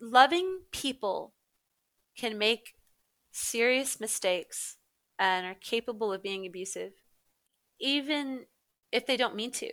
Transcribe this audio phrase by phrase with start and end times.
[0.00, 1.34] loving people
[2.16, 2.74] can make
[3.32, 4.76] serious mistakes
[5.18, 6.92] and are capable of being abusive,
[7.80, 8.46] even
[8.92, 9.70] if they don't mean to.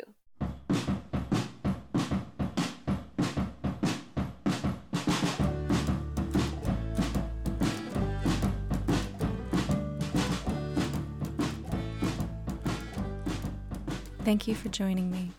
[14.23, 15.33] Thank you for joining me.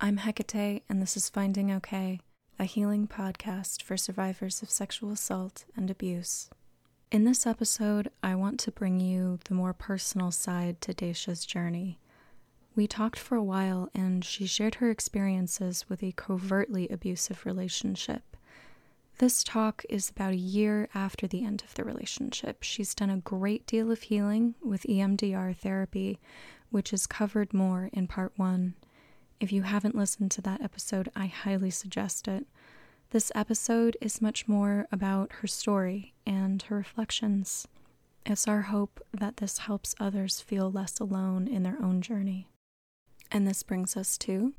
[0.00, 2.18] I'm Hecate, and this is Finding Okay,
[2.58, 6.50] a healing podcast for survivors of sexual assault and abuse.
[7.10, 11.98] In this episode, I want to bring you the more personal side to Dacia's journey.
[12.76, 18.36] We talked for a while, and she shared her experiences with a covertly abusive relationship.
[19.18, 22.62] This talk is about a year after the end of the relationship.
[22.62, 26.18] She's done a great deal of healing with EMDR therapy,
[26.70, 28.74] which is covered more in part one.
[29.40, 32.46] If you haven't listened to that episode, I highly suggest it.
[33.10, 37.66] This episode is much more about her story and her reflections.
[38.24, 42.46] It's our hope that this helps others feel less alone in their own journey.
[43.30, 44.54] And this brings us to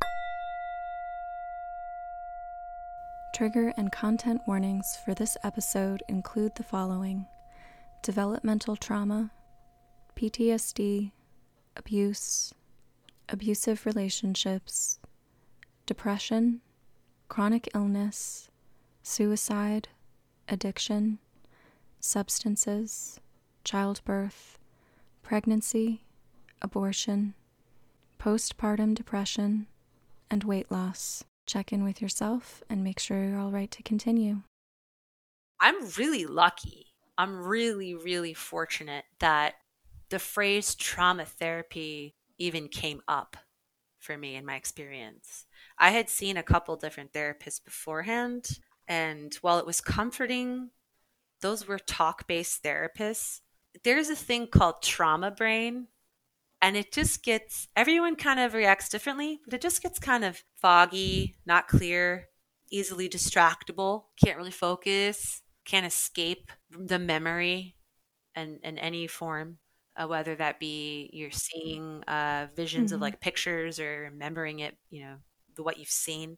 [3.34, 7.26] Trigger and content warnings for this episode include the following
[8.02, 9.32] developmental trauma,
[10.16, 11.12] PTSD,
[11.76, 12.54] abuse,
[13.30, 15.00] abusive relationships,
[15.86, 16.62] depression,
[17.28, 18.50] chronic illness,
[19.04, 19.90] suicide,
[20.48, 21.20] addiction,
[22.00, 23.20] substances,
[23.64, 24.58] childbirth,
[25.22, 26.04] pregnancy,
[26.62, 27.34] abortion,
[28.20, 29.68] postpartum depression,
[30.30, 31.24] and weight loss.
[31.46, 34.42] Check in with yourself and make sure you're all right to continue.
[35.60, 36.88] I'm really lucky.
[37.18, 39.56] I'm really, really fortunate that
[40.10, 43.38] the phrase trauma therapy even came up
[44.00, 45.46] for me in my experience.
[45.80, 50.70] I had seen a couple different therapists beforehand, and while it was comforting,
[51.42, 53.42] those were talk based therapists.
[53.84, 55.88] There's a thing called trauma brain,
[56.62, 60.44] and it just gets everyone kind of reacts differently, but it just gets kind of
[60.56, 62.30] foggy, not clear,
[62.72, 67.76] easily distractible, can't really focus, can't escape the memory
[68.36, 69.58] and, in any form
[69.98, 72.96] uh, whether that be you're seeing uh, visions mm-hmm.
[72.96, 75.16] of like pictures or remembering it, you know,
[75.56, 76.38] the what you've seen.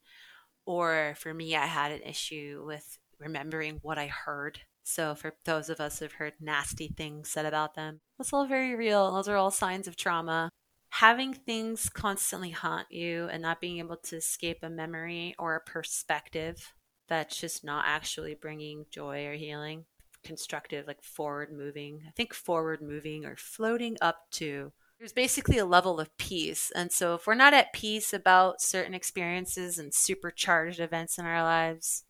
[0.65, 4.59] Or for me, I had an issue with remembering what I heard.
[4.83, 8.75] So for those of us who've heard nasty things said about them, that's all very
[8.75, 9.11] real.
[9.13, 10.49] Those are all signs of trauma.
[10.89, 15.61] Having things constantly haunt you and not being able to escape a memory or a
[15.61, 16.73] perspective
[17.09, 19.85] that's just not actually bringing joy or healing
[20.27, 22.03] constructive, like forward moving.
[22.07, 24.71] I think forward moving or floating up to.
[24.99, 26.71] There's basically a level of peace.
[26.75, 31.43] And so if we're not at peace about certain experiences and supercharged events in our
[31.43, 32.03] lives,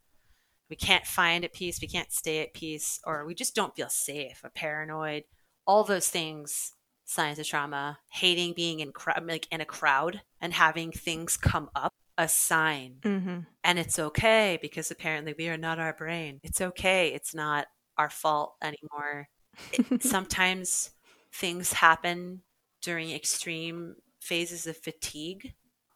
[0.69, 3.89] we can't find at peace, we can't stay at peace, or we just don't feel
[3.89, 5.23] safe, or paranoid,
[5.66, 6.73] all those things
[7.07, 8.91] signs of trauma hating being in
[9.23, 13.39] like in a crowd and having things come up a sign mm-hmm.
[13.63, 17.67] and it's okay because apparently we are not our brain it's okay it's not
[17.97, 19.30] our fault anymore.
[20.00, 20.91] sometimes
[21.34, 22.41] things happen
[22.81, 25.53] during extreme phases of fatigue,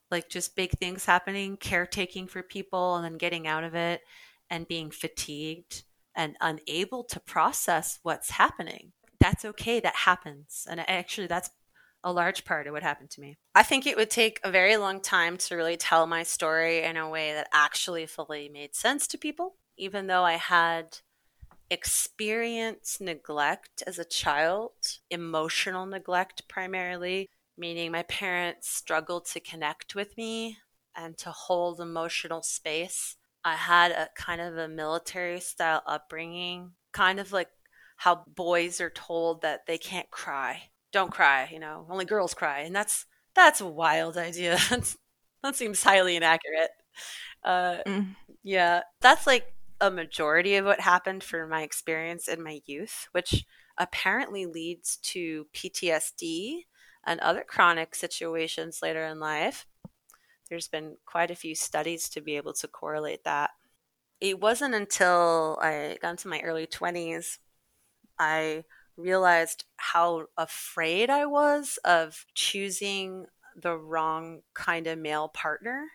[0.10, 4.02] like just big things happening, caretaking for people, and then getting out of it
[4.50, 5.84] and being fatigued
[6.16, 8.92] and unable to process what's happening.
[9.20, 9.80] That's okay.
[9.80, 10.68] That happens.
[10.70, 11.50] And actually, that's
[12.04, 13.38] a large part of what happened to me.
[13.54, 16.98] I think it would take a very long time to really tell my story in
[16.98, 20.98] a way that actually fully made sense to people, even though I had
[21.72, 24.74] experience neglect as a child,
[25.10, 30.58] emotional neglect primarily, meaning my parents struggled to connect with me
[30.96, 33.16] and to hold emotional space.
[33.46, 37.50] I had a kind of a military style upbringing, kind of like
[37.96, 40.64] how boys are told that they can't cry.
[40.92, 42.60] Don't cry, you know, only girls cry.
[42.60, 44.60] And that's that's a wild idea.
[45.44, 46.72] that seems highly inaccurate.
[47.44, 48.16] Uh, mm.
[48.44, 53.46] Yeah, that's like a majority of what happened for my experience in my youth, which
[53.78, 56.66] apparently leads to PTSD
[57.06, 59.66] and other chronic situations later in life.
[60.50, 63.50] There's been quite a few studies to be able to correlate that.
[64.20, 67.40] It wasn't until I got into my early 20s
[68.20, 68.66] I
[68.98, 73.26] realized how afraid I was of choosing
[73.56, 75.88] the wrong kind of male partner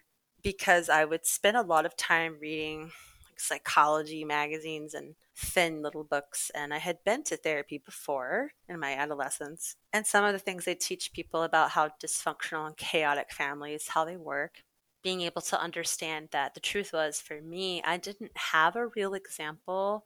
[0.43, 2.91] because I would spend a lot of time reading
[3.39, 6.51] psychology magazines and thin little books.
[6.55, 9.77] And I had been to therapy before in my adolescence.
[9.93, 14.05] And some of the things they teach people about how dysfunctional and chaotic families, how
[14.05, 14.63] they work,
[15.03, 19.15] being able to understand that the truth was for me, I didn't have a real
[19.15, 20.05] example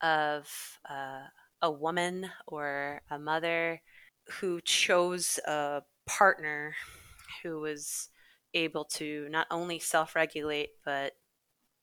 [0.00, 0.48] of
[0.88, 1.22] uh,
[1.62, 3.80] a woman or a mother
[4.40, 6.74] who chose a partner
[7.42, 8.08] who was
[8.54, 11.12] able to not only self regulate, but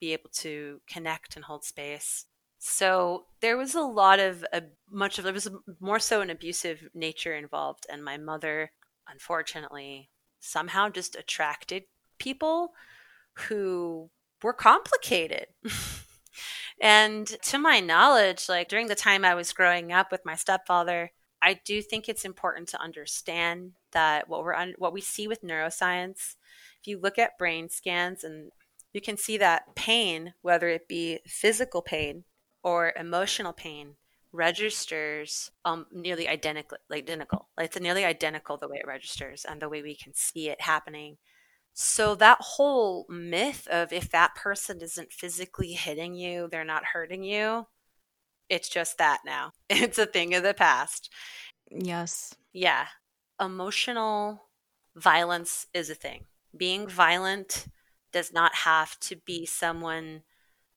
[0.01, 2.25] be able to connect and hold space.
[2.59, 5.49] So there was a lot of a, much of there was
[5.79, 8.71] more so an abusive nature involved, and my mother,
[9.07, 10.09] unfortunately,
[10.39, 11.83] somehow just attracted
[12.19, 12.73] people
[13.47, 14.09] who
[14.43, 15.47] were complicated.
[16.81, 21.11] and to my knowledge, like during the time I was growing up with my stepfather,
[21.41, 25.41] I do think it's important to understand that what we're un- what we see with
[25.41, 26.35] neuroscience,
[26.79, 28.51] if you look at brain scans and
[28.93, 32.23] you can see that pain, whether it be physical pain
[32.63, 33.95] or emotional pain,
[34.31, 37.49] registers um, nearly identical, identical.
[37.57, 40.61] Like it's nearly identical the way it registers and the way we can see it
[40.61, 41.17] happening.
[41.73, 47.23] So that whole myth of if that person isn't physically hitting you, they're not hurting
[47.23, 47.67] you.
[48.49, 49.51] It's just that now.
[49.69, 51.09] It's a thing of the past.
[51.69, 52.35] Yes.
[52.51, 52.87] Yeah.
[53.39, 54.43] Emotional
[54.95, 56.25] violence is a thing.
[56.55, 57.67] Being violent
[58.11, 60.23] does not have to be someone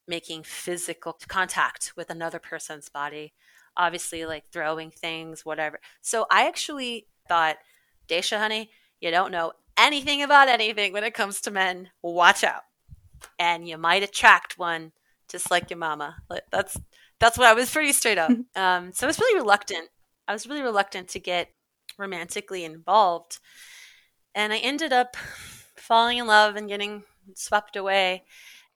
[0.07, 3.33] making physical contact with another person's body.
[3.77, 5.81] Obviously, like throwing things, whatever.
[6.01, 7.57] So I actually thought,
[8.07, 8.71] Dacia, honey,
[9.01, 11.91] you don't know anything about anything when it comes to men.
[12.03, 12.63] Watch out.
[13.39, 14.93] And you might attract one
[15.29, 16.17] just like your mama.
[16.53, 16.79] That's
[17.19, 18.31] that's what I was pretty straight up.
[18.57, 19.89] Um, so I was really reluctant.
[20.29, 21.49] I was really reluctant to get
[21.99, 23.41] romantically involved.
[24.35, 25.17] And I ended up
[25.77, 27.03] falling in love and getting
[27.35, 28.25] swept away.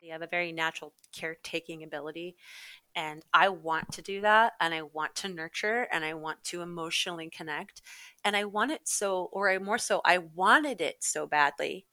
[0.01, 2.37] They have a very natural caretaking ability.
[2.95, 4.55] And I want to do that.
[4.61, 7.83] And I want to nurture and I want to emotionally connect.
[8.25, 11.87] And I want it so, or I more so, I wanted it so badly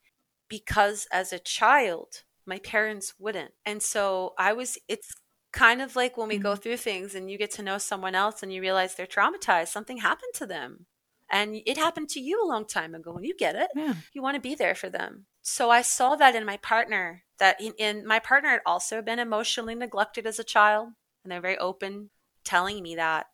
[0.48, 3.52] because as a child, my parents wouldn't.
[3.64, 5.14] And so I was, it's
[5.52, 6.42] kind of like when we mm-hmm.
[6.42, 9.68] go through things and you get to know someone else and you realize they're traumatized,
[9.68, 10.86] something happened to them.
[11.30, 13.68] And it happened to you a long time ago and you get it.
[13.74, 13.94] Yeah.
[14.12, 17.60] You want to be there for them so I saw that in my partner that
[17.60, 20.88] in, in, my partner had also been emotionally neglected as a child
[21.22, 22.10] and they're very open
[22.42, 23.26] telling me that.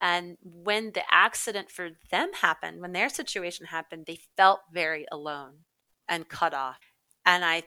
[0.00, 5.64] And when the accident for them happened when their situation happened they felt very alone
[6.08, 6.78] and cut off.
[7.26, 7.64] And I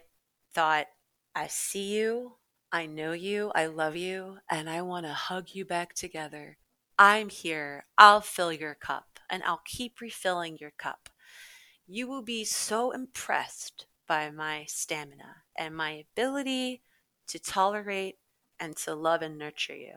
[0.51, 0.87] thought
[1.35, 2.37] I see you.
[2.71, 3.51] I know you.
[3.53, 4.39] I love you.
[4.49, 6.57] And I want to hug you back together.
[6.97, 7.85] I'm here.
[7.99, 11.09] I'll fill your cup and I'll keep refilling your cup.
[11.85, 16.81] You will be so impressed by my stamina and my ability
[17.27, 18.17] to tolerate
[18.59, 19.95] and to love and nurture you.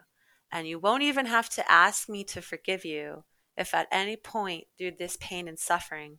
[0.51, 3.25] And you won't even have to ask me to forgive you
[3.57, 6.19] if at any point through this pain and suffering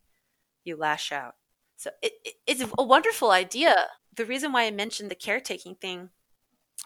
[0.63, 1.35] you lash out.
[1.77, 3.87] So it, it, it's a wonderful idea.
[4.15, 6.09] The reason why I mentioned the caretaking thing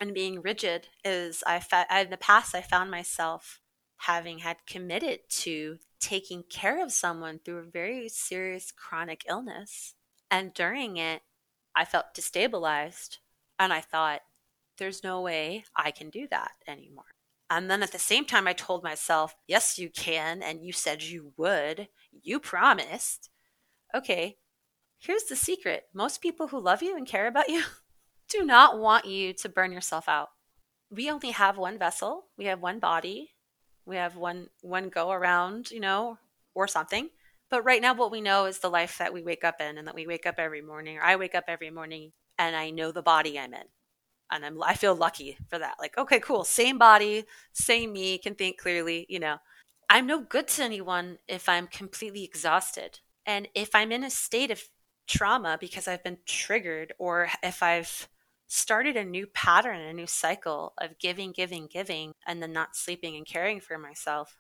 [0.02, 3.62] and being rigid is I, fa- I in the past I found myself
[3.98, 9.96] having had committed to taking care of someone through a very serious chronic illness
[10.32, 11.22] and during it,
[11.76, 13.18] I felt destabilized.
[13.58, 14.22] And I thought,
[14.78, 17.06] there's no way I can do that anymore.
[17.50, 20.42] And then at the same time, I told myself, yes, you can.
[20.42, 21.90] And you said you would.
[22.12, 23.30] You promised.
[23.94, 24.38] Okay,
[25.00, 27.64] here's the secret most people who love you and care about you
[28.30, 30.30] do not want you to burn yourself out.
[30.92, 33.32] We only have one vessel, we have one body,
[33.86, 36.20] we have one one go around, you know,
[36.54, 37.10] or something.
[37.50, 39.88] But right now, what we know is the life that we wake up in, and
[39.88, 42.92] that we wake up every morning, or I wake up every morning, and I know
[42.92, 43.64] the body I'm in,
[44.32, 45.76] and I'm I feel lucky for that.
[45.80, 49.06] Like, okay, cool, same body, same me, can think clearly.
[49.10, 49.38] You know,
[49.90, 54.52] I'm no good to anyone if I'm completely exhausted, and if I'm in a state
[54.52, 54.64] of
[55.08, 58.08] trauma because I've been triggered, or if I've
[58.48, 63.16] started a new pattern, a new cycle of giving, giving, giving, and then not sleeping
[63.16, 64.36] and caring for myself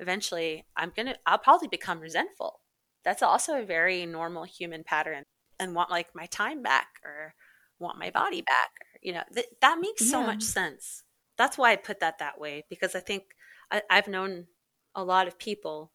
[0.00, 2.60] eventually I'm going to, I'll probably become resentful.
[3.04, 5.24] That's also a very normal human pattern
[5.58, 7.34] and want like my time back or
[7.78, 8.70] want my body back.
[8.80, 10.10] Or, You know, th- that makes yeah.
[10.10, 11.02] so much sense.
[11.36, 13.24] That's why I put that that way because I think
[13.70, 14.46] I, I've known
[14.94, 15.92] a lot of people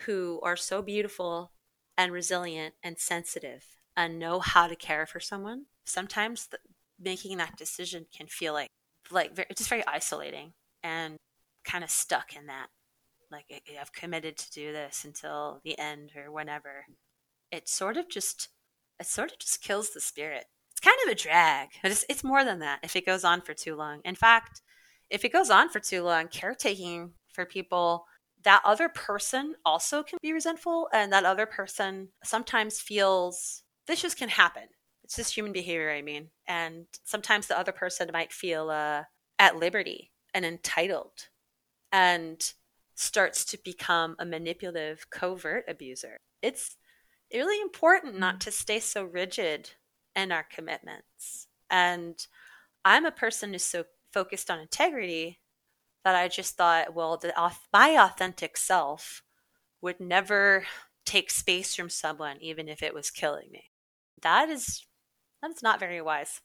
[0.00, 1.52] who are so beautiful
[1.96, 3.64] and resilient and sensitive
[3.96, 5.66] and know how to care for someone.
[5.84, 6.58] Sometimes the,
[6.98, 8.68] making that decision can feel like
[9.10, 11.16] like very, just very isolating and
[11.64, 12.68] kind of stuck in that
[13.30, 13.46] like
[13.80, 16.86] I've committed to do this until the end or whenever.
[17.50, 18.48] It sort of just
[19.00, 20.46] it sort of just kills the spirit.
[20.72, 23.40] It's kind of a drag, but it's it's more than that if it goes on
[23.42, 24.00] for too long.
[24.04, 24.62] In fact,
[25.10, 28.06] if it goes on for too long, caretaking for people
[28.44, 34.16] that other person also can be resentful and that other person sometimes feels this just
[34.18, 34.64] can happen
[35.02, 36.30] It's just human behavior, I mean.
[36.46, 39.04] And sometimes the other person might feel uh,
[39.38, 41.28] at liberty and entitled
[41.92, 42.52] and
[42.94, 46.18] starts to become a manipulative, covert abuser.
[46.42, 46.76] It's
[47.32, 49.70] really important not to stay so rigid
[50.14, 51.48] in our commitments.
[51.70, 52.14] And
[52.84, 55.40] I'm a person who's so focused on integrity
[56.04, 57.32] that I just thought, well, the,
[57.72, 59.22] my authentic self
[59.80, 60.64] would never
[61.04, 63.70] take space from someone, even if it was killing me.
[64.22, 64.86] That is
[65.42, 66.40] that's not very wise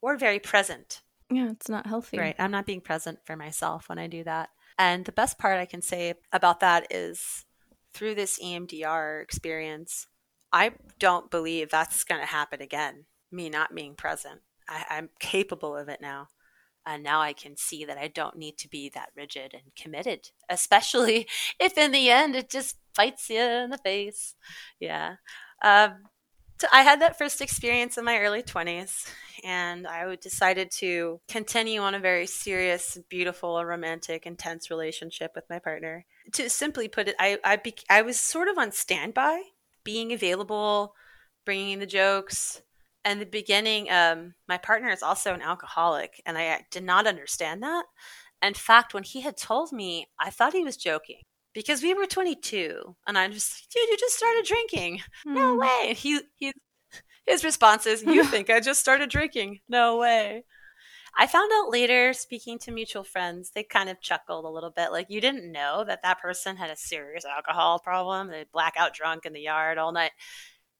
[0.00, 1.02] or very present.
[1.30, 2.18] Yeah, it's not healthy.
[2.18, 2.34] Right.
[2.38, 4.50] I'm not being present for myself when I do that.
[4.80, 7.44] And the best part I can say about that is
[7.92, 10.06] through this EMDR experience,
[10.54, 13.04] I don't believe that's going to happen again.
[13.30, 14.40] Me not being present.
[14.66, 16.28] I, I'm capable of it now.
[16.86, 20.30] And now I can see that I don't need to be that rigid and committed,
[20.48, 21.28] especially
[21.60, 24.34] if in the end it just bites you in the face.
[24.80, 25.16] Yeah.
[25.62, 26.04] Um,
[26.72, 29.06] I had that first experience in my early 20s,
[29.44, 35.58] and I decided to continue on a very serious, beautiful, romantic, intense relationship with my
[35.58, 36.04] partner.
[36.32, 39.42] To simply put it, I I, be, I was sort of on standby,
[39.84, 40.94] being available,
[41.44, 42.62] bringing the jokes.
[43.02, 47.62] And the beginning, um, my partner is also an alcoholic, and I did not understand
[47.62, 47.86] that.
[48.42, 52.06] In fact, when he had told me, I thought he was joking because we were
[52.06, 55.00] 22 and i'm just dude you just started drinking.
[55.24, 55.60] No hmm.
[55.60, 55.94] way.
[55.94, 56.52] He, he
[57.26, 59.60] his response is you think i just started drinking?
[59.68, 60.44] No way.
[61.18, 64.92] I found out later speaking to mutual friends they kind of chuckled a little bit
[64.92, 68.28] like you didn't know that that person had a serious alcohol problem?
[68.28, 70.12] They black out drunk in the yard all night.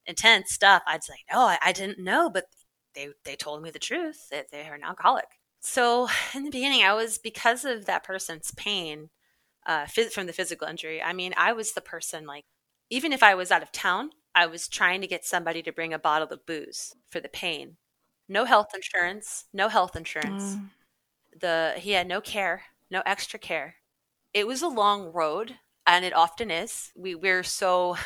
[0.07, 0.83] Intense stuff.
[0.87, 2.45] I'd say no I, I didn't know but
[2.95, 5.27] they they told me the truth that they are an alcoholic.
[5.63, 9.11] So in the beginning i was because of that person's pain
[9.71, 11.01] uh, from the physical injury.
[11.01, 12.45] I mean, I was the person like,
[12.91, 15.95] even if I was out of town, I was trying to get somebody to bring
[15.95, 17.77] a bottle of booze for the pain.
[18.29, 20.57] No health insurance, no health insurance.
[20.57, 20.71] Mm.
[21.41, 23.77] The he had no care, no extra care.
[24.35, 25.55] It was a long road,
[25.87, 26.91] and it often is.
[26.97, 27.97] We we're so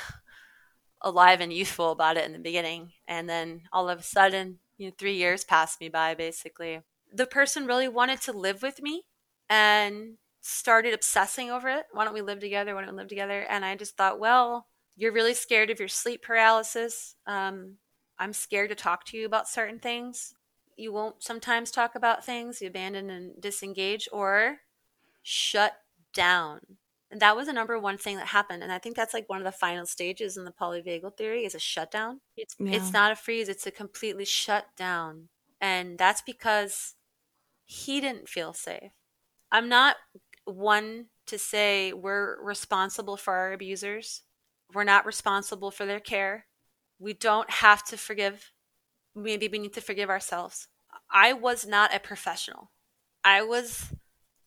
[1.00, 4.88] alive and youthful about it in the beginning, and then all of a sudden, you
[4.88, 6.14] know, three years passed me by.
[6.14, 9.04] Basically, the person really wanted to live with me,
[9.48, 11.86] and started obsessing over it.
[11.92, 12.74] Why don't we live together?
[12.74, 13.46] Why don't we live together?
[13.48, 17.16] And I just thought, well, you're really scared of your sleep paralysis.
[17.26, 17.76] Um,
[18.18, 20.34] I'm scared to talk to you about certain things.
[20.76, 24.58] You won't sometimes talk about things, you abandon and disengage or
[25.22, 25.72] shut
[26.12, 26.60] down.
[27.10, 28.62] And that was the number one thing that happened.
[28.62, 31.54] And I think that's like one of the final stages in the polyvagal theory is
[31.54, 32.20] a shutdown.
[32.36, 32.72] It's yeah.
[32.72, 35.28] it's not a freeze, it's a completely shut down.
[35.58, 36.96] And that's because
[37.64, 38.92] he didn't feel safe.
[39.54, 39.96] I'm not
[40.44, 44.22] one to say we're responsible for our abusers.
[44.72, 46.46] We're not responsible for their care.
[46.98, 48.52] We don't have to forgive.
[49.14, 50.68] Maybe we need to forgive ourselves.
[51.10, 52.70] I was not a professional.
[53.22, 53.92] I was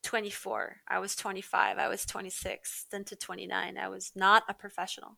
[0.04, 0.78] 24.
[0.88, 1.78] I was 25.
[1.78, 3.78] I was 26, then to 29.
[3.78, 5.18] I was not a professional.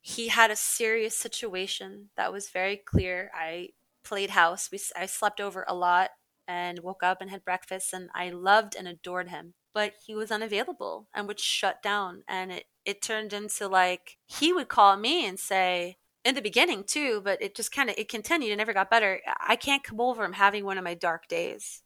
[0.00, 3.30] He had a serious situation that was very clear.
[3.34, 3.70] I
[4.02, 4.70] played house.
[4.70, 6.10] We, I slept over a lot
[6.48, 10.30] and woke up and had breakfast, and I loved and adored him but he was
[10.30, 12.22] unavailable and would shut down.
[12.28, 16.84] And it it turned into like he would call me and say in the beginning
[16.84, 18.50] too but it just kind of it continued.
[18.50, 19.20] And never got better.
[19.40, 20.24] I can't come over.
[20.24, 21.82] I'm having one of my dark days.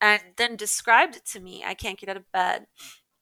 [0.00, 1.64] And then described it to me.
[1.66, 2.66] I can't get out of bed.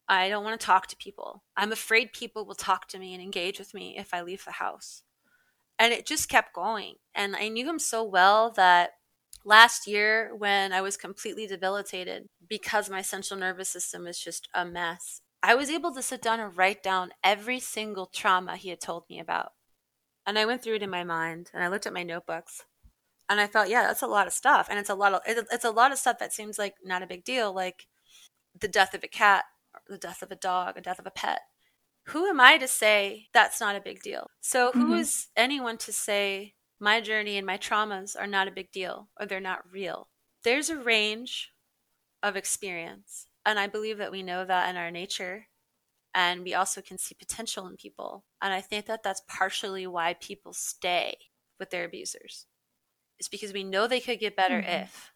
[0.09, 1.43] I don't want to talk to people.
[1.57, 4.53] I'm afraid people will talk to me and engage with me if i leave the
[4.53, 5.03] house.
[5.79, 6.97] And it just kept going.
[7.15, 8.93] And i knew him so well that
[9.45, 14.65] last year when I was completely debilitated because my central nervous system is just a
[14.65, 18.81] mess, I was able to sit down and write down every single trauma he had
[18.81, 19.53] told me about.
[20.27, 22.63] And I went through it in my mind and I looked at my notebooks
[23.29, 24.69] and I thought, yeah, that's a lot of stuff.
[24.71, 27.07] And it's a lot of it's a lot of stuff that seems like not a
[27.07, 27.87] big deal, like
[28.59, 29.45] the death of a cat,
[29.89, 31.41] the death of a dog, the death of a pet.
[32.09, 34.31] Who am I to say that's not a big deal?
[34.41, 35.01] So who mm-hmm.
[35.01, 39.27] is anyone to say my journey and my traumas are not a big deal or
[39.27, 40.09] they're not real.
[40.43, 41.53] There's a range
[42.23, 43.27] of experience.
[43.47, 45.47] And I believe that we know that in our nature.
[46.15, 48.25] And we also can see potential in people.
[48.41, 51.17] And I think that that's partially why people stay
[51.59, 52.47] with their abusers.
[53.19, 54.85] It's because we know they could get better mm-hmm.
[54.85, 55.13] if.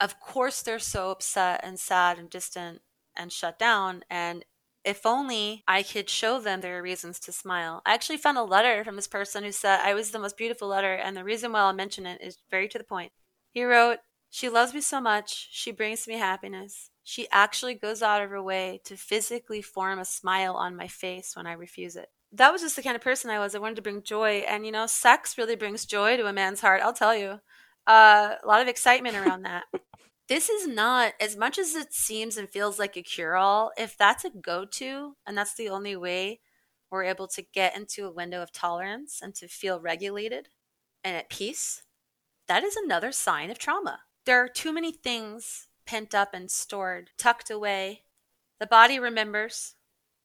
[0.00, 2.82] Of course, they're so upset and sad and distant
[3.16, 4.04] and shut down.
[4.08, 4.44] And
[4.84, 7.82] if only I could show them there are reasons to smile.
[7.86, 10.68] I actually found a letter from this person who said I was the most beautiful
[10.68, 13.12] letter, and the reason why I'll mention it is very to the point.
[13.50, 13.98] He wrote,
[14.30, 16.90] She loves me so much, she brings me happiness.
[17.02, 21.34] She actually goes out of her way to physically form a smile on my face
[21.34, 22.08] when I refuse it.
[22.32, 23.54] that was just the kind of person I was.
[23.54, 26.60] I wanted to bring joy, and you know, sex really brings joy to a man's
[26.60, 26.82] heart.
[26.82, 27.40] I'll tell you,
[27.86, 29.64] uh, a lot of excitement around that.
[30.28, 33.72] This is not as much as it seems and feels like a cure-all.
[33.76, 36.40] If that's a go-to, and that's the only way
[36.90, 40.48] we're able to get into a window of tolerance and to feel regulated
[41.02, 41.82] and at peace,
[42.46, 44.00] that is another sign of trauma.
[44.26, 48.02] There are too many things pent up and stored, tucked away.
[48.60, 49.74] The body remembers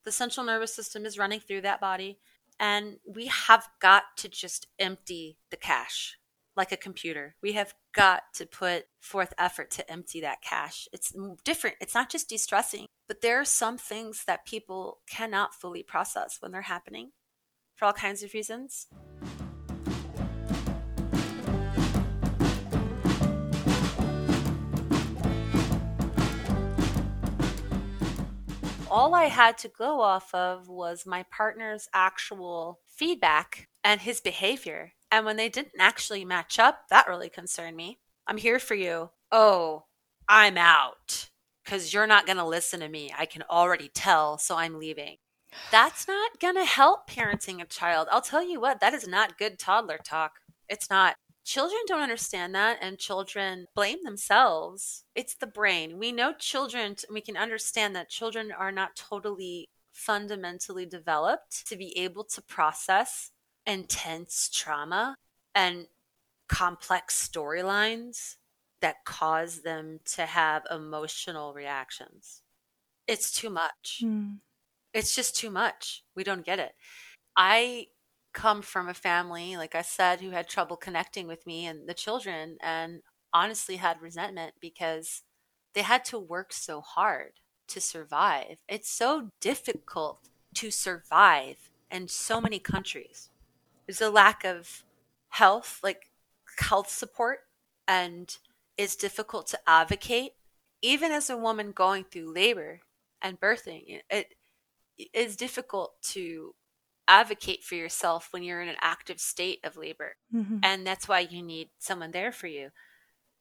[0.04, 2.20] the central nervous system is running through that body.
[2.60, 6.18] And we have got to just empty the cache
[6.56, 7.36] like a computer.
[7.42, 10.88] We have got to put forth effort to empty that cache.
[10.94, 11.78] It's different.
[11.82, 16.38] It's not just de stressing, but there are some things that people cannot fully process
[16.40, 17.12] when they're happening
[17.76, 18.88] for all kinds of reasons.
[28.94, 34.94] all I had to go off of was my partner's actual feedback and his behavior.
[35.14, 38.00] And when they didn't actually match up, that really concerned me.
[38.26, 39.12] I'm here for you.
[39.32, 39.84] Oh,
[40.28, 41.30] I'm out
[41.64, 43.14] because you're not going to listen to me.
[43.16, 45.18] I can already tell, so I'm leaving.
[45.70, 48.08] That's not going to help parenting a child.
[48.12, 50.32] I'll tell you what, that is not good toddler talk.
[50.68, 51.14] It's not.
[51.46, 55.04] Children don't understand that, and children blame themselves.
[55.14, 56.00] It's the brain.
[56.00, 61.96] We know children, we can understand that children are not totally fundamentally developed to be
[62.00, 63.30] able to process
[63.66, 65.16] intense trauma
[65.56, 65.88] and
[66.48, 68.36] complex storylines
[68.82, 72.42] that cause them to have emotional reactions.
[73.08, 74.02] It's too much.
[74.04, 74.40] Mm.
[74.94, 76.04] It's just too much.
[76.16, 76.74] We don't get it.
[77.36, 77.88] I
[78.34, 81.94] come from a family, like I said, who had trouble connecting with me and the
[81.94, 83.02] children, and
[83.32, 85.24] honestly had resentment because
[85.74, 87.34] they had to work so hard
[87.70, 88.58] to survive.
[88.68, 93.30] It's so difficult to survive in so many countries.
[93.86, 94.84] There's a lack of
[95.30, 96.10] health, like
[96.60, 97.40] health support,
[97.88, 98.36] and
[98.78, 100.34] it's difficult to advocate.
[100.82, 102.82] Even as a woman going through labor
[103.22, 104.36] and birthing, it
[105.14, 106.54] is difficult to
[107.08, 110.16] advocate for yourself when you're in an active state of labor.
[110.34, 110.60] Mm-hmm.
[110.64, 112.70] And that's why you need someone there for you.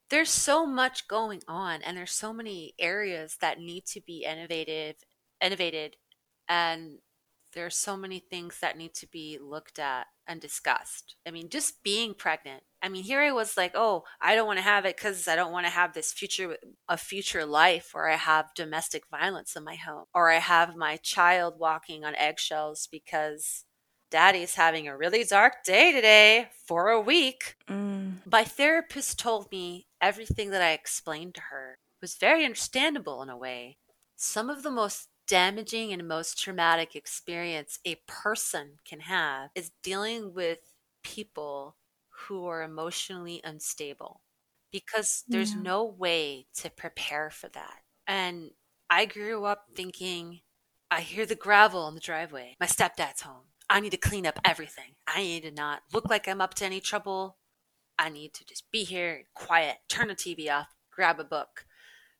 [0.09, 4.95] There's so much going on and there's so many areas that need to be innovative,
[5.41, 5.95] innovated
[6.47, 6.99] and
[7.53, 11.15] there's so many things that need to be looked at and discussed.
[11.27, 12.63] I mean, just being pregnant.
[12.81, 15.35] I mean, here I was like, oh, I don't want to have it because I
[15.35, 16.57] don't want to have this future,
[16.87, 20.97] a future life where I have domestic violence in my home, or I have my
[20.97, 23.65] child walking on eggshells because
[24.11, 27.55] daddy's having a really dark day today for a week.
[27.69, 28.17] Mm.
[28.31, 33.37] My therapist told me everything that I explained to her was very understandable in a
[33.37, 33.77] way.
[34.15, 40.33] Some of the most damaging and most traumatic experience a person can have is dealing
[40.33, 40.59] with
[41.03, 41.75] people
[42.09, 44.21] who are emotionally unstable
[44.71, 45.61] because there's yeah.
[45.61, 47.81] no way to prepare for that.
[48.07, 48.51] And
[48.89, 50.41] I grew up thinking,
[50.89, 52.55] I hear the gravel in the driveway.
[52.59, 53.45] My stepdad's home.
[53.69, 54.95] I need to clean up everything.
[55.07, 57.37] I need to not look like I'm up to any trouble.
[57.97, 61.65] I need to just be here, quiet, turn the TV off, grab a book.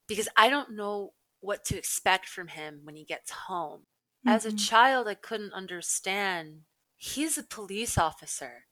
[0.07, 1.13] Because I don't know
[1.43, 3.81] what to expect from him when he gets home.
[4.25, 4.29] Mm-hmm.
[4.29, 4.57] As a mm-hmm.
[4.57, 6.61] child, I couldn't understand.
[6.95, 8.65] He's a police officer.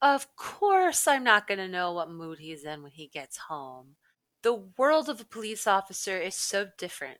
[0.00, 3.96] Of course, I'm not going to know what mood he's in when he gets home.
[4.42, 7.18] The world of a police officer is so different.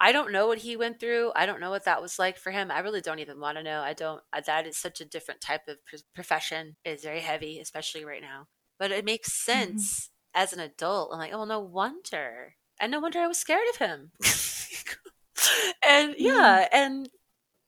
[0.00, 1.32] I don't know what he went through.
[1.36, 2.70] I don't know what that was like for him.
[2.70, 3.82] I really don't even want to know.
[3.82, 4.20] I don't.
[4.46, 5.76] That is such a different type of
[6.14, 6.76] profession.
[6.84, 8.48] It is very heavy, especially right now.
[8.78, 9.52] But it makes mm-hmm.
[9.52, 10.42] sense mm-hmm.
[10.42, 11.10] as an adult.
[11.12, 14.10] I'm like, oh, no wonder and no wonder I was scared of him.
[15.88, 17.08] and yeah, and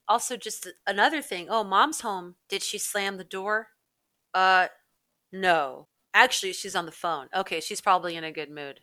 [0.08, 1.46] also just another thing.
[1.48, 2.34] Oh, mom's home.
[2.48, 3.68] Did she slam the door?
[4.34, 4.66] Uh,
[5.32, 5.86] no.
[6.12, 7.28] Actually, she's on the phone.
[7.34, 8.80] Okay, she's probably in a good mood.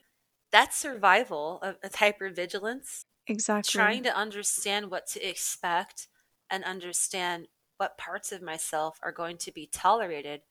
[0.52, 3.04] That's survival, of, of hypervigilance.
[3.28, 3.78] Exactly.
[3.78, 6.08] Trying to understand what to expect
[6.50, 10.41] and understand what parts of myself are going to be tolerated.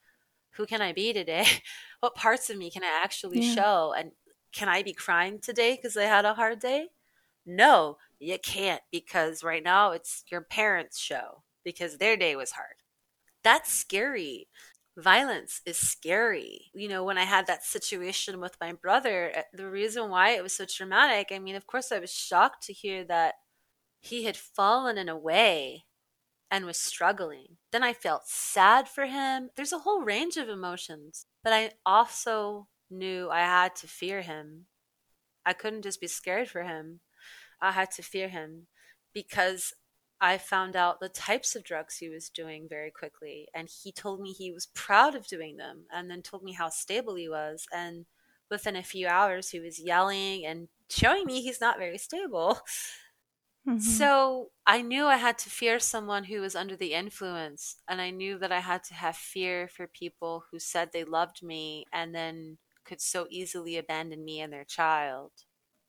[0.52, 1.46] Who can I be today?
[2.00, 3.54] what parts of me can I actually yeah.
[3.54, 3.94] show?
[3.96, 4.12] And
[4.52, 6.88] can I be crying today because I had a hard day?
[7.46, 12.76] No, you can't because right now it's your parents' show because their day was hard.
[13.44, 14.48] That's scary.
[14.96, 16.70] Violence is scary.
[16.74, 20.42] You know, when I had that situation with my brother, eh, the reason why it
[20.42, 23.34] was so traumatic, I mean, of course, I was shocked to hear that
[24.00, 25.84] he had fallen in a way
[26.50, 27.58] and was struggling.
[27.72, 29.50] Then I felt sad for him.
[29.56, 34.66] There's a whole range of emotions, but I also knew I had to fear him.
[35.44, 37.00] I couldn't just be scared for him.
[37.60, 38.66] I had to fear him
[39.12, 39.74] because
[40.20, 43.48] I found out the types of drugs he was doing very quickly.
[43.54, 46.68] And he told me he was proud of doing them and then told me how
[46.68, 47.66] stable he was.
[47.72, 48.04] And
[48.50, 52.60] within a few hours, he was yelling and showing me he's not very stable.
[53.68, 53.78] Mm-hmm.
[53.78, 57.76] So I knew I had to fear someone who was under the influence.
[57.86, 61.42] And I knew that I had to have fear for people who said they loved
[61.42, 62.56] me and then
[62.90, 65.30] could so easily abandon me and their child.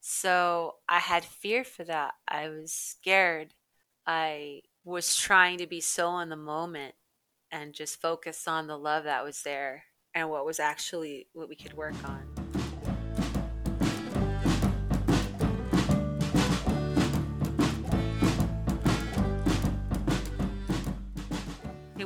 [0.02, 2.14] So I had fear for that.
[2.28, 3.56] I was scared.
[4.06, 6.94] I was trying to be so in the moment
[7.52, 11.56] and just focus on the love that was there and what was actually what we
[11.56, 12.31] could work on.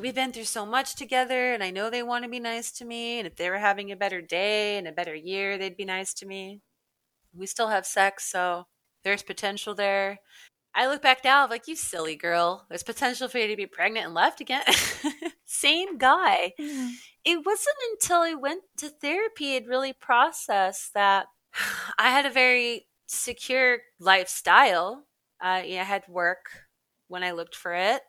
[0.06, 2.86] We've been through so much together and I know they want to be nice to
[2.86, 5.84] me and if they were having a better day and a better year they'd be
[5.84, 6.62] nice to me.
[7.34, 8.68] We still have sex, so
[9.04, 10.20] there's potential there.
[10.76, 12.68] I look back now I'm like you silly girl.
[12.70, 14.62] There's potential for you to be pregnant and left again.
[15.46, 16.54] Same guy.
[16.60, 16.90] Mm-hmm.
[17.24, 21.26] It wasn't until I went to therapy I'd really processed that
[21.98, 25.08] I had a very secure lifestyle.
[25.42, 26.46] Uh, yeah, I had work
[27.08, 28.04] when I looked for it.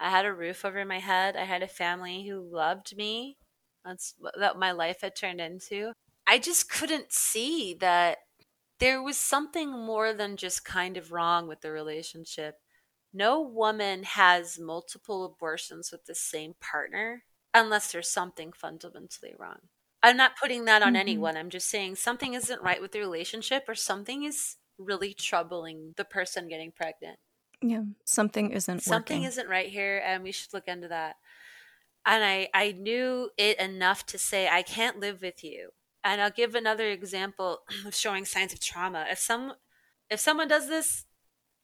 [0.00, 1.36] I had a roof over my head.
[1.36, 3.36] I had a family who loved me.
[3.84, 5.92] That's what my life had turned into.
[6.26, 8.18] I just couldn't see that
[8.78, 12.56] there was something more than just kind of wrong with the relationship.
[13.12, 19.58] No woman has multiple abortions with the same partner unless there's something fundamentally wrong.
[20.02, 21.00] I'm not putting that on mm-hmm.
[21.00, 21.36] anyone.
[21.36, 26.04] I'm just saying something isn't right with the relationship or something is really troubling the
[26.04, 27.18] person getting pregnant.
[27.62, 29.28] Yeah, something isn't something working.
[29.28, 31.16] isn't right here, and we should look into that.
[32.06, 35.70] And I I knew it enough to say I can't live with you.
[36.02, 39.06] And I'll give another example of showing signs of trauma.
[39.10, 39.52] If some
[40.08, 41.04] if someone does this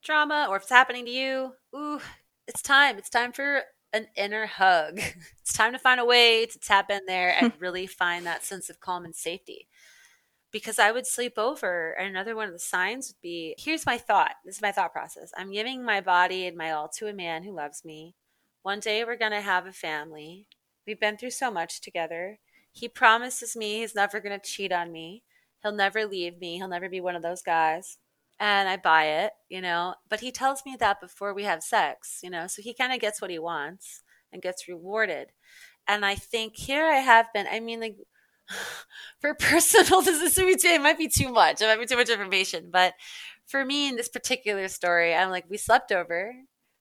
[0.03, 1.99] trauma, or if it's happening to you, ooh,
[2.47, 2.97] it's time.
[2.97, 4.99] It's time for an inner hug.
[5.41, 8.69] It's time to find a way to tap in there and really find that sense
[8.69, 9.69] of calm and safety
[10.51, 11.91] because I would sleep over.
[11.91, 14.35] And another one of the signs would be here's my thought.
[14.45, 15.31] This is my thought process.
[15.37, 18.15] I'm giving my body and my all to a man who loves me.
[18.63, 20.47] One day we're going to have a family.
[20.85, 22.39] We've been through so much together.
[22.71, 25.23] He promises me he's never going to cheat on me.
[25.63, 26.57] He'll never leave me.
[26.57, 27.97] He'll never be one of those guys.
[28.39, 29.95] And I buy it, you know.
[30.09, 32.45] But he tells me that before we have sex, you know.
[32.47, 35.29] So he kind of gets what he wants and gets rewarded.
[35.87, 37.95] And I think here I have been, I mean, like,
[39.19, 41.61] for personal, this is it might be too much.
[41.61, 42.69] It might be too much information.
[42.71, 42.93] But
[43.45, 46.35] for me in this particular story, I'm like, we slept over.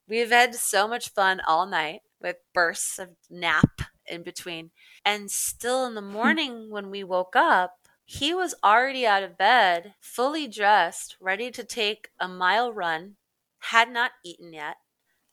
[0.08, 4.70] We've had so much fun all night with bursts of nap in between.
[5.04, 6.12] And still in the hmm.
[6.12, 11.64] morning when we woke up, he was already out of bed, fully dressed, ready to
[11.64, 13.16] take a mile run,
[13.58, 14.76] had not eaten yet,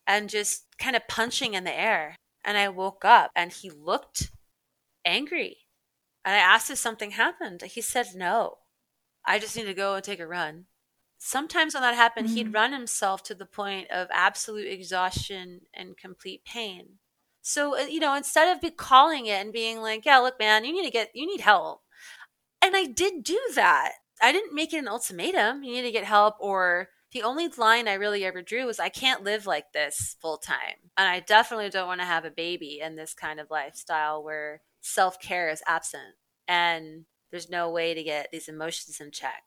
[0.08, 2.16] and just kind of punching in the air.
[2.44, 4.32] And I woke up and he looked
[5.06, 5.63] angry.
[6.26, 7.62] And I asked if something happened.
[7.62, 8.60] He said no.
[9.26, 10.66] I just need to go and take a run.
[11.18, 12.36] Sometimes when that happened, mm-hmm.
[12.36, 17.00] he'd run himself to the point of absolute exhaustion and complete pain.
[17.42, 20.66] So, uh, you know, instead of be calling it and being like, yeah, look, man,
[20.66, 21.82] you need to get, you need help.
[22.62, 23.94] And I did do that.
[24.22, 25.64] I didn't make it an ultimatum.
[25.64, 26.36] You need to get help.
[26.40, 30.38] Or the only line I really ever drew was, I can't live like this full
[30.38, 30.92] time.
[30.98, 34.62] And I definitely don't want to have a baby in this kind of lifestyle where
[34.84, 36.16] self care is absent
[36.48, 39.44] and there's no way to get these emotions in check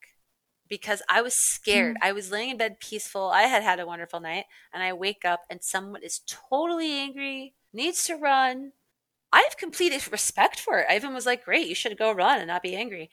[0.68, 1.96] because I was scared.
[1.96, 2.06] Mm.
[2.08, 3.28] I was laying in bed peaceful.
[3.28, 7.54] I had had a wonderful night and I wake up and someone is totally angry,
[7.72, 8.72] needs to run.
[9.32, 10.86] I have complete respect for it.
[10.90, 13.10] I even was like, great, you should go run and not be angry.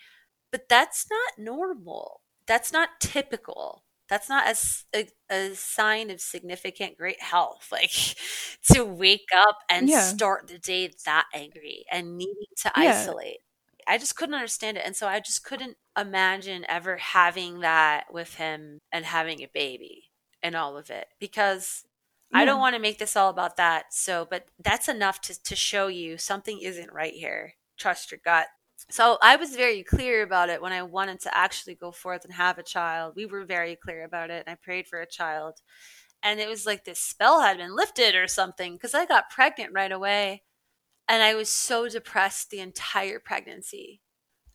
[0.51, 2.21] But that's not normal.
[2.47, 4.55] That's not typical that's not a,
[4.95, 7.91] a, a, sign of significant great health like
[8.71, 10.01] to wake up and yeah.
[10.01, 12.91] start the day that angry and needing to yeah.
[12.91, 13.39] isolate
[13.87, 18.35] i just couldn't understand it and so i just couldn't imagine ever having that with
[18.35, 20.11] him and having a baby
[20.41, 21.83] and all of it because
[22.31, 22.39] yeah.
[22.39, 25.55] i don't want to make this all about that so but that's enough to, to
[25.55, 28.47] show you something isn't right here trust your gut
[28.89, 32.33] so I was very clear about it when I wanted to actually go forth and
[32.33, 33.13] have a child.
[33.15, 35.61] We were very clear about it, and I prayed for a child.
[36.21, 39.73] And it was like this spell had been lifted or something because I got pregnant
[39.73, 40.43] right away.
[41.07, 44.01] And I was so depressed the entire pregnancy.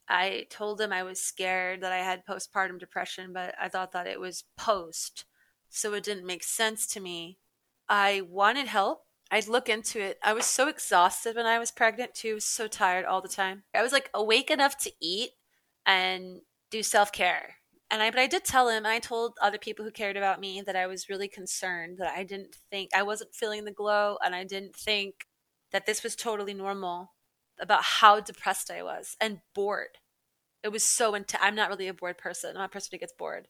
[0.09, 4.07] I told him I was scared that I had postpartum depression, but I thought that
[4.07, 5.27] it was post.
[5.69, 7.39] So it didn't make sense to me.
[7.89, 9.05] I wanted help.
[9.31, 10.19] I'd look into it.
[10.23, 13.65] I was so exhausted when I was pregnant too, so tired all the time.
[13.75, 15.31] I was like awake enough to eat
[15.85, 17.57] and do self care.
[17.91, 20.63] And I, but I did tell him, I told other people who cared about me
[20.63, 24.35] that I was really concerned that I didn't think I wasn't feeling the glow, and
[24.35, 25.27] I didn't think
[25.73, 27.13] that this was totally normal
[27.61, 29.99] about how depressed I was and bored.
[30.63, 31.43] It was so intense.
[31.43, 32.51] I'm not really a bored person.
[32.51, 33.49] I'm not a person who gets bored.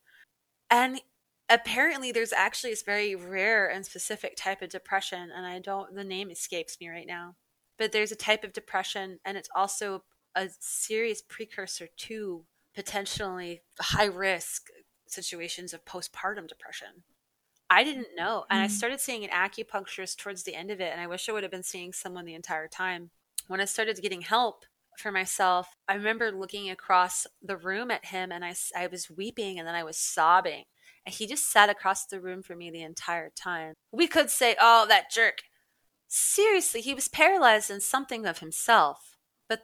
[0.71, 1.01] And
[1.49, 6.05] apparently, there's actually this very rare and specific type of depression, and I don't, the
[6.05, 7.37] name escapes me right now.
[7.79, 14.05] But there's a type of depression, and it's also a serious precursor to potentially high
[14.05, 14.69] risk
[15.07, 17.05] situations of postpartum depression.
[17.71, 18.47] I didn't know.
[18.51, 18.71] And I Mm.
[18.71, 20.93] started seeing an acupuncturist towards the end of it.
[20.93, 23.11] And I wish I would have been seeing someone the entire time.
[23.47, 24.65] When I started getting help
[24.99, 29.59] for myself, I remember looking across the room at him and i, I was weeping
[29.59, 30.65] and then I was sobbing.
[31.09, 33.73] And he just sat across the room for me the entire time.
[33.91, 35.39] We could say, oh, that jerk.
[36.07, 39.17] Seriously, he was paralyzed in something of himself.
[39.49, 39.61] But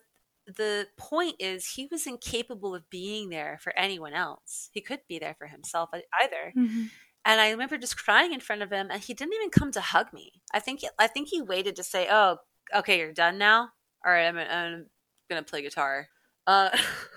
[0.46, 4.70] the point is, he was incapable of being there for anyone else.
[4.72, 6.54] He couldn't be there for himself either.
[6.56, 6.88] Mhm.
[7.26, 9.82] And I remember just crying in front of him, and he didn't even come to
[9.82, 10.40] hug me.
[10.54, 12.38] I think I think he waited to say, "Oh,
[12.74, 13.72] okay, you're done now.
[14.02, 14.86] All right, I'm, I'm
[15.28, 16.08] gonna play guitar."
[16.46, 16.70] Uh,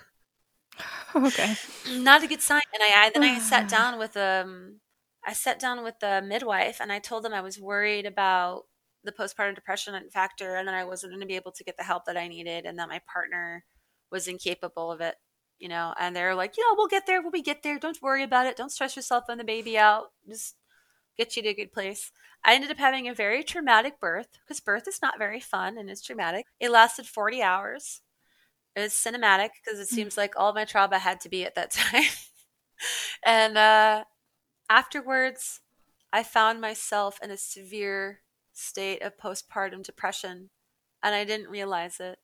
[1.14, 1.54] Okay.
[1.86, 2.62] not a good sign.
[2.74, 4.80] And I, I then I sat down with um
[5.26, 8.62] I sat down with the midwife and I told them I was worried about
[9.04, 11.82] the postpartum depression factor and that I wasn't going to be able to get the
[11.84, 13.64] help that I needed and that my partner
[14.10, 15.16] was incapable of it,
[15.58, 15.94] you know.
[15.98, 17.20] And they're like, "You know, we'll get there.
[17.22, 17.78] We'll be get there.
[17.78, 18.56] Don't worry about it.
[18.56, 20.06] Don't stress yourself and the baby out.
[20.28, 20.56] Just
[21.16, 22.12] get you to a good place."
[22.44, 25.90] I ended up having a very traumatic birth because birth is not very fun and
[25.90, 26.46] it's traumatic.
[26.60, 28.02] It lasted 40 hours.
[28.78, 31.70] It was cinematic because it seems like all my trauma had to be at that
[31.72, 32.04] time.
[33.24, 34.04] and uh,
[34.70, 35.60] afterwards,
[36.12, 38.20] I found myself in a severe
[38.54, 40.50] state of postpartum depression,
[41.02, 42.18] and I didn't realize it.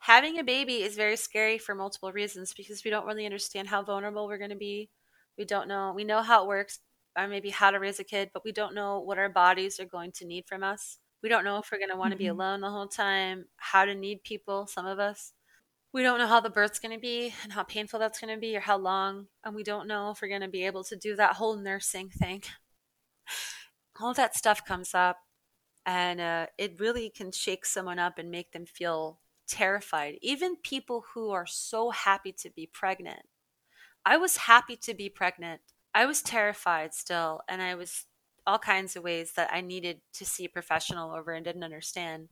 [0.00, 3.82] Having a baby is very scary for multiple reasons because we don't really understand how
[3.82, 4.90] vulnerable we're going to be.
[5.38, 5.92] We don't know.
[5.94, 6.80] We know how it works,
[7.18, 9.86] or maybe how to raise a kid, but we don't know what our bodies are
[9.86, 10.98] going to need from us.
[11.22, 12.30] We don't know if we're going to want to be Mhm.
[12.30, 15.32] alone the whole time, how to need people, some of us.
[15.94, 18.40] We don't know how the birth's going to be and how painful that's going to
[18.40, 19.28] be or how long.
[19.44, 22.10] And we don't know if we're going to be able to do that whole nursing
[22.10, 22.42] thing.
[24.00, 25.18] All that stuff comes up,
[25.86, 30.18] and uh, it really can shake someone up and make them feel terrified.
[30.20, 33.22] Even people who are so happy to be pregnant.
[34.04, 35.60] I was happy to be pregnant.
[35.94, 38.06] I was terrified still, and I was
[38.44, 42.30] all kinds of ways that I needed to see a professional over and didn't understand.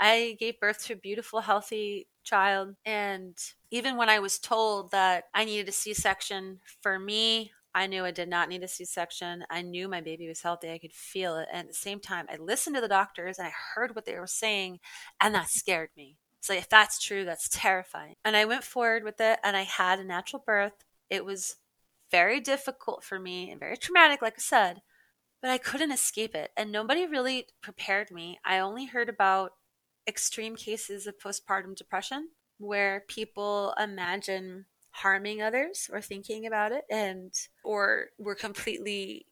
[0.00, 2.74] I gave birth to a beautiful, healthy child.
[2.84, 3.36] And
[3.70, 8.04] even when I was told that I needed a C section, for me, I knew
[8.04, 9.44] I did not need a C section.
[9.50, 10.70] I knew my baby was healthy.
[10.70, 11.48] I could feel it.
[11.52, 14.18] And at the same time, I listened to the doctors and I heard what they
[14.18, 14.80] were saying,
[15.20, 16.16] and that scared me.
[16.40, 18.14] So, if that's true, that's terrifying.
[18.24, 20.84] And I went forward with it and I had a natural birth.
[21.10, 21.56] It was
[22.10, 24.82] very difficult for me and very traumatic, like I said,
[25.42, 26.52] but I couldn't escape it.
[26.56, 28.38] And nobody really prepared me.
[28.44, 29.52] I only heard about
[30.08, 37.32] extreme cases of postpartum depression where people imagine harming others or thinking about it and
[37.62, 39.26] or were completely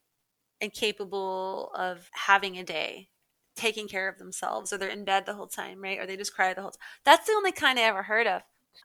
[0.60, 3.08] incapable of having a day
[3.56, 5.98] taking care of themselves or they're in bed the whole time right?
[5.98, 8.42] Or they just cry the whole time that's the only kind i ever heard of.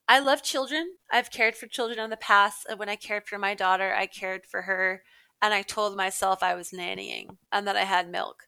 [0.08, 0.94] I love children.
[1.12, 2.66] I've cared for children in the past.
[2.70, 5.04] And when i cared for my daughter i cared for her.
[5.42, 8.44] And i told myself i was nannying and that i had milk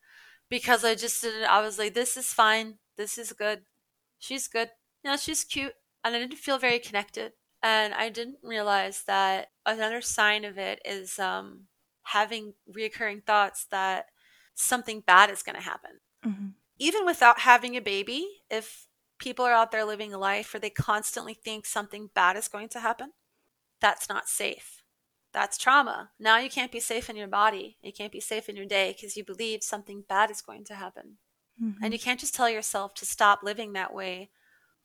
[0.49, 3.63] because i just didn't i was like this is fine this is good.
[4.19, 4.69] She's good.
[5.03, 7.33] You know she's cute and i didn't feel very connected.
[7.61, 11.67] And i didn't realize that another sign of it is um,
[12.03, 14.07] having reoccurring thoughts that
[14.55, 15.99] something bad is going to happen.
[16.25, 16.53] Mhm.
[16.79, 18.87] even without having a baby if
[19.19, 22.69] people are out there living a life where they constantly think something bad is going
[22.69, 23.11] to happen
[23.81, 24.81] that's not safe.
[25.33, 26.11] That's trauma.
[26.19, 27.77] Now you can't be safe in your body.
[27.81, 30.75] You can't be safe in your day because you believe something bad is going to
[30.75, 31.17] happen
[31.61, 31.75] Mhm.
[31.81, 34.31] and you can't just tell yourself to stop living that way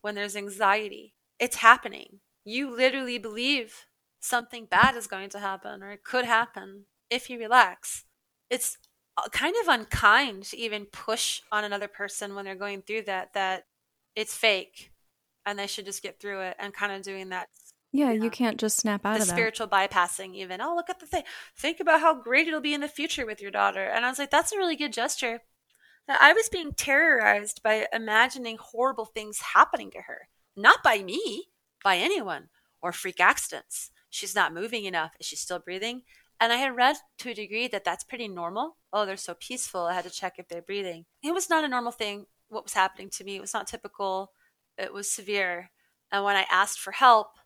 [0.00, 1.14] when there's anxiety.
[1.38, 2.20] It's happening.
[2.44, 3.86] You literally believe
[4.20, 8.04] something bad is going to happen or it could happen if you relax.
[8.50, 8.76] It's
[9.16, 13.32] uh, kind of unkind to even push on another person when they're going through that,
[13.34, 13.66] that
[14.14, 14.92] it's fake
[15.46, 17.48] and they should just get through it and kind of doing that
[17.90, 18.22] yeah, yeah.
[18.22, 19.32] you can't just snap out the of that.
[19.34, 21.22] spiritual bypassing even oh look at the thing
[21.56, 24.18] think about how great it'll be in the future with your daughter and i was
[24.18, 25.40] like that's a really good gesture
[26.08, 30.28] i was being terrorized by imagining horrible things happening to her.
[30.56, 31.46] Not by me
[31.84, 32.48] by anyone
[32.82, 33.90] or freak accidents.
[34.10, 35.12] She's not moving enough.
[35.20, 36.02] Is she still breathing?
[36.40, 38.76] And i had read to a degree that that's pretty normal.
[38.92, 39.82] Oh they're so peaceful.
[39.82, 41.04] I had to check if they're breathing.
[41.22, 42.26] It was not a normal thing.
[42.48, 44.32] What was happening to me it was not typical.
[44.78, 45.70] It was severe.
[46.10, 47.38] And when i asked for help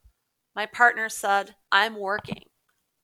[0.54, 2.44] my partner said, I'm working.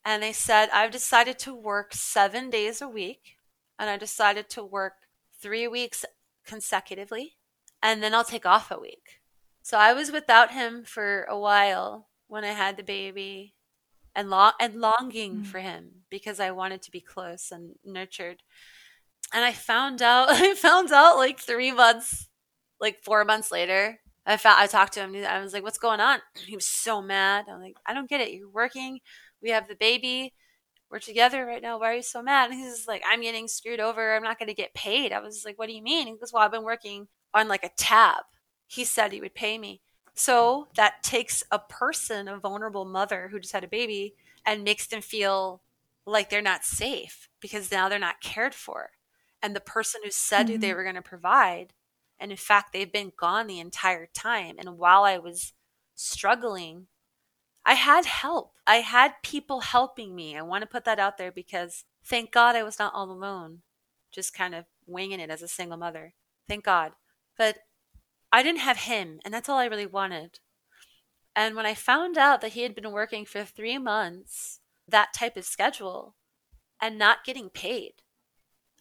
[0.05, 3.37] and they said, I've decided to work seven days a week,
[3.79, 4.95] and I decided to work
[5.41, 6.05] three weeks
[6.47, 7.37] consecutively,
[7.83, 9.21] and then I'll take off a week.
[9.63, 13.55] So I was without him for a while when I had the baby
[14.15, 15.47] and long and longing mm.
[15.47, 18.43] for him because I wanted to be close and nurtured.
[19.33, 22.29] And I found out I found out like 3 months
[22.81, 24.01] like 4 months later.
[24.27, 26.21] I found I talked to him I was like what's going on?
[26.47, 27.45] He was so mad.
[27.51, 28.33] I'm like I don't get it.
[28.33, 29.01] You're working
[29.43, 30.35] we have the baby.
[30.91, 31.79] We're together right now.
[31.79, 32.51] Why are you so mad?
[32.51, 34.17] And he's like, I'm getting screwed over.
[34.17, 35.13] I'm not going to get paid.
[35.13, 36.07] I was like, what do you mean?
[36.07, 38.25] He goes, well, I've been working on like a tab.
[38.67, 39.83] He said he would pay me.
[40.15, 44.87] So that takes a person, a vulnerable mother who just had a baby, and makes
[44.87, 45.63] them feel
[46.07, 48.91] like they're not safe because now they're not cared for.
[49.43, 50.55] And the person who said mm-hmm.
[50.55, 51.75] who they were going to provide,
[52.19, 54.57] and in fact, they've been gone the entire time.
[54.59, 55.53] And while I was
[55.95, 56.87] struggling
[57.69, 58.55] I had help.
[58.67, 60.35] I had people helping me.
[60.35, 63.59] I want to put that out there because thank God I was not all alone,
[64.11, 66.15] just kind of winging it as a single mother.
[66.49, 66.93] Thank God.
[67.37, 67.59] But
[68.33, 70.41] I didn't have him, and that's all I really wanted.
[71.37, 75.37] And when I found out that he had been working for three months, that type
[75.37, 76.15] of schedule,
[76.81, 77.97] and not getting paid,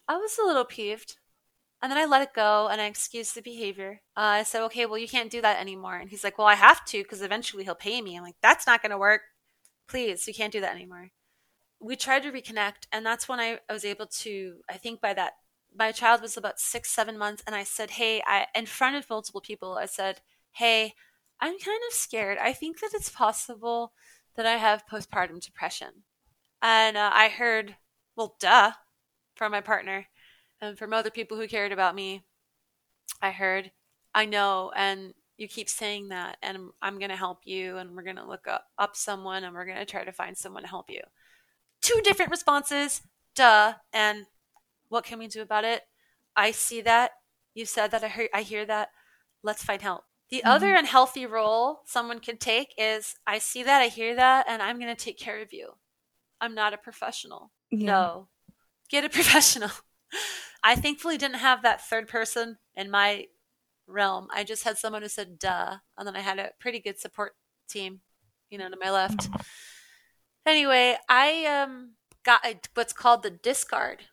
[0.08, 1.18] I was a little peeved.
[1.80, 4.00] And then I let it go and I excused the behavior.
[4.16, 5.96] Uh, I said, okay, well, you can't do that anymore.
[5.96, 8.16] And he's like, well, I have to because eventually he'll pay me.
[8.16, 9.22] I'm like, that's not going to work.
[9.88, 11.10] Please, you can't do that anymore.
[11.80, 12.88] We tried to reconnect.
[12.90, 15.34] And that's when I, I was able to, I think by that,
[15.76, 17.44] my child was about six, seven months.
[17.46, 20.20] And I said, hey, I, in front of multiple people, I said,
[20.52, 20.94] hey,
[21.40, 22.38] I'm kind of scared.
[22.38, 23.92] I think that it's possible
[24.34, 26.02] that I have postpartum depression.
[26.60, 27.76] And uh, I heard,
[28.16, 28.72] well, duh,
[29.36, 30.06] from my partner
[30.60, 32.24] and from other people who cared about me,
[33.22, 33.70] I heard,
[34.14, 38.02] I know, and you keep saying that, and I'm going to help you, and we're
[38.02, 40.68] going to look up, up someone, and we're going to try to find someone to
[40.68, 41.00] help you.
[41.80, 43.02] Two different responses,
[43.34, 44.26] duh, and
[44.88, 45.82] what can we do about it?
[46.36, 47.12] I see that.
[47.54, 48.04] You said that.
[48.04, 48.88] I hear, I hear that.
[49.42, 50.04] Let's find help.
[50.30, 50.48] The mm-hmm.
[50.48, 54.78] other unhealthy role someone can take is I see that, I hear that, and I'm
[54.78, 55.70] going to take care of you.
[56.40, 57.50] I'm not a professional.
[57.70, 57.86] Yeah.
[57.86, 58.28] No.
[58.90, 59.70] Get a professional.
[60.62, 63.26] I thankfully didn't have that third person in my
[63.86, 64.28] realm.
[64.32, 67.32] I just had someone who said duh, and then I had a pretty good support
[67.68, 68.00] team,
[68.50, 69.28] you know, to my left.
[70.46, 71.92] Anyway, I um
[72.24, 74.04] got a, what's called the discard,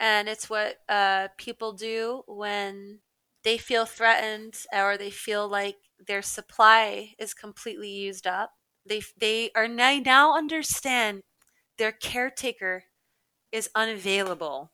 [0.00, 3.00] and it's what uh, people do when
[3.44, 8.52] they feel threatened or they feel like their supply is completely used up.
[8.86, 11.22] They they are now now understand
[11.78, 12.84] their caretaker
[13.52, 14.72] is unavailable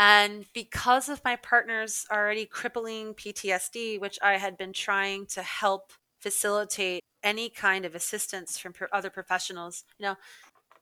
[0.00, 5.92] and because of my partner's already crippling PTSD, which I had been trying to help
[6.18, 10.16] facilitate any kind of assistance from other professionals, you know,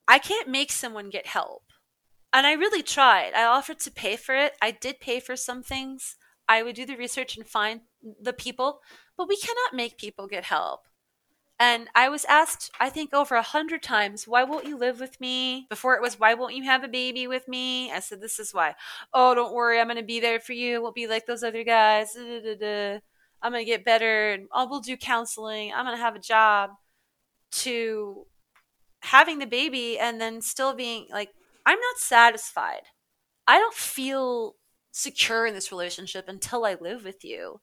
[0.07, 1.65] I can't make someone get help.
[2.33, 3.33] And I really tried.
[3.35, 4.53] I offered to pay for it.
[4.63, 6.15] I did pay for some things.
[6.49, 7.81] I would do the research and find
[8.23, 8.83] the people,
[9.17, 10.87] but we cannot make people get help.
[11.61, 15.21] And I was asked, I think, over a hundred times, why won't you live with
[15.21, 15.67] me?
[15.69, 17.91] Before it was, why won't you have a baby with me?
[17.91, 18.75] I said, this is why.
[19.13, 20.81] Oh, don't worry, I'm going to be there for you.
[20.81, 22.15] We'll be like those other guys.
[22.15, 23.01] Da, da, da,
[23.43, 24.31] I'm going to get better.
[24.31, 25.73] And oh, we'll do counseling.
[25.75, 26.71] I'm going to have a job.
[27.53, 28.27] To
[29.01, 31.31] having the baby and then still being like,
[31.65, 32.83] I'm not satisfied.
[33.47, 34.57] I don't feel
[34.93, 37.61] secure in this relationship until I live with you.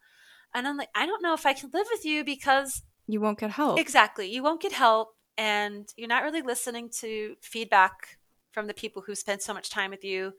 [0.53, 3.39] And I'm like, I don't know if I can live with you because you won't
[3.39, 3.79] get help.
[3.79, 4.31] Exactly.
[4.31, 8.17] You won't get help and you're not really listening to feedback
[8.51, 10.33] from the people who spend so much time with you.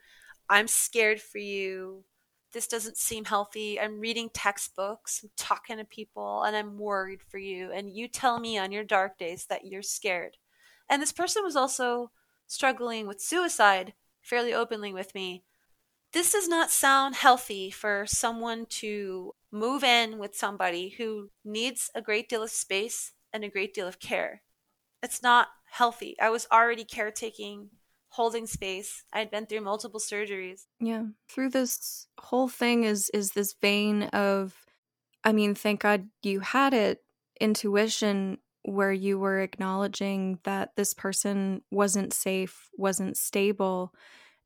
[0.48, 2.05] I'm scared for you.
[2.52, 3.79] This doesn't seem healthy.
[3.79, 7.70] I'm reading textbooks, I'm talking to people, and I'm worried for you.
[7.72, 10.38] And you tell me on your dark days that you're scared.
[10.88, 12.11] And this person was also
[12.46, 15.42] struggling with suicide fairly openly with me.
[16.12, 22.03] This does not sound healthy for someone to move in with somebody who needs a
[22.03, 24.42] great deal of space and a great deal of care.
[25.03, 26.16] It's not healthy.
[26.21, 27.71] I was already caretaking,
[28.11, 29.05] holding space.
[29.12, 30.66] I had been through multiple surgeries.
[30.81, 31.05] Yeah.
[31.29, 34.55] Through this whole thing is is this vein of
[35.25, 37.02] I mean, thank God you had it
[37.40, 43.92] intuition where you were acknowledging that this person wasn't safe, wasn't stable,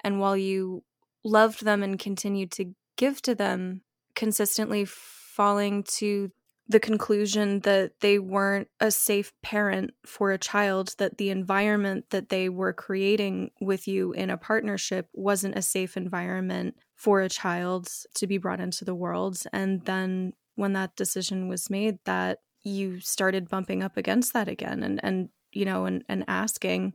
[0.02, 0.82] and while you
[1.24, 3.82] loved them and continued to give to them,
[4.20, 6.30] consistently falling to
[6.68, 12.28] the conclusion that they weren't a safe parent for a child, that the environment that
[12.28, 17.88] they were creating with you in a partnership wasn't a safe environment for a child
[18.12, 19.38] to be brought into the world.
[19.54, 24.82] And then when that decision was made, that you started bumping up against that again
[24.82, 26.92] and, and you know, and, and asking,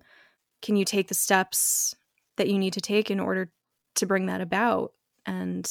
[0.61, 1.95] can you take the steps
[2.37, 3.51] that you need to take in order
[3.95, 4.93] to bring that about?
[5.25, 5.67] And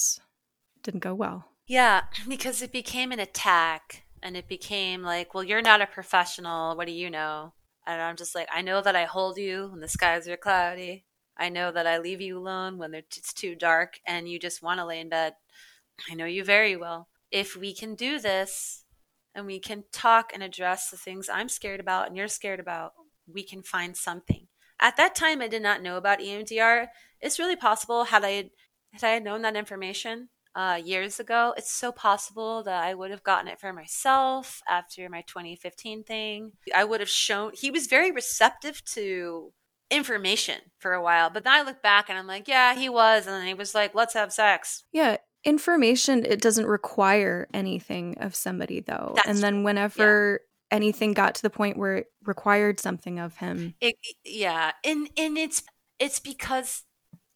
[0.85, 1.49] didn't go well.
[1.67, 6.77] Yeah, because it became an attack and it became like, well, you're not a professional.
[6.77, 7.53] What do you know?
[7.87, 11.05] And I'm just like, I know that I hold you when the skies are cloudy.
[11.37, 14.79] I know that I leave you alone when it's too dark and you just want
[14.79, 15.35] to lay in bed.
[16.11, 17.09] I know you very well.
[17.31, 18.85] If we can do this
[19.35, 22.93] and we can talk and address the things I'm scared about and you're scared about,
[23.27, 24.47] we can find something.
[24.81, 26.87] At that time, I did not know about EMDR.
[27.21, 28.51] It's really possible had I
[28.93, 33.25] had I known that information uh, years ago, it's so possible that I would have
[33.25, 36.53] gotten it for myself after my 2015 thing.
[36.75, 39.53] I would have shown he was very receptive to
[39.91, 43.27] information for a while, but then I look back and I'm like, yeah, he was,
[43.27, 44.85] and then he was like, let's have sex.
[44.93, 50.41] Yeah, information it doesn't require anything of somebody though, That's and then whenever.
[50.71, 53.75] Anything got to the point where it required something of him.
[53.81, 53.95] It,
[54.25, 55.63] yeah, and and it's
[56.01, 56.83] it's because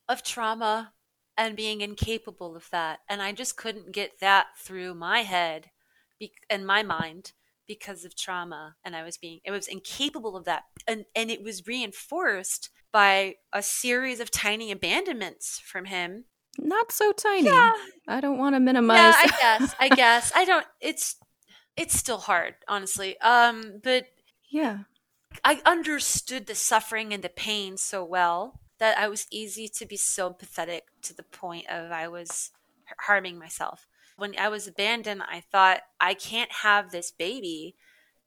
[0.09, 0.93] of trauma
[1.39, 5.71] and being incapable of that, and I just couldn't get that through my head
[6.19, 7.33] be- and my mind
[7.67, 11.43] because of trauma, and I was being it was incapable of that, and and it
[11.43, 16.25] was reinforced by a series of tiny abandonments from him.
[16.59, 17.47] Not so tiny.
[17.47, 17.73] Yeah.
[18.09, 18.97] I don't want to minimize.
[18.97, 19.75] Yeah, I guess.
[19.79, 20.67] I guess I don't.
[20.81, 21.17] It's
[21.77, 23.19] it's still hard, honestly.
[23.21, 24.07] Um, but
[24.51, 24.79] yeah.
[25.45, 29.97] I understood the suffering and the pain so well that I was easy to be
[29.97, 32.51] so pathetic to the point of I was
[33.07, 33.87] harming myself.
[34.17, 37.77] When I was abandoned, I thought I can't have this baby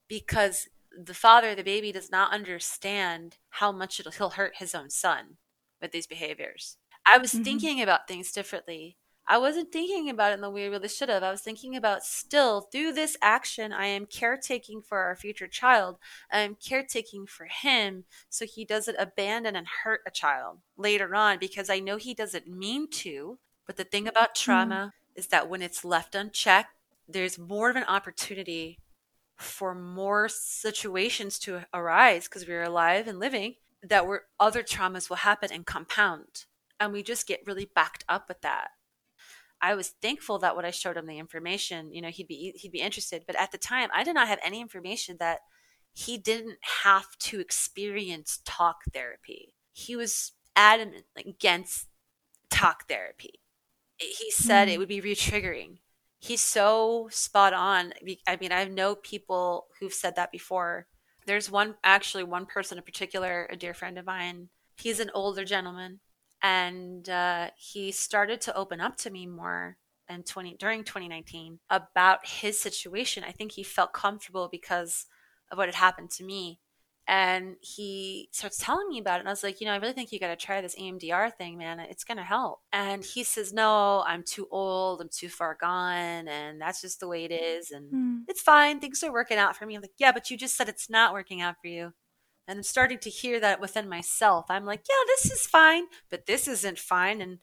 [0.08, 4.76] because the father of the baby does not understand how much it'll, he'll hurt his
[4.76, 5.38] own son
[5.82, 6.78] with these behaviors.
[7.06, 7.44] I was Mhm.
[7.44, 8.98] thinking about things differently.
[9.32, 11.24] I wasn't thinking about it in the way I really should have.
[11.24, 16.00] I was thinking about still through this action, I am caretaking for our future child.
[16.30, 21.40] I am caretaking for him so he doesn't abandon and hurt a child later on
[21.40, 23.40] because I know he doesn't mean to.
[23.66, 24.52] But the thing about mm-hmm.
[24.52, 26.76] trauma is that when it's left unchecked,
[27.08, 28.80] there's more of an opportunity
[29.38, 35.16] for more situations to arise because we're alive and living that where other traumas will
[35.16, 36.48] happen and compound
[36.82, 38.72] and we just get really backed up with that
[39.62, 42.72] i was thankful that when i showed him the information you know he'd be he'd
[42.72, 43.24] be interested.
[43.28, 45.40] But at the time i did not have any information that
[45.94, 49.54] he didn't have to experience talk therapy.
[49.74, 51.88] He was adamant against
[52.50, 53.40] talk therapy.
[53.98, 54.74] He said Mm.
[54.74, 55.80] it would be re-triggering.
[56.20, 57.94] He's so spot on.
[58.28, 60.88] I mean i know people who've said that before.
[61.26, 64.50] There's one actually one person in particular a dear friend of mine.
[64.78, 66.00] He's an older gentleman
[66.42, 69.78] and uh, he started to open up to me more
[70.10, 75.06] in 20 during 2019 about his situation i think he felt comfortable because
[75.52, 76.60] of what had happened to me
[77.08, 79.94] and he starts telling me about it and i was like you know i really
[79.94, 83.24] think you got to try this emdr thing man it's going to help and he
[83.24, 87.32] says no i'm too old i'm too far gone and that's just the way it
[87.32, 88.24] is and Mm.
[88.28, 88.80] it's fine.
[88.80, 89.76] Things are working out for me.
[89.76, 91.92] I'm like, yeah, but you just said it's not working out for you.
[92.52, 94.48] And I'm starting to hear that within myself.
[94.50, 97.22] I'm like, yeah, this is fine, but this isn't fine.
[97.22, 97.38] And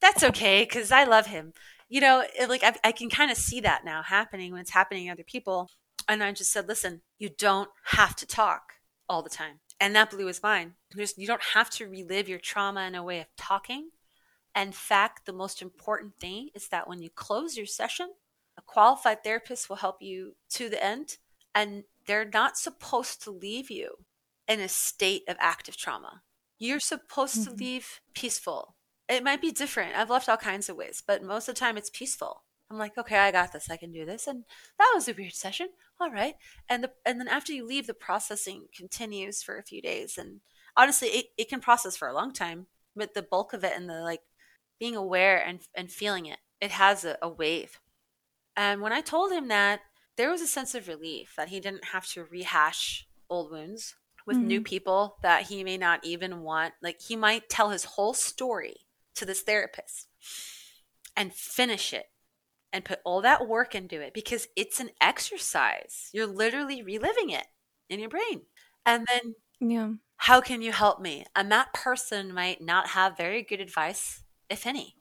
[0.00, 1.52] that's okay because I love him.
[1.88, 4.72] You know, it, like I, I can kind of see that now happening when it's
[4.72, 5.70] happening to other people.
[6.08, 8.72] And I just said, listen, you don't have to talk
[9.08, 9.60] all the time.
[9.78, 10.72] And that blew his mind.
[10.90, 13.90] There's, you don't have to relive your trauma in a way of talking.
[14.56, 18.14] In fact, the most important thing is that when you close your session,
[18.58, 21.18] a qualified therapist will help you to the end,
[21.54, 23.94] and they're not supposed to leave you
[24.50, 26.22] in a state of active trauma.
[26.58, 27.58] You're supposed to Mhm.
[27.60, 28.76] leave peaceful.
[29.08, 29.94] It might be different.
[29.94, 32.44] I've left all kinds of ways, but most of the time it's peaceful.
[32.68, 33.70] I'm like, okay, I got this.
[33.70, 34.26] I can do this.
[34.26, 34.44] And
[34.78, 35.68] that was a weird session.
[36.00, 36.34] All right.
[36.68, 40.18] And the and then after you leave, the processing continues for a few days.
[40.18, 40.40] And
[40.76, 42.66] honestly, it, it can process for a long time.
[42.96, 44.22] But the bulk of it and the like
[44.80, 47.80] being aware and and feeling it, it has a, a wave.
[48.56, 49.80] And when I told him that,
[50.16, 53.94] there was a sense of relief that he didn't have to rehash old wounds
[54.26, 54.64] with new mm-hmm.
[54.64, 56.74] people that he may not even want.
[56.82, 60.08] Like he might tell his whole story to this therapist
[61.16, 62.06] and finish it
[62.72, 66.08] and put all that work into it because it's an exercise.
[66.12, 67.46] You're literally reliving it
[67.88, 68.42] in your brain.
[68.86, 69.92] And then Yeah.
[70.16, 71.26] how can you help me?
[71.34, 74.96] And that person might not have very good advice, if any.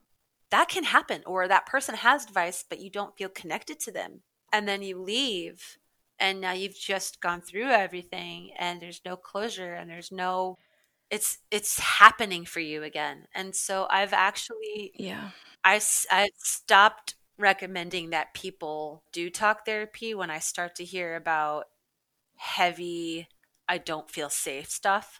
[0.49, 1.21] That can happen.
[1.25, 4.23] Or that person has advice, but you don't feel connected to them.
[4.51, 5.77] And then you leave,
[6.19, 10.57] and now you've just gone through everything, and there's no closure, and there's no.
[11.11, 15.31] It's it's happening for you again, and so I've actually Yeah.
[15.63, 21.65] i i stopped recommending that people do talk therapy when I start to hear about
[22.37, 23.27] heavy,
[23.67, 25.19] I don't feel safe stuff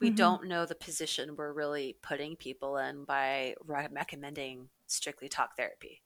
[0.00, 0.12] We Mhm.
[0.12, 6.02] don't know the position we're really putting people in by recommending strictly talk therapy.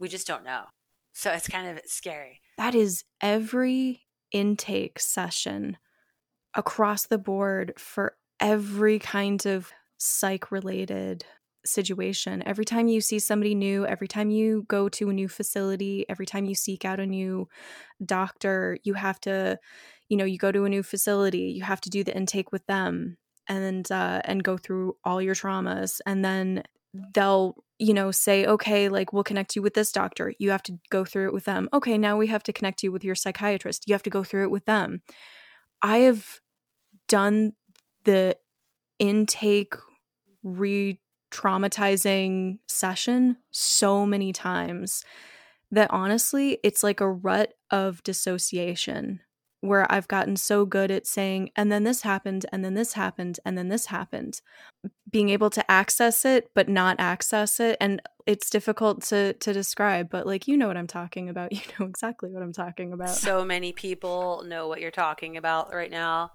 [0.00, 0.66] We just don't know.
[1.14, 2.40] So it's kind of scary.
[2.58, 4.02] That is every
[4.32, 5.78] intake session
[6.54, 11.24] across the board for every kind of psych related
[11.64, 12.42] situation.
[12.46, 16.26] Every time you see somebody new, every time you go to a new facility, every
[16.26, 17.48] time you seek out a new
[18.04, 19.58] doctor, you have to,
[20.08, 22.66] you know, you go to a new facility, you have to do the intake with
[22.66, 26.62] them and uh and go through all your traumas and then
[27.14, 30.32] they'll you know say okay like we'll connect you with this doctor.
[30.38, 31.68] You have to go through it with them.
[31.72, 33.84] Okay now we have to connect you with your psychiatrist.
[33.86, 35.02] You have to go through it with them.
[35.82, 36.40] I have
[37.08, 37.52] done
[38.04, 38.36] the
[38.98, 39.74] intake
[40.42, 45.04] re traumatizing session so many times
[45.72, 49.20] that honestly it's like a rut of dissociation
[49.64, 53.40] where I've gotten so good at saying, and then this happened, and then this happened,
[53.46, 54.42] and then this happened.
[55.14, 57.76] Being able to access it, but not access it.
[57.80, 61.52] And it's difficult to to describe, but like you know what I'm talking about.
[61.52, 63.10] You know exactly what I'm talking about.
[63.10, 66.32] So many people know what you're talking about right now.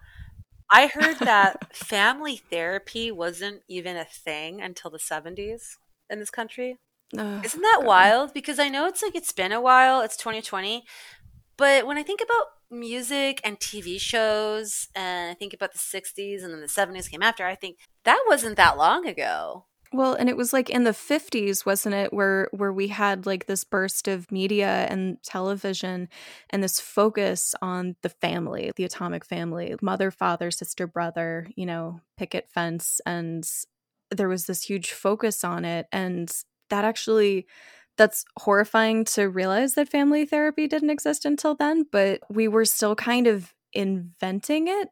[0.72, 5.76] I heard that family therapy wasn't even a thing until the 70s
[6.10, 6.78] in this country.
[7.18, 7.86] Ugh, Isn't that God.
[7.86, 8.34] wild?
[8.34, 10.86] Because I know it's like it's been a while, it's 2020.
[11.60, 16.42] But when I think about music and TV shows, and I think about the 60s
[16.42, 19.66] and then the 70s came after, I think that wasn't that long ago.
[19.92, 23.48] Well, and it was like in the 50s, wasn't it, where where we had like
[23.48, 26.08] this burst of media and television
[26.52, 32.00] and this focus on the family, the atomic family, mother, father, sister, brother, you know,
[32.18, 33.50] picket fence and
[34.12, 36.32] there was this huge focus on it and
[36.70, 37.48] that actually
[38.00, 42.96] that's horrifying to realize that family therapy didn't exist until then, but we were still
[42.96, 44.90] kind of inventing it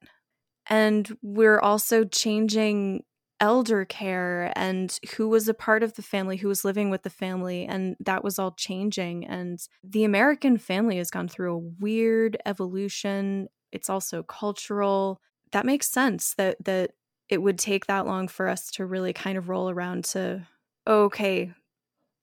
[0.70, 3.03] and we're also changing
[3.39, 7.10] elder care and who was a part of the family, who was living with the
[7.10, 9.26] family, and that was all changing.
[9.26, 13.47] And the American family has gone through a weird evolution.
[13.72, 15.22] It's also cultural.
[15.51, 16.91] That makes sense that that
[17.30, 20.47] it would take that long for us to really kind of roll around to
[20.88, 21.53] okay,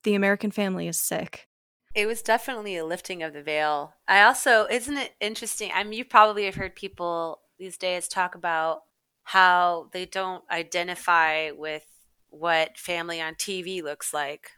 [0.04, 1.48] the American family is sick.
[1.94, 3.94] It was definitely a lifting of the veil.
[4.08, 5.70] I also, isn't it interesting?
[5.74, 8.80] I mean, you probably have heard people these days talk about
[9.22, 11.84] how they don't identify with
[12.28, 14.50] what family on TV looks like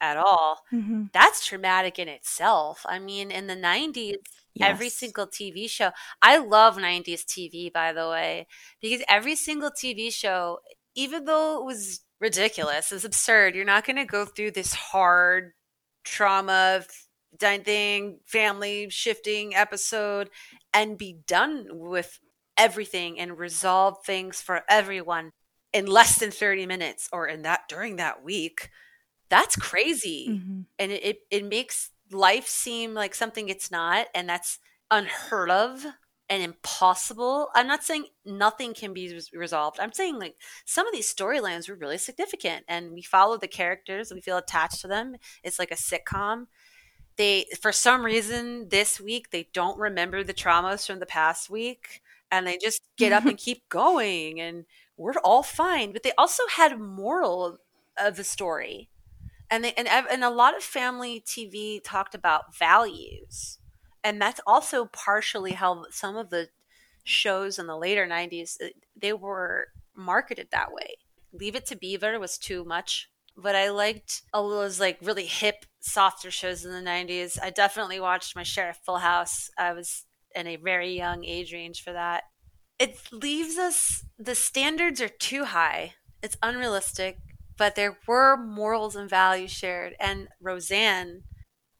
[0.00, 0.60] at all.
[0.72, 1.04] Mm-hmm.
[1.12, 2.84] That's traumatic in itself.
[2.86, 4.16] I mean, in the 90s,
[4.60, 5.90] every single TV show,
[6.20, 8.46] I love 90s TV, by the way,
[8.80, 10.58] because every single TV show,
[10.94, 15.52] even though it was ridiculous, It's absurd, you're not going to go through this hard
[16.04, 16.84] trauma
[17.38, 20.30] thing, family shifting episode
[20.72, 22.18] and be done with
[22.56, 25.32] everything and resolve things for everyone
[25.74, 28.70] in less than 30 minutes or in that during that week.
[29.28, 30.60] That's crazy Mm-hmm.
[30.78, 34.58] and it, it, it makes life seem like something it's not and that's
[34.90, 35.84] unheard of
[36.28, 37.48] and impossible.
[37.54, 39.78] I'm not saying nothing can be resolved.
[39.78, 44.12] I'm saying like some of these storylines were really significant and we follow the characters
[44.12, 45.16] we feel attached to them.
[45.42, 46.46] It's like a sitcom.
[47.16, 52.02] They for some reason this week they don't remember the traumas from the past week
[52.30, 54.64] and they just get up and keep going and
[54.96, 55.92] we're all fine.
[55.92, 57.58] But they also had moral
[57.98, 58.88] of the story
[59.50, 63.58] and they and, and a lot of family tv talked about values
[64.04, 66.48] and that's also partially how some of the
[67.02, 70.96] shows in the later 90s uh, they were marketed that way.
[71.32, 75.66] Leave it to beaver was too much but i liked all those like really hip
[75.80, 79.50] softer shows in the 90s i definitely watched my share of full house.
[79.58, 82.24] I was in a very young age range for that.
[82.78, 85.94] It leaves us the standards are too high.
[86.22, 87.18] It's unrealistic
[87.56, 89.94] but there were morals and values shared.
[90.00, 91.22] And roseanne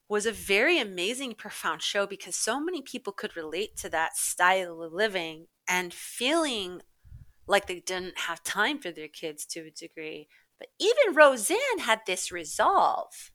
[0.07, 4.81] was a very amazing profound show because so many people could relate to that style
[4.81, 6.81] of living and feeling
[7.47, 10.27] like they didn't have time for their kids to a degree.
[10.59, 13.31] But even roseanne had this resolve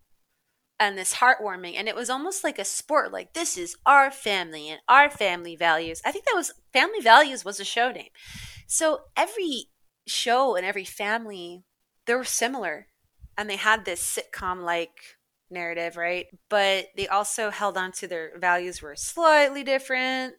[0.78, 4.68] and this heartwarming and it was almost like a sport like this is our family
[4.68, 6.00] and our family values.
[6.04, 8.10] I think that was family values was a show name.
[8.66, 9.66] So every
[10.06, 11.64] show and every family
[12.06, 12.86] they were similar
[13.36, 15.18] and they had this sitcom like
[15.50, 20.34] narrative right but they also held on to their values were slightly different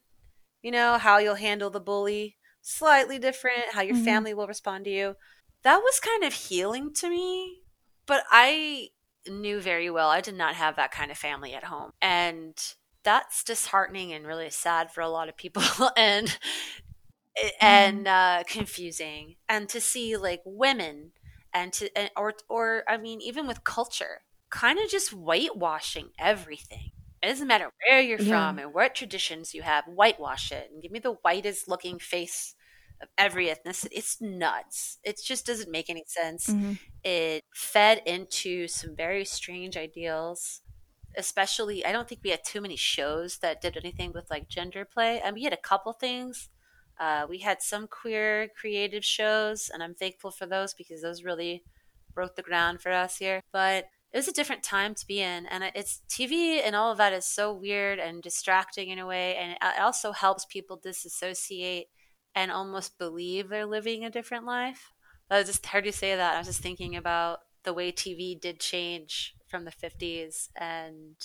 [0.62, 4.04] you know how you'll handle the bully slightly different how your Mhm.
[4.06, 5.16] family will respond to you
[5.64, 7.62] that was kind of healing to me
[8.06, 8.90] but i
[9.28, 11.92] knew very well I did not have that kind of family at home.
[12.02, 12.58] And
[13.04, 15.64] that's disheartening and really sad for a lot of people.
[15.98, 16.38] and
[17.62, 21.12] and uh, confusing, and to see like women
[21.54, 24.22] and to and, or or I mean even with culture,
[24.52, 26.92] kind of just whitewashing everything.
[27.24, 28.50] It doesn't matter where you're yeah.
[28.50, 32.56] from and what traditions you have, whitewash it and give me the whitest looking face
[33.02, 33.90] of every ethnicity.
[33.92, 35.00] It's nuts.
[35.04, 36.48] It just doesn't make any sense.
[36.48, 36.74] Mm-hmm.
[37.04, 40.62] It fed into some very strange ideals.
[41.18, 44.86] Especially, I don't think we had too many shows that did anything with like gender
[44.86, 45.20] play.
[45.20, 46.50] and we had a couple things.
[47.00, 51.64] Uh, we had some queer creative shows, and I'm thankful for those because those really
[52.14, 53.42] broke the ground for us here.
[53.52, 56.98] But it was a different time to be in and it's tv and all of
[56.98, 61.88] that is so weird and distracting in a way and it also helps people disassociate
[62.36, 64.94] and almost believe they're living a different life.
[65.30, 68.40] I was just heard you say that i was just thinking about the way tv
[68.40, 71.16] did change from the 50s and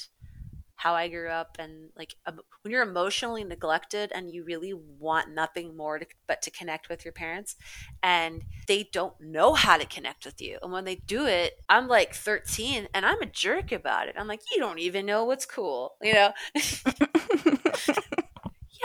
[0.76, 5.76] how I grew up and like when you're emotionally neglected and you really want nothing
[5.76, 7.56] more to, but to connect with your parents
[8.02, 11.88] and they don't know how to connect with you and when they do it I'm
[11.88, 14.16] like 13 and I'm a jerk about it.
[14.18, 16.32] I'm like you don't even know what's cool you know?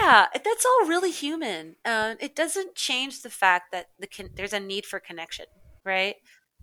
[0.02, 4.60] Yeah that's all really human it doesn't change the fact that the con- there's a
[4.60, 5.46] need for connection
[5.84, 6.16] right?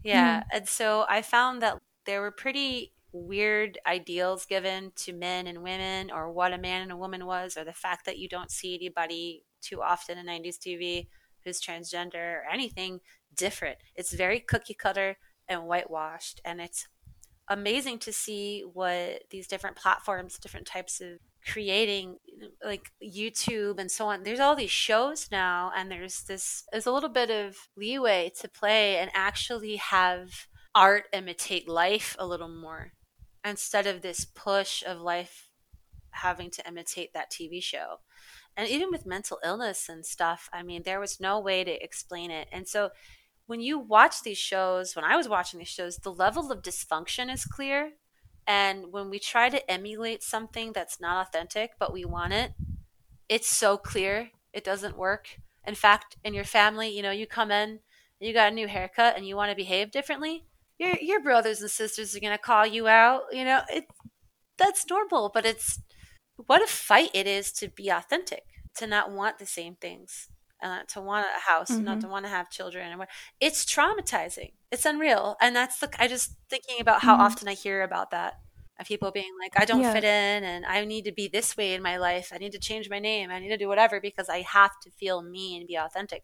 [0.03, 0.57] Yeah mm-hmm.
[0.57, 6.11] and so I found that there were pretty weird ideals given to men and women
[6.11, 8.75] or what a man and a woman was or the fact that you don't see
[8.75, 11.07] anybody too often in 90s TV
[11.45, 13.01] who's transgender or anything
[13.35, 13.79] different.
[13.95, 15.17] It's very cookie cutter
[15.49, 16.87] and whitewashed and it's
[17.49, 22.17] amazing to see what these different platforms, different types of creating
[22.63, 24.23] like YouTube and so on.
[24.23, 28.49] There's all these shows now and there's this there's a little bit of leeway to
[28.49, 32.93] play and actually have art imitate life a little more
[33.45, 35.49] instead of this push of life
[36.11, 38.01] having to imitate that TV show.
[38.57, 42.30] And even with mental illness and stuff, I mean, there was no way to explain
[42.30, 42.49] it.
[42.51, 42.91] And so
[43.47, 47.32] when you watch these shows, when I was watching these shows, the level of dysfunction
[47.32, 47.93] is clear.
[48.47, 52.53] And when we try to emulate something that's not authentic, but we want it,
[53.28, 55.39] it's so clear it doesn't work.
[55.66, 57.80] In fact, in your family, you know, you come in,
[58.18, 60.48] you got a new haircut, and you want to behave differently
[60.79, 63.22] your your brothers and sisters are gonna call you out.
[63.33, 63.85] You know, it
[64.57, 65.81] that's normal, but it's
[66.47, 68.45] what a fight it is to be authentic,
[68.76, 70.29] to not want the same things,
[70.62, 71.85] uh, to want a house, mm-hmm.
[71.85, 72.97] not to want to have children.
[73.41, 74.53] It's traumatizing.
[74.70, 75.91] It's unreal, and that's the.
[75.99, 77.22] I just thinking about how mm-hmm.
[77.22, 78.35] often I hear about that
[78.81, 79.93] of people being like, I don't yeah.
[79.93, 82.31] fit in, and I need to be this way in my life.
[82.33, 83.31] I need to change my name.
[83.31, 86.22] I need to do whatever because I have to feel me and be authentic.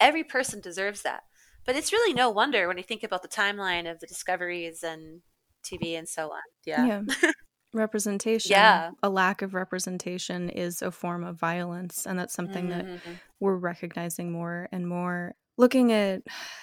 [0.00, 1.22] Every person deserves that.
[1.66, 5.22] But it's really no wonder when you think about the timeline of the discoveries and
[5.64, 6.42] TV and so on.
[6.66, 6.86] Yeah.
[6.86, 7.30] yeah.
[7.74, 12.92] representation yeah a lack of representation is a form of violence and that's something mm-hmm.
[12.92, 13.00] that
[13.40, 16.22] we're recognizing more and more looking at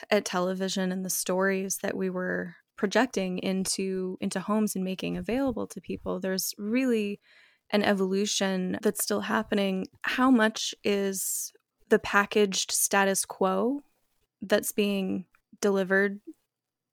[0.09, 5.67] at television and the stories that we were projecting into into homes and making available
[5.67, 7.19] to people there's really
[7.71, 11.51] an evolution that's still happening how much is
[11.89, 13.81] the packaged status quo
[14.41, 15.25] that's being
[15.61, 16.19] delivered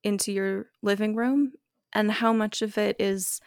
[0.05, 1.53] into your living room
[1.93, 3.41] and how much of it is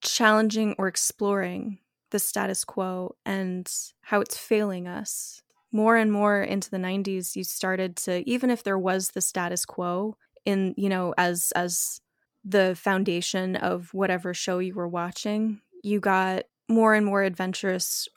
[0.00, 1.78] challenging or exploring
[2.10, 3.70] the status quo and
[4.02, 5.42] how it's failing us.
[5.72, 9.64] More and more into the 90s you started to even if there was the status
[9.64, 12.00] quo in you know as as
[12.44, 18.08] the foundation of whatever show you were watching, you got more and more adventurous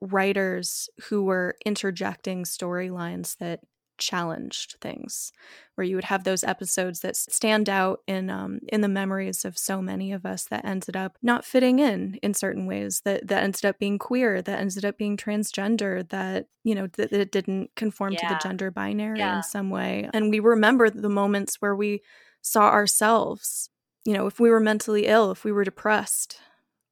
[0.00, 3.60] writers who were interjecting storylines that
[3.98, 5.32] challenged things
[5.74, 9.56] where you would have those episodes that stand out in um, in the memories of
[9.56, 13.42] so many of us that ended up not fitting in in certain ways that that
[13.44, 17.32] ended up being queer that ended up being transgender that you know that, that it
[17.32, 18.20] didn't conform yeah.
[18.20, 19.36] to the gender binary yeah.
[19.36, 22.02] in some way and we remember the moments where we
[22.42, 23.70] saw ourselves
[24.04, 26.40] you know if we were mentally ill if we were depressed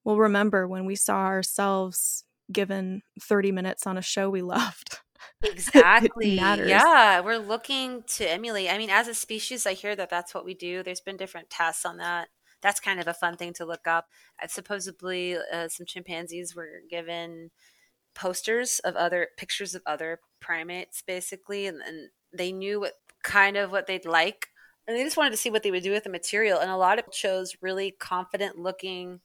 [0.05, 5.01] we'll remember when we saw ourselves given 30 minutes on a show we loved
[5.43, 6.35] Exactly.
[6.35, 8.70] yeah, we're looking to emulate.
[8.70, 10.83] I mean, as a species, I hear that that's what we do.
[10.83, 12.29] There's been different tests on that.
[12.62, 14.09] That's kind of a fun thing to look up.
[14.49, 17.51] Supposedly, uh, some chimpanzees were given
[18.14, 23.70] posters of other pictures of other primates, basically, and, and they knew what kind of
[23.70, 24.49] what they'd like,
[24.87, 26.59] and they just wanted to see what they would do with the material.
[26.59, 29.20] And a lot of chose really confident looking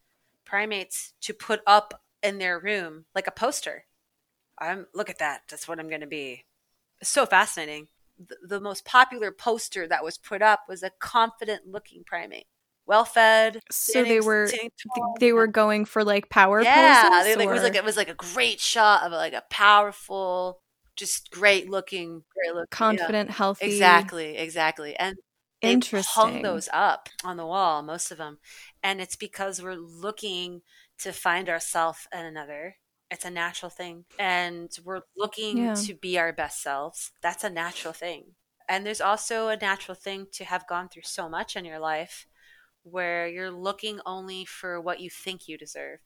[0.46, 3.86] primates to put up in their room, like a poster
[4.62, 5.42] I'm look at that.
[5.50, 6.46] That's what I'm going to be.
[7.02, 7.88] so fascinating.
[8.20, 12.46] The, the, most popular poster that was put up was a confident looking primate,
[12.86, 13.60] well fed.
[13.72, 14.48] So they were
[15.20, 17.30] they were going for like power yeah, poses.
[17.30, 20.62] Yeah, like, it was like it was like a great shot of like a powerful,
[20.96, 23.36] just great looking, great looking, confident, yeah.
[23.36, 23.66] healthy.
[23.66, 24.96] Exactly, exactly.
[24.96, 25.18] And
[25.64, 26.22] they Interesting.
[26.22, 28.38] hung those up on the wall, most of them,
[28.84, 30.62] and it's because we're looking
[31.00, 32.76] to find ourselves and another.
[33.12, 35.76] It's a natural thing, and we're looking Yeah.
[35.76, 37.12] to be our best selves.
[37.22, 38.36] That's a natural thing.
[38.70, 42.26] And there's also a natural thing to have gone through so much in your life
[42.84, 46.00] where you're looking only for what you think you deserve.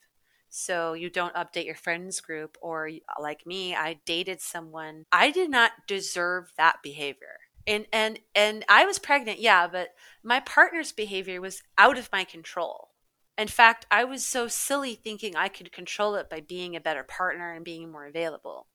[0.50, 2.90] So you don't update your friends group, or
[3.20, 5.06] like me, I dated someone.
[5.12, 7.38] I did not deserve that behavior.
[7.68, 9.90] And and and I was pregnant, yeah, but
[10.24, 12.90] my partner's behavior was out of my control.
[13.38, 17.04] In fact, I was so silly thinking I could control it by being a better
[17.04, 18.68] partner and being more available.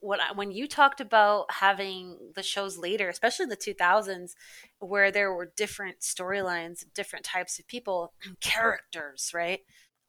[0.00, 4.34] When, I, when you talked about having the shows later, especially in the 2000s,
[4.78, 9.60] where there were different storylines, different types of people, characters, right?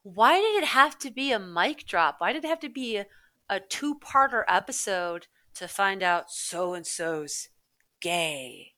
[0.04, 2.18] Why did it have to be a mic drop?
[2.20, 3.08] Why did it have to be a,
[3.50, 5.26] a two parter episode
[5.56, 7.50] to find out so and so's
[8.00, 8.74] gay?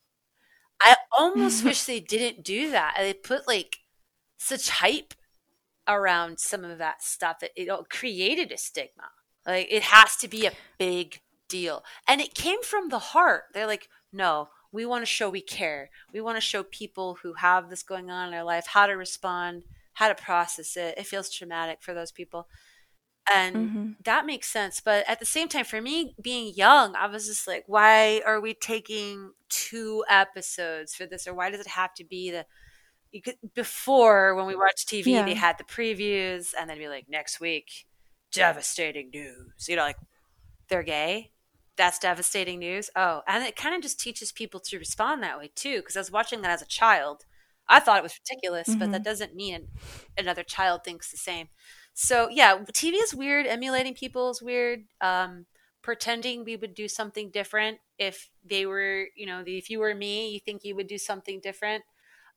[0.81, 2.95] I almost wish they didn't do that.
[2.97, 3.79] They put like
[4.39, 5.13] such hype
[5.87, 9.09] around some of that stuff that it created a stigma.
[9.45, 11.83] Like it has to be a big deal.
[12.07, 13.43] And it came from the heart.
[13.53, 15.89] They're like, no, we want to show we care.
[16.13, 18.93] We want to show people who have this going on in their life how to
[18.93, 19.63] respond,
[19.93, 20.95] how to process it.
[20.97, 22.47] It feels traumatic for those people.
[23.31, 23.91] And Mm-hmm.
[24.05, 24.81] that makes sense.
[24.81, 28.39] But at the same time, for me being young, I was just like, why are
[28.41, 31.27] we taking two episodes for this?
[31.27, 32.45] Or why does it have to be the
[33.23, 35.23] could before when we watched TV, Yeah.
[35.23, 37.87] they had the previews and then be like, next week,
[38.31, 39.67] devastating news.
[39.67, 39.97] You know, like
[40.69, 41.31] they're gay.
[41.77, 42.89] That's devastating news.
[42.95, 45.77] Oh, and it kind of just teaches people to respond that way too.
[45.77, 47.25] Because I was watching that as a child.
[47.67, 49.67] I thought it was ridiculous, but that doesn't mean
[50.17, 51.49] another child thinks the same.
[51.93, 53.45] So yeah, TV is weird.
[53.45, 54.85] Emulating people is weird.
[55.01, 55.45] Um,
[55.81, 60.29] pretending we would do something different if they were, you know, if you were me,
[60.31, 61.83] you think you would do something different.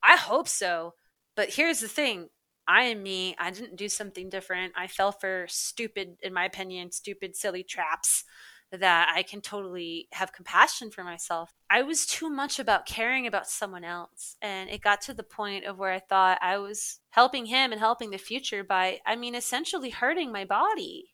[0.03, 0.95] I hope so.
[1.35, 2.29] But here's the thing
[2.67, 3.35] I am me.
[3.39, 4.75] I didn't do something different.
[4.77, 8.25] I fell for stupid, in my opinion, stupid, silly traps
[8.73, 11.53] that I can totally have compassion for myself.
[11.69, 14.37] I was too much about caring about someone else.
[14.41, 17.81] And it got to the point of where I thought I was helping him and
[17.81, 21.13] helping the future by, I mean, essentially hurting my body.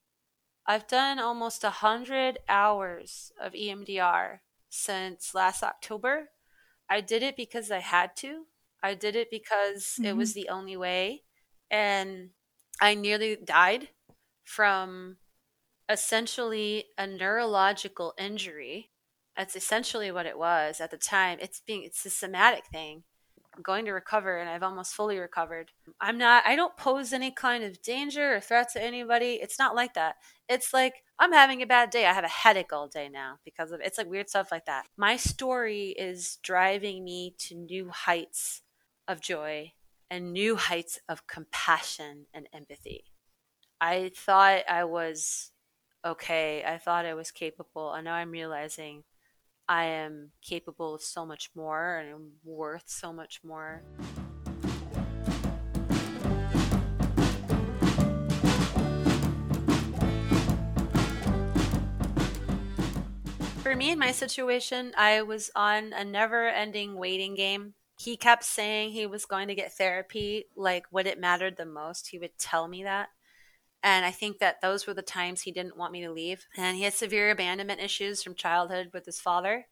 [0.66, 6.28] I've done almost a hundred hours of EMDR since last October.
[6.89, 8.45] I did it because I had to.
[8.83, 10.41] I did it because it was mm-hmm.
[10.41, 11.22] the only way.
[11.70, 12.31] And
[12.81, 13.89] I nearly died
[14.45, 15.16] from
[15.89, 18.91] essentially a neurological injury.
[19.37, 21.39] That's essentially what it was at the time.
[21.41, 23.05] It's being it's a somatic thing.
[23.55, 25.72] I'm going to recover and I've almost fully recovered.
[26.01, 29.39] I'm not I don't pose any kind of danger or threat to anybody.
[29.43, 30.16] It's not like that.
[30.49, 32.07] It's like I'm having a bad day.
[32.07, 34.87] I have a headache all day now because of it's like weird stuff like that.
[34.97, 38.62] My story is driving me to new heights
[39.09, 39.73] of joy
[40.11, 43.05] and new heights of compassion and empathy.
[43.81, 45.51] I thought I was
[46.05, 46.63] okay.
[46.65, 47.93] I thought I was capable.
[47.93, 49.05] And now I'm realizing
[49.67, 53.83] I am capable of so much more and I'm worth so much more.
[63.63, 67.75] For me in my situation, I was on a never ending waiting game.
[67.99, 72.09] He kept saying he was going to get therapy, like what it mattered the most.
[72.09, 73.09] He would tell me that.
[73.82, 76.46] And I think that those were the times he didn't want me to leave.
[76.57, 79.66] And he had severe abandonment issues from childhood with his father.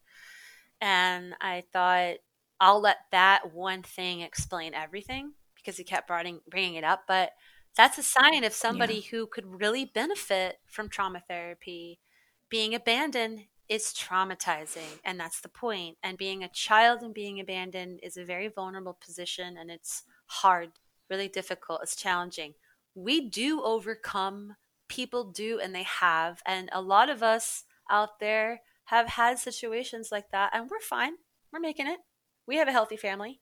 [0.80, 2.16] And I thought,
[2.60, 7.04] I'll let that one thing explain everything because he kept bringing, bringing it up.
[7.06, 7.30] But
[7.76, 12.00] that's a sign of somebody who could really benefit from trauma therapy.
[12.48, 15.98] Being abandoned is traumatizing, and that's the point.
[16.02, 20.72] And being a child and being abandoned is a very vulnerable position, and it's hard,
[21.10, 22.54] really difficult, it's challenging
[22.94, 24.56] we do overcome
[24.88, 30.10] people do and they have and a lot of us out there have had situations
[30.12, 31.12] like that and we're fine
[31.52, 31.98] we're making it
[32.46, 33.40] we have a healthy family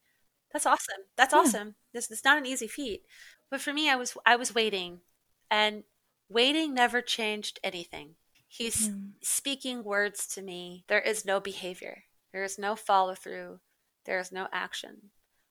[0.53, 1.41] that's awesome that's Yeah.
[1.41, 3.03] awesome this is not an easy feat
[3.51, 5.01] but for me i was i was waiting
[5.51, 5.85] and
[6.29, 8.17] waiting never changed anything
[8.57, 8.95] he's Yeah.
[9.23, 13.61] speaking words to me there is no behavior there is no follow through
[14.05, 15.11] there is no action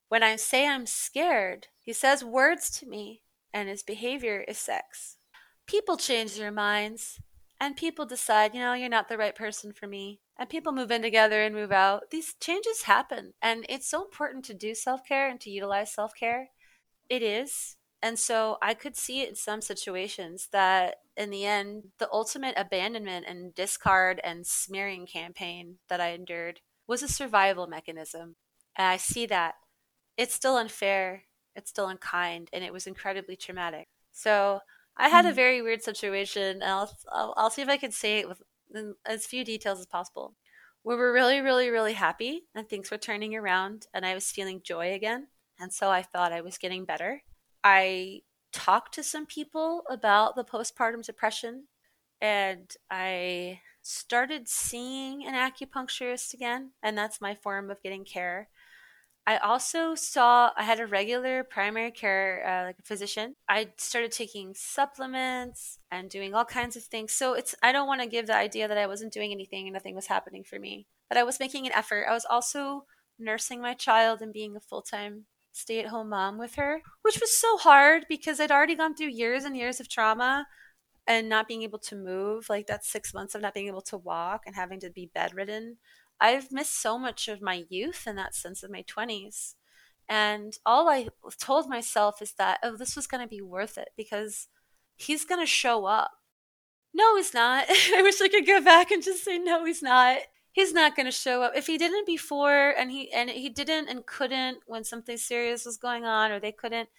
[0.10, 3.24] when i say i'm scared he says words to me
[3.54, 5.18] and his behavior is sex.
[5.68, 7.20] People change their minds,
[7.60, 10.20] and people decide, you know, you're not the right person for me.
[10.38, 12.10] And people move in together and move out.
[12.10, 16.14] These changes happen, and it's so important to do self care and to utilize self
[16.20, 16.50] care.
[17.10, 17.76] It is.
[18.04, 22.54] And so I could see it in some situations that in the end, the ultimate
[22.58, 28.36] abandonment and discard and smearing campaign that I endured was a survival mechanism.
[28.76, 29.56] And I see that.
[30.18, 31.24] It's still unfair,
[31.56, 33.88] it's still unkind, and it was incredibly traumatic.
[34.12, 34.60] So
[34.98, 35.36] I had a mm.
[35.36, 38.42] very weird situation, and I'll, I'll, I'll see if I can say it with
[39.06, 40.36] as few details as possible.
[40.84, 44.62] We were really, really, really happy, and things were turning around, and I was feeling
[44.62, 45.28] joy again.
[45.58, 47.24] And so I thought I was getting better.
[47.64, 51.66] I talked to some people about the postpartum depression,
[52.22, 58.50] and I started seeing an acupuncturist again, and that's my form of getting care.
[59.26, 63.36] I also saw I had a regular primary care uh, like a physician.
[63.48, 67.14] I started taking supplements and doing all kinds of things.
[67.14, 69.74] So it's I don't want to give the idea that I wasn't doing anything and
[69.74, 70.88] nothing was happening for me.
[71.08, 72.06] But I was making an effort.
[72.10, 72.86] I was also
[73.18, 78.06] nursing my child and being a full-time stay-at-home mom with her, which was so hard
[78.10, 80.48] because I'd already gone through years and years of trauma
[81.08, 83.98] and not being able to move, like that 6 months of not being able to
[83.98, 85.78] walk and having to be bedridden
[86.20, 89.56] I've missed so much of my youth in that sense of my 20s.
[90.08, 93.90] And all I told myself is that, oh, this was going to be worth it
[93.98, 94.48] because
[94.96, 96.12] he's going to show up.
[96.94, 97.66] No, he's not.
[97.70, 100.20] I wish I could go back and just say, no, he's not.
[100.54, 101.54] He's not going to show up.
[101.56, 105.78] If he didn't before and he and he didn't and couldn't when something serious was
[105.78, 106.90] going on or they couldn't,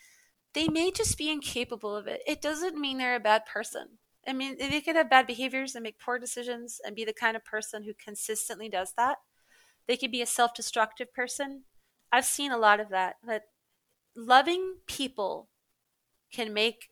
[0.54, 2.20] they may just be incapable of it.
[2.26, 3.98] It doesn't mean they're a bad person.
[4.26, 7.36] I mean, they could have bad behaviors and make poor decisions and be the kind
[7.36, 9.18] of person who consistently does that.
[9.86, 11.62] They could be a self destructive person.
[12.10, 13.16] I've seen a lot of that.
[13.24, 13.44] That
[14.16, 15.48] loving people
[16.32, 16.90] can make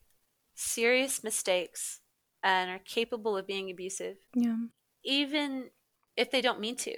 [0.55, 2.01] serious mistakes
[2.43, 4.19] and are capable of being abusive.
[4.35, 4.57] Yeah.
[5.05, 5.71] Even
[6.17, 6.95] if they don't mean to.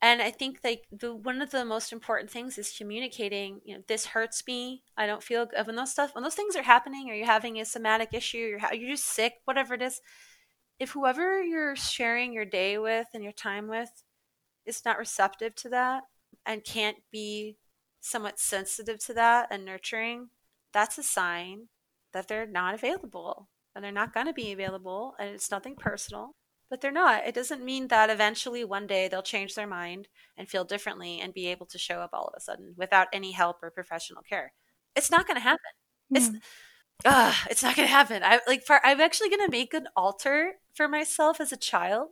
[0.00, 3.82] And i think like the one of the most important things is communicating you know
[3.88, 7.10] this hurts me i don't feel good when those stuff when those things are happening
[7.10, 10.00] or you're having a somatic issue you're, you're just sick whatever it is
[10.78, 14.04] if whoever you're sharing your day with and your time with
[14.66, 16.04] is not receptive to that
[16.46, 17.56] and can't be
[18.00, 20.28] somewhat sensitive to that and nurturing
[20.72, 21.66] that's a sign
[22.12, 26.36] that they're not available and they're not going to be available and it's nothing personal
[26.70, 27.26] but they're not.
[27.26, 31.32] It doesn't mean that eventually one day they'll change their mind and feel differently and
[31.34, 34.52] be able to show up all of a sudden without any help or professional care.
[34.96, 35.60] It's not going to happen.
[36.10, 36.18] Yeah.
[36.18, 36.30] It's
[37.04, 38.22] uh, it's not going to happen.
[38.24, 42.10] I like for I'm actually going to make an altar for myself as a child.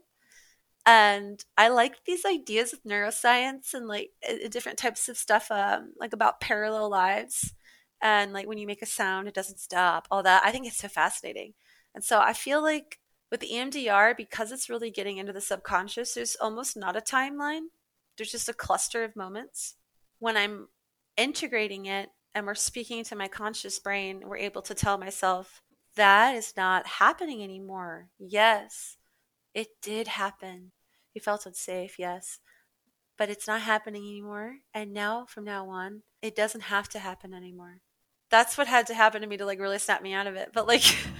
[0.84, 4.10] And I like these ideas of neuroscience and like
[4.50, 7.54] different types of stuff um, like about parallel lives
[8.02, 10.76] and like when you make a sound it doesn't stop all that i think it's
[10.76, 11.54] so fascinating
[11.94, 12.98] and so i feel like
[13.30, 17.66] with EMDR, because it's really getting into the subconscious, there's almost not a timeline.
[18.16, 19.74] There's just a cluster of moments.
[20.18, 20.68] When I'm
[21.16, 25.62] integrating it and we're speaking to my conscious brain, we're able to tell myself,
[25.96, 28.08] that is not happening anymore.
[28.18, 28.96] Yes,
[29.54, 30.72] it did happen.
[31.14, 32.38] You felt unsafe, yes.
[33.16, 34.56] But it's not happening anymore.
[34.74, 37.80] And now, from now on, it doesn't have to happen anymore.
[38.30, 40.50] That's what had to happen to me to like really snap me out of it.
[40.52, 40.82] But like,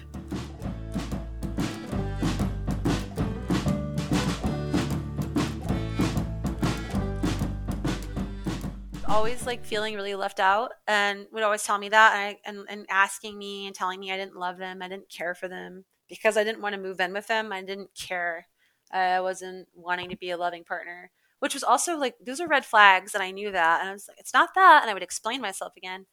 [9.17, 12.67] always like feeling really left out and would always tell me that and, I, and,
[12.69, 15.87] and asking me and telling me I didn't love them, I didn't care for them
[16.07, 17.51] because I didn't want to move in with them.
[17.51, 18.47] I didn't care.
[18.93, 22.67] I wasn't wanting to be a loving partner, which was also like those are red
[22.67, 23.81] flags, and I knew that.
[23.81, 26.05] And I was like, it's not that, and I would explain myself again,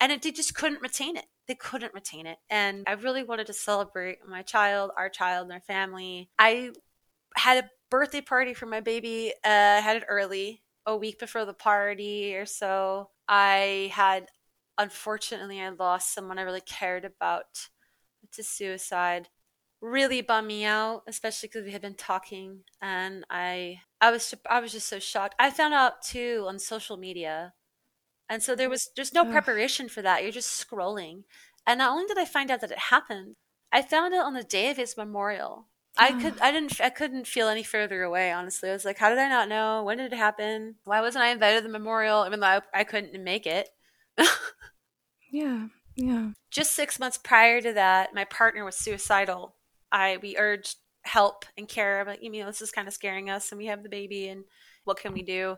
[0.00, 1.26] and it, they just couldn't retain it.
[1.46, 5.52] They couldn't retain it, and I really wanted to celebrate my child, our child, and
[5.52, 6.30] our family.
[6.36, 6.72] I
[7.36, 9.32] had a birthday party for my baby.
[9.44, 14.28] Uh, I had it early a week before the party or so, I had
[14.78, 17.68] unfortunately I lost someone I really cared about
[18.32, 19.28] to suicide.
[19.82, 24.60] Really bummed me out, especially because we had been talking, and I I was I
[24.60, 25.34] was just so shocked.
[25.38, 27.54] I found out too on social media,
[28.28, 30.22] and so there was there's no preparation for that.
[30.22, 31.24] You're just scrolling,
[31.66, 33.36] and not only did I find out that it happened,
[33.72, 35.69] I found out on the day of his memorial.
[35.98, 38.70] I could I didn't I couldn't feel any further away honestly.
[38.70, 39.82] I was like, how did I not know?
[39.82, 40.76] When did it happen?
[40.84, 43.68] Why wasn't I invited to the memorial even though I, I couldn't make it?
[45.30, 45.66] yeah.
[45.96, 46.30] Yeah.
[46.50, 49.56] Just 6 months prior to that, my partner was suicidal.
[49.92, 52.04] I we urged help and care.
[52.04, 54.44] but you know, this is kind of scaring us and we have the baby and
[54.84, 55.56] what can we do?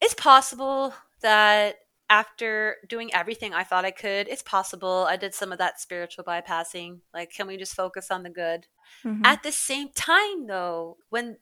[0.00, 1.76] It's possible that
[2.12, 6.24] after doing everything I thought I could, it's possible I did some of that spiritual
[6.24, 6.98] bypassing.
[7.14, 8.66] Like, can we just focus on the good?
[9.02, 9.24] Mm-hmm.
[9.24, 11.38] At the same time, though, when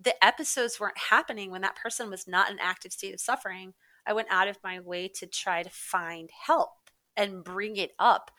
[0.00, 3.74] the episodes weren't happening, when that person was not in active state of suffering,
[4.06, 6.70] I went out of my way to try to find help.
[7.16, 8.30] and bring it up.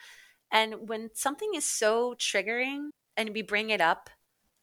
[0.51, 4.09] And when something is so triggering and we bring it up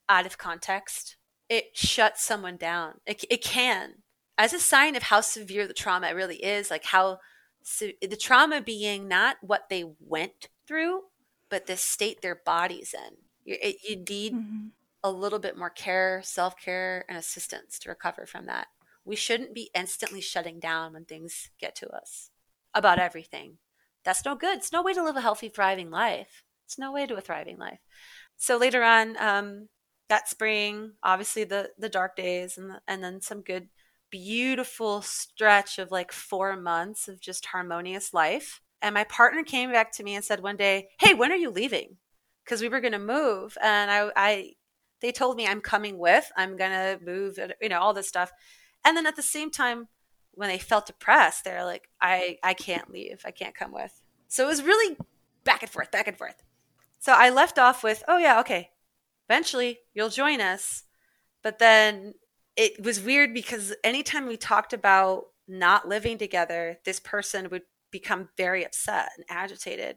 [0.09, 1.17] out of context,
[1.49, 2.95] it shuts someone down.
[3.07, 4.03] It, it can,
[4.41, 7.19] as a sign of how severe the trauma really is, like how
[7.63, 11.03] so the trauma being not what they went through,
[11.51, 13.17] but the state their body's in.
[13.45, 14.69] You, it, you need mm-hmm.
[15.05, 18.69] a little bit more care, self care, and assistance to recover from that.
[19.05, 22.31] We shouldn't be instantly shutting down when things get to us
[22.75, 23.59] about everything.
[24.07, 24.57] That's no good.
[24.57, 26.45] It's no way to live a healthy, thriving life.
[26.65, 27.81] It's no way to a thriving life.
[28.39, 29.69] So later on, um,
[30.09, 33.69] that spring, obviously the the dark days, and the, and then some good
[34.11, 38.61] beautiful stretch of like four months of just harmonious life.
[38.83, 41.51] And my partner came back to me and said one day, Hey, when are you
[41.51, 41.97] leaving?
[42.45, 43.57] Because we were going to move.
[43.63, 44.53] And I, I,
[45.01, 48.33] they told me I'm coming with, I'm going to move, you know, all this stuff.
[48.85, 49.89] And then at the same time,
[50.33, 53.23] when they felt depressed, they're like, I, I can't leave.
[53.25, 54.01] I can't come with.
[54.29, 54.97] So it was really
[55.45, 56.43] back and forth, back and forth.
[56.99, 58.71] So I left off with, Oh, yeah, okay.
[59.29, 60.85] Eventually you'll join us.
[61.43, 62.15] But then
[62.61, 68.29] it was weird because anytime we talked about not living together, this person would become
[68.37, 69.97] very upset and agitated.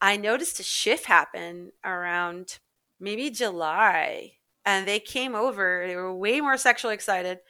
[0.00, 2.60] I noticed a shift happen around
[2.98, 5.84] maybe July, and they came over.
[5.86, 7.40] They were way more sexually excited.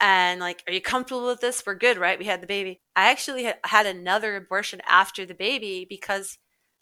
[0.00, 1.62] And like, are you comfortable with this?
[1.64, 2.18] We're good, right?
[2.18, 2.80] We had the baby.
[2.96, 6.36] I actually had, another abortion after the baby because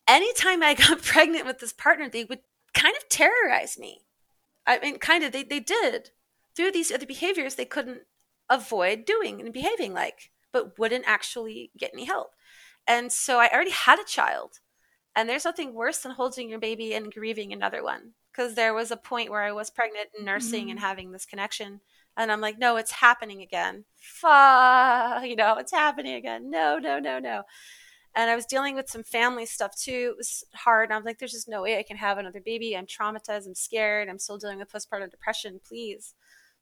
[0.09, 2.41] anytime I got pregnant with this partner, they would
[2.73, 4.07] kind of terrorize me.
[4.67, 6.13] I mean, kind of, they, they did
[6.59, 8.01] through these other behaviors they couldn't
[8.51, 12.33] avoid doing and behaving like, but wouldn't actually get any help.
[12.85, 14.59] And so I already had a child.
[15.15, 18.15] And there's nothing worse than holding your baby and grieving another one.
[18.33, 20.71] Because there was a point where I was pregnant and nursing mm-hmm.
[20.71, 21.81] and having this connection.
[22.17, 23.85] And I'm like, no, it's happening again.
[23.97, 26.51] Fuck, you know, it's happening again.
[26.51, 27.43] No, no, no, no.
[28.17, 30.11] And I was dealing with some family stuff too.
[30.13, 30.89] It was hard.
[30.89, 32.77] And I'm like, there's just no way I can have another baby.
[32.77, 33.47] I'm traumatized.
[33.47, 34.09] I'm scared.
[34.09, 35.61] I'm still dealing with postpartum depression.
[35.65, 36.15] Please.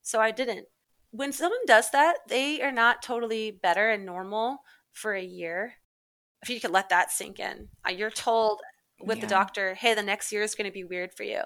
[0.07, 0.67] So I didn't.
[1.11, 4.59] When someone does that, they are not totally better and normal
[4.93, 5.73] for a year.
[6.41, 8.61] If you could let that sink in, uh, you're told
[9.01, 9.25] with yeah.
[9.25, 11.41] the doctor, hey, the next year is going to be weird for you.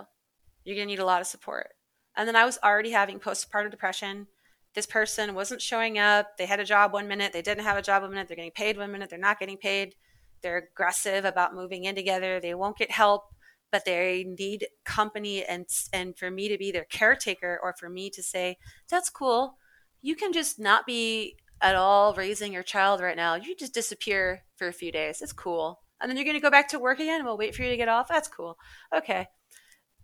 [0.63, 1.69] You're going to need a lot of support.
[2.15, 4.27] And then I was already having postpartum depression.
[4.75, 6.37] This person wasn't showing up.
[6.37, 8.51] They had a job one minute, they didn't have a job one minute, they're getting
[8.51, 9.95] paid one minute, they're not getting paid.
[10.43, 12.39] They're aggressive about moving in together.
[12.39, 13.23] They won't get help
[13.71, 18.09] but they need company and and for me to be their caretaker or for me
[18.09, 18.57] to say
[18.89, 19.57] that's cool.
[20.01, 23.35] You can just not be at all raising your child right now.
[23.35, 25.21] You just disappear for a few days.
[25.21, 25.81] It's cool.
[26.01, 27.23] And then you're going to go back to work again?
[27.23, 28.07] We'll wait for you to get off?
[28.07, 28.57] That's cool.
[28.95, 29.27] Okay.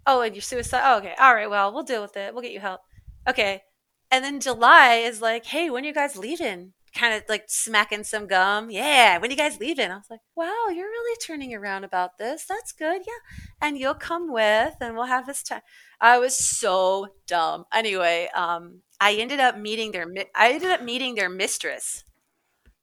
[0.06, 1.14] Oh and you're suicide oh, okay.
[1.20, 2.34] All right well we'll deal with it.
[2.34, 2.82] We'll get you help.
[3.28, 3.62] Okay.
[4.10, 8.04] And then july is like hey when are you guys leaving kind of like smacking
[8.04, 8.70] some gum.
[8.70, 9.92] Yeah, when you guys leaving?
[9.92, 12.46] I was like, wow, you're really turning around about this.
[12.46, 13.02] That's good.
[13.06, 13.38] Yeah.
[13.62, 15.62] And you'll come with and we'll have this time.
[16.00, 17.66] I was so dumb.
[17.74, 22.04] Anyway, um, I ended up meeting their I ended up meeting their mistress.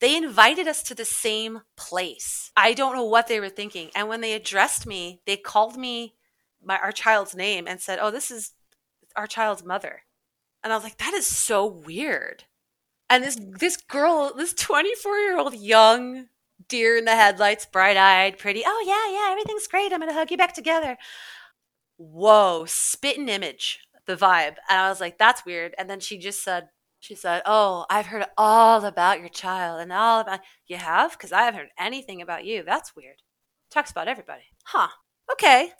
[0.00, 2.50] They invited us to the same place.
[2.56, 3.90] I don't know what they were thinking.
[3.94, 6.14] And when they addressed me, they called me
[6.62, 8.52] my our child's name and said, "Oh, this is
[9.16, 10.02] our child's mother."
[10.62, 12.44] And I was like, "That is so weird."
[13.10, 16.26] And this this girl, this 24 year old young
[16.68, 18.62] deer in the headlights, bright eyed, pretty.
[18.66, 19.92] Oh yeah, yeah, everything's great.
[19.92, 20.96] I'm gonna hug you back together.
[21.96, 25.74] Whoa, spitting image, the vibe, and I was like, that's weird.
[25.78, 26.68] And then she just said,
[27.00, 31.32] she said, "Oh, I've heard all about your child and all about you have because
[31.32, 32.62] I haven't heard anything about you.
[32.64, 33.22] That's weird.
[33.70, 34.88] Talks about everybody, huh?
[35.32, 35.72] Okay.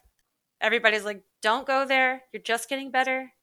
[0.61, 2.23] Everybody's like, don't go there.
[2.33, 3.34] You're just getting better.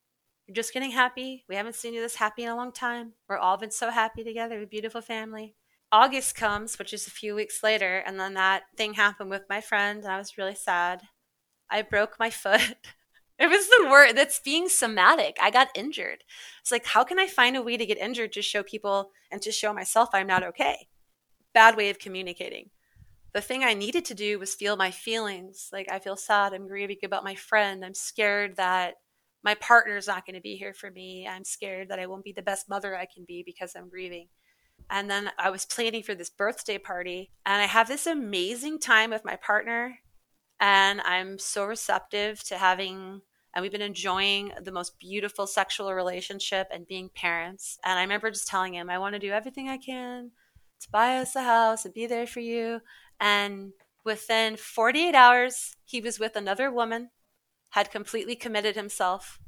[0.52, 1.46] You're just getting happy.
[1.48, 3.14] We haven't seen you this happy in a long time.
[3.30, 5.56] We're all been so happy together, a beautiful family.
[5.94, 9.62] August comes, which is a few weeks later, and then that thing happened with my
[9.62, 11.04] friend, and I was really sad.
[11.70, 12.76] I broke my foot.
[13.40, 15.38] it was the word that's being somatic.
[15.42, 16.26] I got injured.
[16.60, 19.42] It's like, how can I find a way to get injured to show people and
[19.44, 20.90] to show myself I'm not okay?
[21.54, 22.72] Bad way of communicating.
[23.32, 25.70] The thing I needed to do was feel my feelings.
[25.72, 26.52] Like, I feel sad.
[26.52, 27.86] I'm grieving about my friend.
[27.86, 28.96] I'm scared that
[29.44, 31.28] my partner's not going to be here for me.
[31.28, 34.28] I'm scared that I won't be the best mother I can be because I'm grieving.
[34.90, 39.10] And then I was planning for this birthday party, and I have this amazing time
[39.10, 40.00] with my partner.
[40.60, 43.22] And I'm so receptive to having,
[43.56, 47.80] and we've been enjoying the most beautiful sexual relationship and being parents.
[47.86, 50.32] And I remember just telling him, I want to do everything I can
[50.82, 52.82] to buy us a house and be there for you.
[53.20, 53.72] And
[54.04, 57.10] within 48 hours, he was with another woman
[57.72, 59.40] had completely committed himself.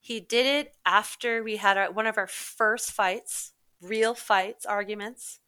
[0.00, 5.40] He did it after we had our, one of our first fights, real fights, arguments,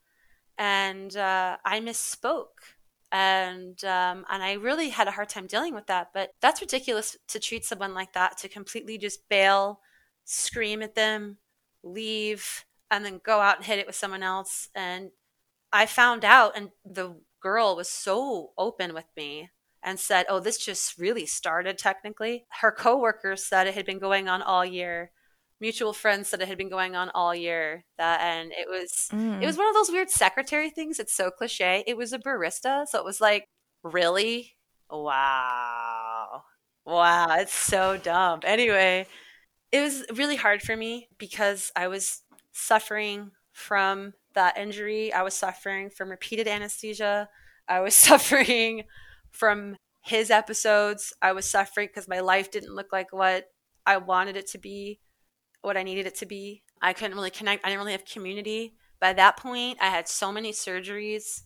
[0.59, 2.77] and uh, I misspoke.
[3.15, 6.11] and um, and I really had a hard time dealing with that.
[6.13, 9.81] But that's ridiculous to treat someone like that to completely just bail,
[10.25, 11.39] scream at them,
[11.85, 14.69] leave, and then go out and hit it with someone else.
[14.75, 15.11] And
[15.73, 19.51] I found out, and the girl was so open with me
[19.85, 24.29] and said, "Oh, this just really started technically." Her coworkers said it had been going
[24.29, 25.13] on all year.
[25.61, 27.85] Mutual friends said it had been going on all year.
[27.99, 29.41] That and it was mm.
[29.43, 30.99] it was one of those weird secretary things.
[30.99, 31.85] It's so cliche.
[31.87, 33.49] It was a barista, so it was like,
[33.83, 34.57] really?
[34.91, 36.43] Wow.
[36.87, 38.41] Wow, it's so dumb.
[38.45, 39.07] Anyway,
[39.73, 42.23] it was really hard for me because I was
[42.53, 45.13] suffering from that injury.
[45.13, 47.29] I was suffering from repeated anesthesia.
[47.67, 48.85] I was suffering
[49.35, 51.13] from his episodes.
[51.21, 53.47] I was suffering because my life didn't look like what
[53.87, 55.01] I wanted it to be,
[55.63, 56.63] what I needed it to be.
[56.81, 57.65] I couldn't really connect.
[57.65, 58.75] I didn't really have community.
[59.01, 61.43] By that point, I had so many surgeries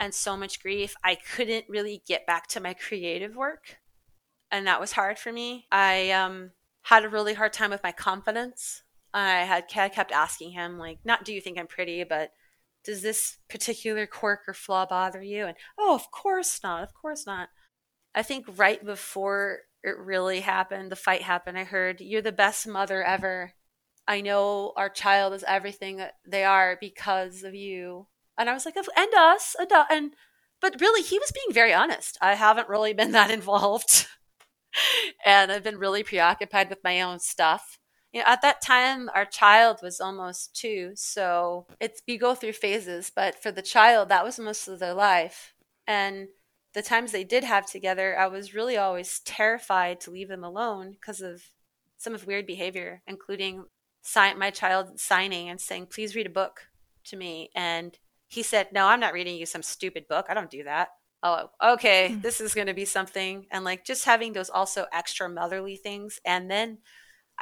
[0.00, 0.94] and so much grief.
[1.04, 3.78] I couldn't really get back to my creative work.
[4.50, 5.66] And that was hard for me.
[5.70, 6.50] I um,
[6.82, 8.82] had a really hard time with my confidence.
[9.14, 12.32] I had kept asking him, like, not do you think I'm pretty, but
[12.84, 15.46] does this particular quirk or flaw bother you?
[15.46, 16.82] And oh, of course not.
[16.82, 17.48] Of course not.
[18.14, 22.66] I think right before it really happened, the fight happened, I heard, You're the best
[22.66, 23.54] mother ever.
[24.06, 28.08] I know our child is everything they are because of you.
[28.36, 29.54] And I was like, and us,
[29.90, 30.14] and
[30.60, 32.16] but really, he was being very honest.
[32.22, 34.06] I haven't really been that involved,
[35.26, 37.78] and I've been really preoccupied with my own stuff
[38.12, 42.52] you know, at that time our child was almost two so it's you go through
[42.52, 45.54] phases but for the child that was most of their life.
[45.86, 46.28] And
[46.74, 50.92] the times they did have together i was really always terrified to leave them alone
[50.92, 51.42] because of
[51.98, 53.64] some of weird behavior including
[54.02, 56.66] sign, my child signing and saying please read a book
[57.04, 57.50] to me.
[57.54, 57.98] And
[58.28, 60.26] he said no i'm not reading you some stupid book.
[60.28, 60.88] I don't do that.
[61.22, 62.20] Oh okay mm-hmm.
[62.20, 63.46] this is going to be something.
[63.50, 66.20] And like just having those also extra motherly things.
[66.24, 66.78] And then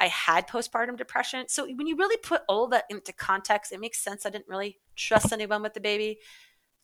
[0.01, 1.47] I had postpartum depression.
[1.47, 4.25] So when you really put all that into context, it makes sense.
[4.25, 6.17] I didn't really trust anyone with the baby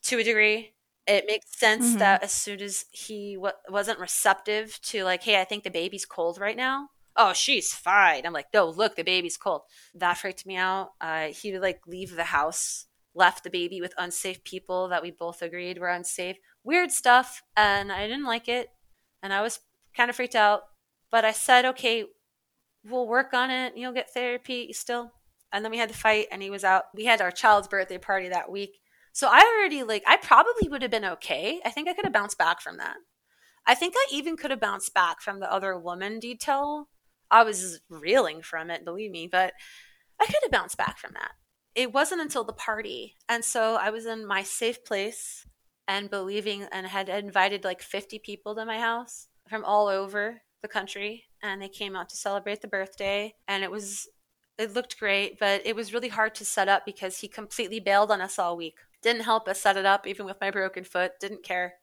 [0.04, 0.76] to a degree.
[1.08, 1.98] It makes sense mm-hmm.
[1.98, 6.06] that as soon as he w- wasn't receptive to like, hey, I think the baby's
[6.06, 6.90] cold right now.
[7.16, 8.24] Oh, she's fine.
[8.24, 9.62] I'm like, no, look, the baby's cold.
[9.96, 10.92] That freaked me out.
[11.02, 15.10] Uh, he would like leave the house, left the baby with unsafe people that we
[15.10, 16.38] both agreed were unsafe.
[16.64, 18.70] Weird stuff, and I didn't like it,
[19.24, 19.62] and I was
[19.96, 20.64] kind of freaked out.
[21.10, 22.06] But I said, okay,
[22.90, 23.74] we'll work on it.
[23.76, 25.12] You'll get therapy still.
[25.52, 26.86] And then we had the fight, and he was out.
[26.94, 28.80] We had our child's birthday party that week.
[29.14, 31.62] So I already, like, I probably would have been okay.
[31.66, 32.98] I think I could have bounced back from that.
[33.66, 36.90] I think I even could have bounced back from the other woman detail.
[37.32, 39.54] I was reeling from it, believe me, but
[40.20, 41.32] I could have bounced back from that.
[41.76, 43.16] It wasn't until the party.
[43.28, 45.46] And so I was in my safe place
[45.88, 50.68] and believing and had invited like 50 people to my house from all over the
[50.68, 54.08] country and they came out to celebrate the birthday and it was
[54.58, 58.12] it looked great but it was really hard to set up because he completely bailed
[58.12, 58.78] on us all week.
[59.02, 61.76] Didn't help us set it up even with my broken foot didn't care.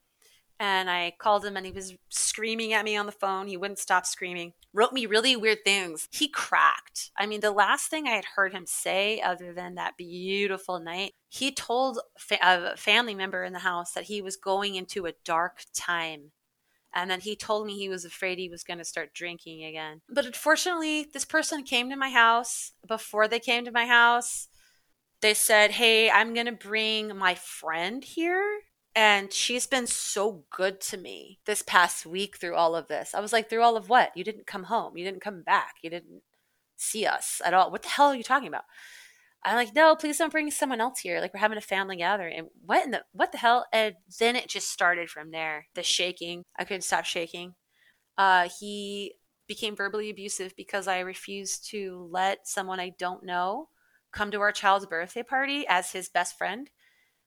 [0.61, 3.47] And i called him and he was screaming at me on the phone.
[3.47, 4.53] He wouldn't stop screaming.
[4.73, 6.09] Wrote me really weird things.
[6.11, 7.11] He cracked.
[7.17, 11.13] I mean the last thing i had heard him say other than that beautiful night
[11.29, 12.01] he told
[12.43, 16.33] a family member in the house that he was going into a dark time
[16.95, 20.01] and then he told me he was afraid he was going to start drinking again.
[20.09, 22.73] But unfortunately, this person came to my house.
[22.87, 24.49] Before they came to my house,
[25.21, 28.61] they said, Hey, I'm going to bring my friend here.
[28.97, 33.13] And she's been so good to me this past week through all of this.
[33.13, 34.17] I was like, Through all of what?
[34.17, 34.97] You didn't come home.
[34.97, 35.75] You didn't come back.
[35.83, 36.23] You didn't
[36.77, 37.71] see us at all.
[37.71, 38.65] What the hell are you talking about?
[39.45, 41.21] I'm like, no, please don't bring someone else here.
[41.21, 42.39] Like we're having a family gathering.
[42.39, 43.67] And what in the what the hell?
[43.73, 45.67] And then it just started from there.
[45.75, 46.45] The shaking.
[46.59, 47.55] I couldn't stop shaking.
[48.17, 49.15] Uh, he
[49.47, 53.69] became verbally abusive because I refused to let someone I don't know
[54.13, 56.71] come to our child's birthday party as his best friend,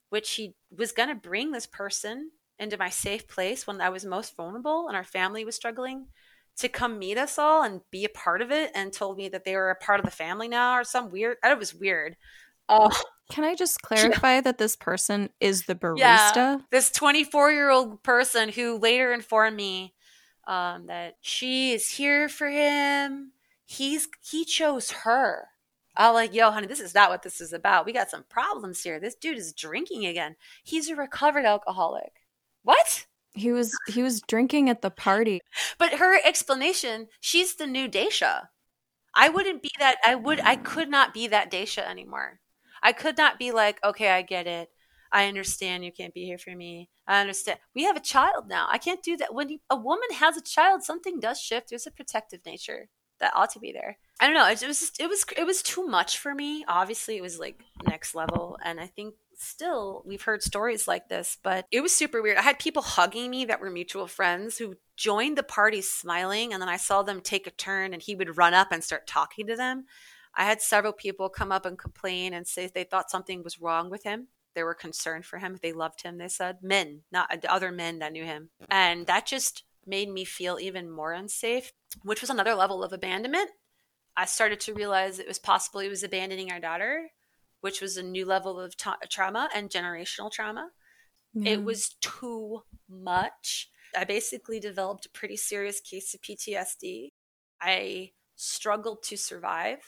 [0.10, 4.36] which he was gonna bring this person into my safe place when I was most
[4.36, 6.08] vulnerable and our family was struggling
[6.58, 9.46] to come meet us all and be a part of it and told me that
[9.46, 12.16] they were a part of the family now or some weird it was weird
[12.70, 12.92] oh
[13.30, 14.42] can i just clarify yeah.
[14.42, 19.56] that this person is the barista yeah, this 24 year old person who later informed
[19.56, 19.94] me
[20.48, 23.32] um, that she is here for him
[23.66, 25.50] he's he chose her
[25.98, 27.86] I'm like, yo, honey, this is not what this is about.
[27.86, 29.00] We got some problems here.
[29.00, 30.36] This dude is drinking again.
[30.64, 32.12] He's a recovered alcoholic.
[32.62, 33.08] What?
[33.38, 35.42] He was he was drinking at the party.
[35.78, 38.50] But her explanation, she's the new Dacia.
[39.16, 42.40] I wouldn't be that I would I could not be that Dacia anymore.
[42.82, 44.70] I could not be like, okay, I get it.
[45.12, 46.90] I understand you can't be here for me.
[47.08, 47.60] I understand.
[47.74, 48.68] We have a child now.
[48.70, 49.34] I can't do that.
[49.34, 51.70] When a woman has a child, something does shift.
[51.70, 52.90] There's a protective nature
[53.20, 53.98] that ought to be there.
[54.20, 54.48] I don't know.
[54.48, 56.66] It, it was just, it was it was too much for me.
[56.68, 61.38] Obviously, it was like next level, and I think still we've heard stories like this,
[61.42, 62.38] but it was super weird.
[62.38, 66.62] I had people hugging me that were mutual friends who joined the party smiling, and
[66.62, 69.48] then I saw them take a turn, and he would run up and start talking
[69.48, 69.86] to them.
[70.36, 73.90] I had several people come up and complain and say they thought something was wrong
[73.90, 74.28] with him.
[74.54, 75.58] They were concerned for him.
[75.62, 76.18] They loved him.
[76.18, 80.26] They said men, not uh, other men that knew him, and that just made me
[80.26, 81.72] feel even more unsafe,
[82.04, 83.52] which was another level of abandonment.
[84.16, 87.12] I started to realize it was possible he was abandoning our daughter
[87.68, 90.70] which was a new level of ta- trauma and generational trauma.
[91.34, 91.52] Yeah.
[91.52, 93.70] It was too much.
[93.94, 97.12] I basically developed a pretty serious case of PTSD.
[97.62, 99.80] I struggled to survive.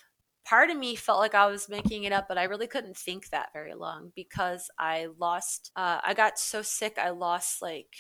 [0.46, 3.30] Part of me felt like I was making it up, but I really couldn't think
[3.30, 7.94] that very long because I lost, uh, I got so sick, I lost like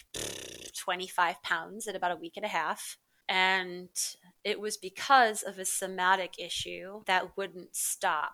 [0.78, 2.98] 25 pounds in about a week and a half.
[3.30, 3.88] And
[4.44, 8.34] it was because of a somatic issue that wouldn't stop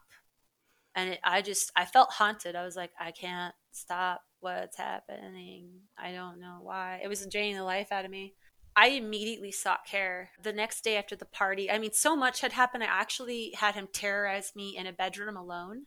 [0.96, 2.56] and it, I just I felt haunted.
[2.56, 5.70] I was like, I can't stop what's happening.
[5.98, 7.02] I don't know why.
[7.04, 8.34] It was draining the life out of me.
[8.78, 10.32] I immediately sought care.
[10.42, 12.84] The next day after the party, I mean, so much had happened.
[12.84, 15.86] I actually had him terrorize me in a bedroom alone.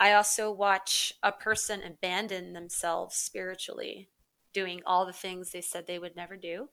[0.00, 4.08] I also watch a person abandon themselves spiritually,
[4.52, 6.68] doing all the things they said they would never do.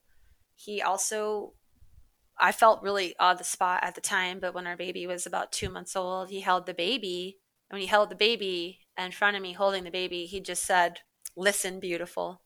[0.55, 1.53] He also,
[2.39, 5.51] I felt really on the spot at the time, but when our baby was about
[5.51, 9.41] two months old, he held the baby when he held the baby in front of
[9.41, 10.99] me holding the baby, he just said,
[11.35, 12.41] Listen, beautiful,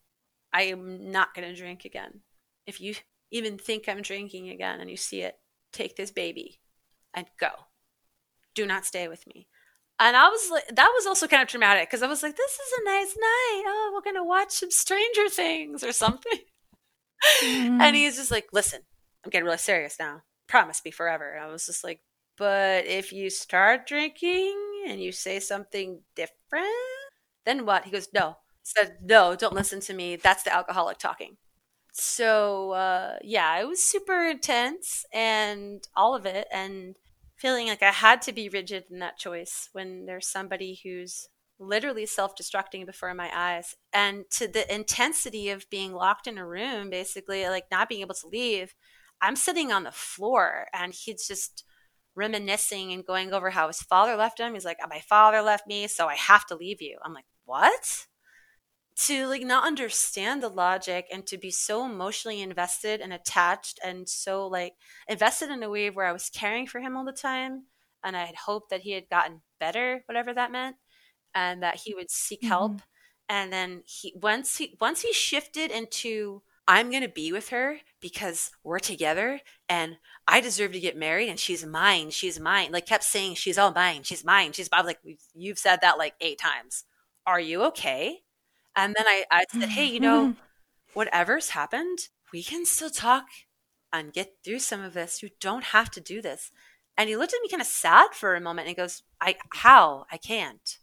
[0.52, 2.22] I am not going to drink again.
[2.66, 2.96] If you
[3.32, 5.38] even think I'm drinking again and you see it,
[5.72, 6.60] take this baby
[7.14, 7.50] and go.
[8.56, 9.48] Do not stay with me.
[10.00, 12.54] And I was like, that was also kind of traumatic because I was like, this
[12.54, 13.64] is a nice night.
[13.68, 16.40] Oh, we're going to watch some Stranger Things or something.
[17.44, 17.82] Mm.
[17.82, 18.80] And he's just like, listen,
[19.24, 20.22] I'm getting really serious now.
[20.48, 21.34] Promise me forever.
[21.34, 22.00] And I was just like,
[22.38, 24.56] but if you start drinking
[24.90, 26.68] and you say something different,
[27.46, 27.86] then what?
[27.86, 28.38] He goes, no.
[28.62, 30.16] He said, no, don't listen to me.
[30.16, 31.38] That's the alcoholic talking.
[31.92, 36.48] So, uh, yeah, it was super intense and all of it.
[36.52, 36.96] And
[37.36, 42.06] feeling like I had to be rigid in that choice when there's somebody who's literally
[42.06, 43.76] self destructing before my eyes.
[43.94, 48.16] And to the intensity of being locked in a room, basically, like not being able
[48.16, 48.76] to leave,
[49.22, 51.64] I'm sitting on the floor and he's just
[52.16, 54.54] reminiscing and going over how his father left him.
[54.54, 56.98] He's like, My father left me, so I have to leave you.
[57.04, 58.08] I'm like, What?
[59.06, 64.10] To like not understand the logic and to be so emotionally invested and attached and
[64.10, 64.74] so like
[65.08, 67.64] invested in a way where I was caring for him all the time
[68.04, 70.76] and I had hoped that he had gotten better, whatever that meant,
[71.34, 72.74] and that he would seek help.
[72.74, 72.84] Mm-hmm.
[73.30, 77.78] And then he once he once he shifted into I'm going to be with her
[78.00, 79.98] because we're together and
[80.28, 82.12] I deserve to get married and she's mine.
[82.12, 82.72] She's mine.
[82.72, 84.04] Like kept saying she's all mine.
[84.04, 84.52] She's mine.
[84.52, 85.00] She's was like
[85.34, 86.84] you've said that like 8 times.
[87.26, 88.20] Are you okay?
[88.76, 90.40] And then I I said, "Hey, you know, mm-hmm.
[90.94, 93.26] whatever's happened, we can still talk
[93.92, 95.24] and get through some of this.
[95.24, 96.52] You don't have to do this."
[96.96, 99.38] And he looked at me kind of sad for a moment and he goes, "I
[99.54, 100.06] how?
[100.12, 100.78] I can't."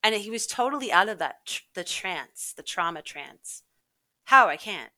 [0.00, 3.64] And he was totally out of that tr- the trance, the trauma trance.
[4.26, 4.92] How I can't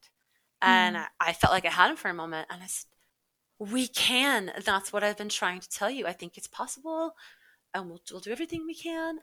[0.62, 1.07] and mm.
[1.19, 2.49] I felt like I had him for a moment.
[2.51, 2.87] And I said,
[3.59, 4.53] We can.
[4.65, 6.07] That's what I've been trying to tell you.
[6.07, 7.15] I think it's possible.
[7.74, 9.19] And we'll, we'll do everything we can.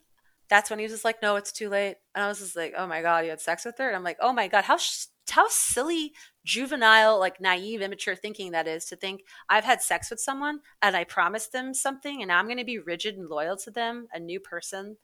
[0.49, 1.97] That's when he was just like, No, it's too late.
[2.15, 3.87] And I was just like, Oh my God, you had sex with her?
[3.87, 6.13] And I'm like, Oh my God, how, sh- how silly,
[6.45, 10.95] juvenile, like naive, immature thinking that is to think I've had sex with someone and
[10.95, 14.07] I promised them something and now I'm going to be rigid and loyal to them,
[14.13, 14.97] a new person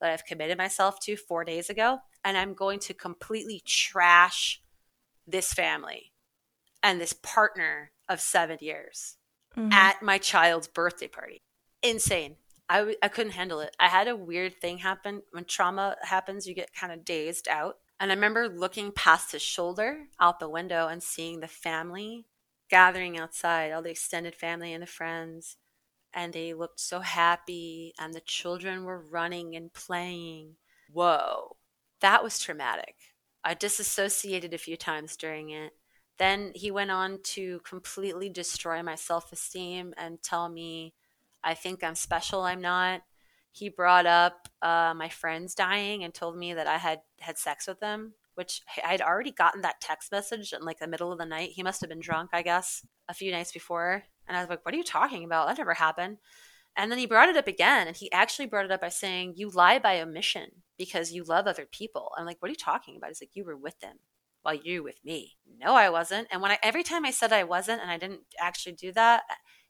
[0.00, 1.98] that I've committed myself to four days ago.
[2.24, 4.60] And I'm going to completely trash
[5.28, 6.12] this family
[6.82, 9.16] and this partner of seven years
[9.56, 9.72] mm-hmm.
[9.72, 11.42] at my child's birthday party.
[11.82, 12.36] Insane.
[12.68, 13.74] I w- I couldn't handle it.
[13.78, 15.22] I had a weird thing happen.
[15.30, 17.78] When trauma happens, you get kind of dazed out.
[18.00, 22.26] And I remember looking past his shoulder out the window and seeing the family
[22.68, 25.56] gathering outside, all the extended family and the friends.
[26.12, 30.56] And they looked so happy, and the children were running and playing.
[30.90, 31.56] Whoa,
[32.00, 32.94] that was traumatic.
[33.48, 35.72] I disassociated a few times during it.
[36.18, 40.92] Then he went on to completely destroy my self esteem and tell me
[41.42, 42.42] I think I'm special.
[42.42, 43.00] I'm not.
[43.50, 47.66] He brought up uh, my friends dying and told me that I had had sex
[47.66, 51.18] with them, which I had already gotten that text message in like the middle of
[51.18, 51.52] the night.
[51.54, 54.02] He must have been drunk, I guess, a few nights before.
[54.26, 55.48] And I was like, what are you talking about?
[55.48, 56.18] That never happened.
[56.76, 57.86] And then he brought it up again.
[57.86, 61.46] And he actually brought it up by saying, You lie by omission because you love
[61.46, 62.12] other people.
[62.16, 63.08] I'm like, what are you talking about?
[63.08, 63.98] He's like, you were with them
[64.42, 65.36] while you were with me.
[65.58, 66.28] No, I wasn't.
[66.30, 69.22] And when I every time I said I wasn't and I didn't actually do that,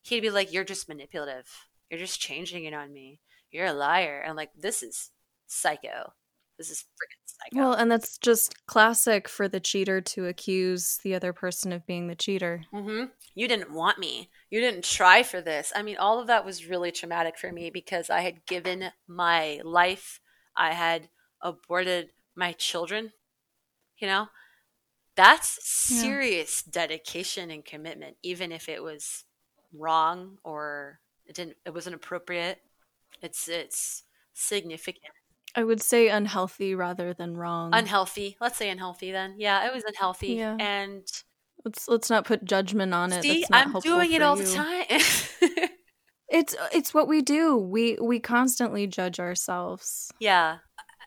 [0.03, 1.49] he'd be like, You're just manipulative.
[1.91, 3.21] You're just changing it on me.
[3.51, 4.21] You're a liar.
[4.21, 5.11] And I'm like, this is
[5.47, 6.13] psycho.
[6.59, 7.61] This is freaking psycho.
[7.61, 12.09] Well, and that's just classic for the cheater to accuse the other person of being
[12.09, 12.63] the cheater.
[12.75, 13.05] Mm-hmm.
[13.35, 14.29] You didn't want me.
[14.51, 15.73] You didn't try for this.
[15.75, 19.61] I mean, all of that was really traumatic for me because I had given my
[19.65, 20.21] life,
[20.59, 21.09] I had
[21.41, 23.13] aborted my children.
[23.97, 24.29] You know,
[25.17, 26.83] that's serious yeah.
[26.83, 29.25] dedication and commitment, even if it was
[29.73, 32.59] wrong or it didn't, it wasn't appropriate.
[33.23, 34.05] It's it's
[34.35, 35.13] significant.
[35.55, 37.71] I would say unhealthy rather than wrong.
[37.73, 38.37] Unhealthy.
[38.41, 39.35] Let's say unhealthy then.
[39.39, 40.35] Yeah, it was unhealthy.
[40.35, 40.57] Yeah.
[40.61, 41.05] And
[41.65, 43.23] let's let's not put judgment on it.
[43.23, 44.45] See, I'm doing it all you.
[44.45, 45.69] the time.
[46.29, 47.57] it's it's what we do.
[47.57, 50.11] We we constantly judge ourselves.
[50.21, 50.59] Yeah.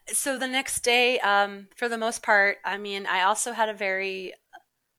[0.07, 3.73] So the next day, um, for the most part, I mean, I also had a
[3.73, 4.33] very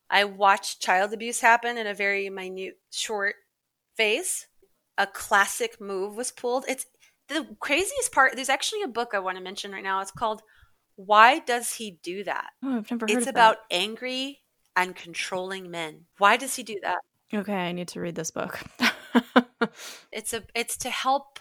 [0.09, 3.35] I watched child abuse happen in a very minute short
[3.97, 4.47] phase.
[4.99, 6.67] A classic move was pulled.
[6.69, 6.87] It's
[7.29, 10.01] the craziest part, there's actually a book I want to mention right now.
[10.01, 10.43] It's called
[10.97, 12.51] Why Does He Do That?
[12.63, 13.75] Oh, I've never heard It's about that.
[13.77, 14.41] angry
[14.77, 16.07] and controlling men.
[16.19, 16.99] Why does he do that?
[17.33, 18.61] Okay, I need to read this book.
[20.13, 21.39] it's a it's to help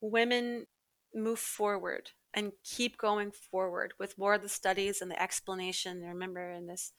[0.00, 0.66] women
[1.14, 6.02] move forward and keep going forward with more of the studies and the explanation.
[6.02, 6.92] Remember in this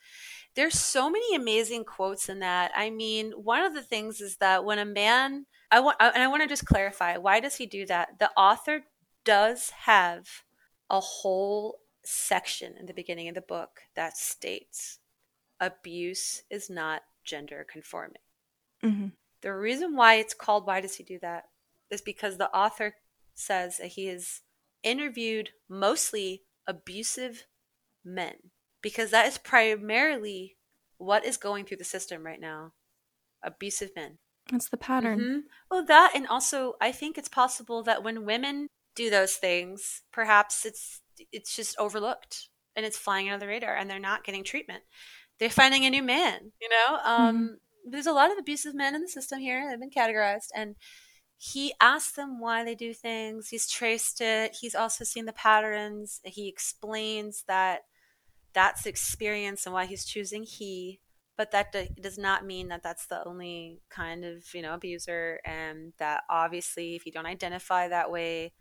[0.55, 2.71] there's so many amazing quotes in that.
[2.75, 6.27] I mean, one of the things is that when a man I want, and I
[6.27, 8.19] want to just clarify why does he do that?
[8.19, 8.81] The author
[9.23, 10.27] does have
[10.89, 14.99] a whole section in the beginning of the book that states
[15.59, 18.21] abuse is not gender conforming.
[18.83, 19.07] Mm-hmm.
[19.41, 21.45] The reason why it's called "Why does he do that?"
[21.89, 22.95] is because the author
[23.33, 24.41] says that he has
[24.83, 27.45] interviewed mostly abusive
[28.03, 28.51] men
[28.81, 30.57] because that is primarily
[30.97, 32.73] what is going through the system right now
[33.43, 34.17] abusive men
[34.51, 35.19] that's the pattern.
[35.19, 35.39] Mm-hmm.
[35.69, 40.65] Well, that and also I think it's possible that when women do those things, perhaps
[40.65, 41.01] it's
[41.31, 44.83] it's just overlooked and it's flying under the radar and they're not getting treatment.
[45.39, 46.99] They're finding a new man, you know?
[47.03, 47.53] Um, mm-hmm.
[47.91, 49.69] There's a lot of abusive men in the system here.
[49.69, 50.75] They've been categorized and
[51.37, 53.49] he asks them why they do things.
[53.49, 54.57] He's traced it.
[54.59, 56.19] He's also seen the patterns.
[56.23, 57.81] He explains that
[58.53, 60.99] that's experience and why he's choosing he
[61.37, 65.93] but that does not mean that that's the only kind of you know abuser and
[65.99, 68.51] that obviously if you don't identify that way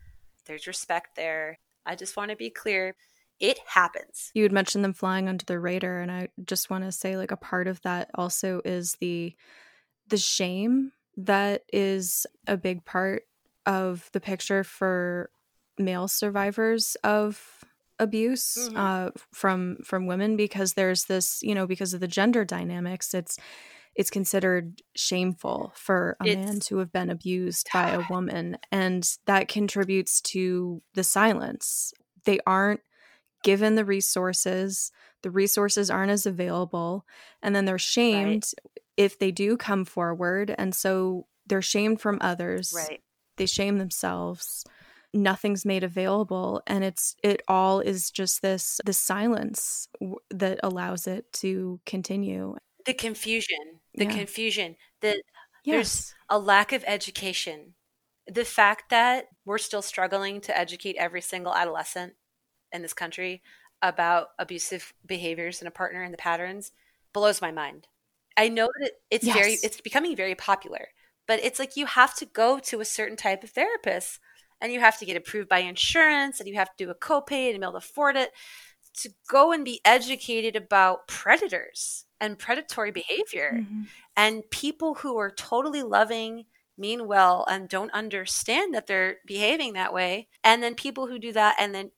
[0.45, 2.95] there's respect there i just want to be clear
[3.41, 4.31] it happens.
[4.35, 7.31] You had mentioned them flying under the radar and i just want to say like
[7.31, 9.35] a part of that also is the
[10.09, 13.25] the shame that is a big part
[13.65, 15.31] of the picture for
[15.79, 17.65] male survivors of
[17.99, 18.77] abuse mm-hmm.
[18.77, 23.39] uh, from from women because there's this you know because of the gender dynamics it's
[23.97, 29.17] it's considered shameful for a it's, man to have been abused by a woman and
[29.25, 31.95] that contributes to the silence.
[32.25, 32.81] They aren't
[33.47, 34.91] given the resources
[35.23, 37.07] the resources aren't as available
[37.45, 38.83] and then they're shamed right.
[38.97, 43.01] if they do come forward and so they're shamed from others right
[43.37, 44.65] they shame themselves
[45.15, 51.07] nothing's made available and it's it all is just this the silence w- that allows
[51.07, 54.11] it to continue the confusion the yeah.
[54.11, 55.23] confusion that
[55.63, 55.73] yes.
[55.73, 57.75] there's a lack of education
[58.27, 62.15] the fact that we're still struggling to educate every single adolescent
[62.73, 63.43] in this country
[63.83, 66.73] about abusive behaviors in a partner and the patterns
[67.13, 67.87] blows my mind
[68.37, 69.37] i know that it's yes.
[69.37, 70.89] very it's becoming very popular
[71.27, 74.21] but it's like you have to go to a certain type of therapist
[74.61, 77.53] and you have to get approved by insurance and you have to do a copay
[77.53, 78.31] to be able to afford it
[78.95, 83.83] to go and be educated about predators and predatory behavior mm-hmm.
[84.17, 86.45] and people who are totally loving
[86.79, 91.33] mean well and don't understand that they're behaving that way and then people who do
[91.33, 91.91] that and then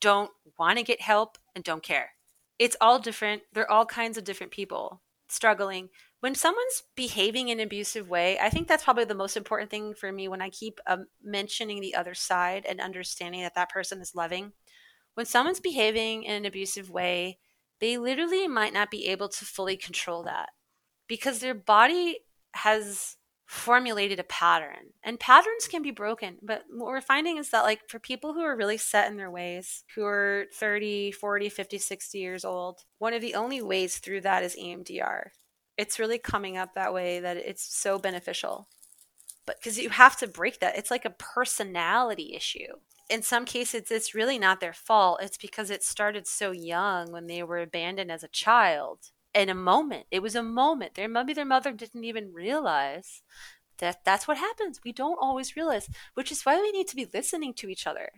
[0.00, 2.10] don't want to get help and don't care
[2.58, 5.88] it's all different they're all kinds of different people struggling
[6.20, 9.94] when someone's behaving in an abusive way, I think that's probably the most important thing
[9.94, 14.00] for me when I keep um, mentioning the other side and understanding that that person
[14.00, 14.52] is loving.
[15.14, 17.38] When someone's behaving in an abusive way,
[17.80, 20.48] they literally might not be able to fully control that
[21.06, 22.18] because their body
[22.54, 23.16] has
[23.48, 24.92] formulated a pattern.
[25.02, 28.42] And patterns can be broken but what we're finding is that like for people who
[28.42, 33.14] are really set in their ways who are 30 40 50 60 years old one
[33.14, 35.30] of the only ways through that is emdr
[35.78, 38.68] it's really coming up that way that it's so beneficial.
[39.46, 40.76] But because you have to break that.
[40.76, 42.74] It's like a personality issue.
[43.08, 45.20] In some cases it's really not their fault.
[45.22, 49.54] It's because it started so young when they were abandoned as a child in a
[49.54, 53.22] moment it was a moment their maybe their mother didn't even realize
[53.78, 57.08] that that's what happens we don't always realize which is why we need to be
[57.12, 58.10] listening to each other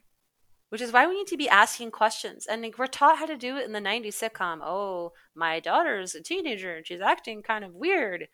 [0.69, 3.37] which is why we need to be asking questions and like, we're taught how to
[3.37, 7.65] do it in the 90s sitcom oh my daughter's a teenager and she's acting kind
[7.65, 8.29] of weird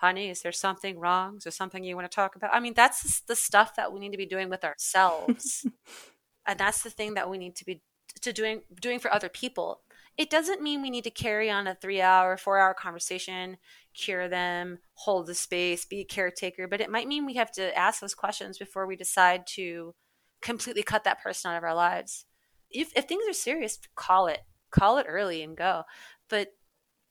[0.00, 1.36] honey, is there something wrong?
[1.36, 2.54] Is there something you want to talk about?
[2.54, 5.66] I mean, that's the stuff that we need to be doing with ourselves.
[6.46, 7.82] and that's the thing that we need to be
[8.22, 9.82] to doing doing for other people.
[10.20, 13.56] It doesn't mean we need to carry on a 3-hour, 4-hour conversation,
[13.94, 17.74] cure them, hold the space, be a caretaker, but it might mean we have to
[17.74, 19.94] ask those questions before we decide to
[20.42, 22.26] completely cut that person out of our lives.
[22.70, 24.40] If if things are serious, call it.
[24.70, 25.84] Call it early and go.
[26.28, 26.48] But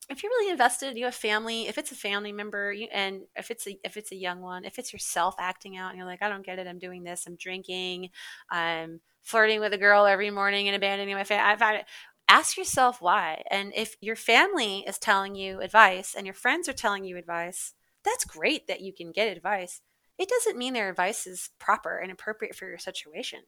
[0.08, 1.68] if you're really invested, you have family.
[1.68, 4.66] If it's a family member, you, and if it's a if it's a young one,
[4.66, 6.68] if it's yourself acting out, and you're like, I don't get it.
[6.68, 7.26] I'm doing this.
[7.26, 8.12] I'm drinking.
[8.52, 11.44] I'm flirting with a girl every morning and abandoning my family.
[11.44, 11.86] I've had it.
[12.30, 13.44] Ask yourself why.
[13.50, 17.74] And if your family is telling you advice and your friends are telling you advice,
[18.06, 19.82] that's great that you can get advice.
[20.18, 23.40] It doesn't mean their advice is proper and appropriate for your situation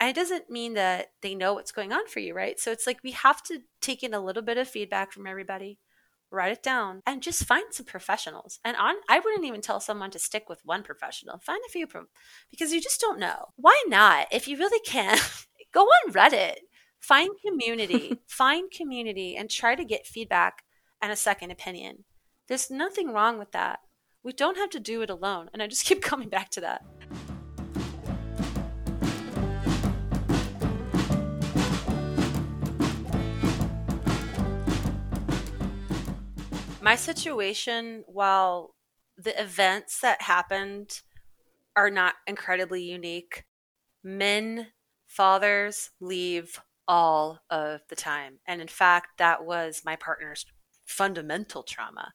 [0.00, 2.58] and it doesn't mean that they know what's going on for you, right?
[2.58, 5.78] So it's like we have to take in a little bit of feedback from everybody
[6.32, 10.12] write it down and just find some professionals and on i wouldn't even tell someone
[10.12, 11.88] to stick with one professional find a few
[12.52, 15.18] because you just don't know why not if you really can
[15.74, 16.58] go on reddit
[17.00, 20.62] find community find community and try to get feedback
[21.02, 22.04] and a second opinion.
[22.46, 23.80] There's nothing wrong with that.
[24.22, 26.84] We don't have to do it alone and i just keep coming back to that.
[36.82, 38.74] My situation, while
[39.16, 41.02] the events that happened
[41.76, 43.44] are not incredibly unique,
[44.02, 44.68] men,
[45.06, 46.58] fathers leave
[46.90, 48.40] all of the time.
[48.46, 50.44] And in fact, that was my partner's
[50.84, 52.12] fundamental trauma.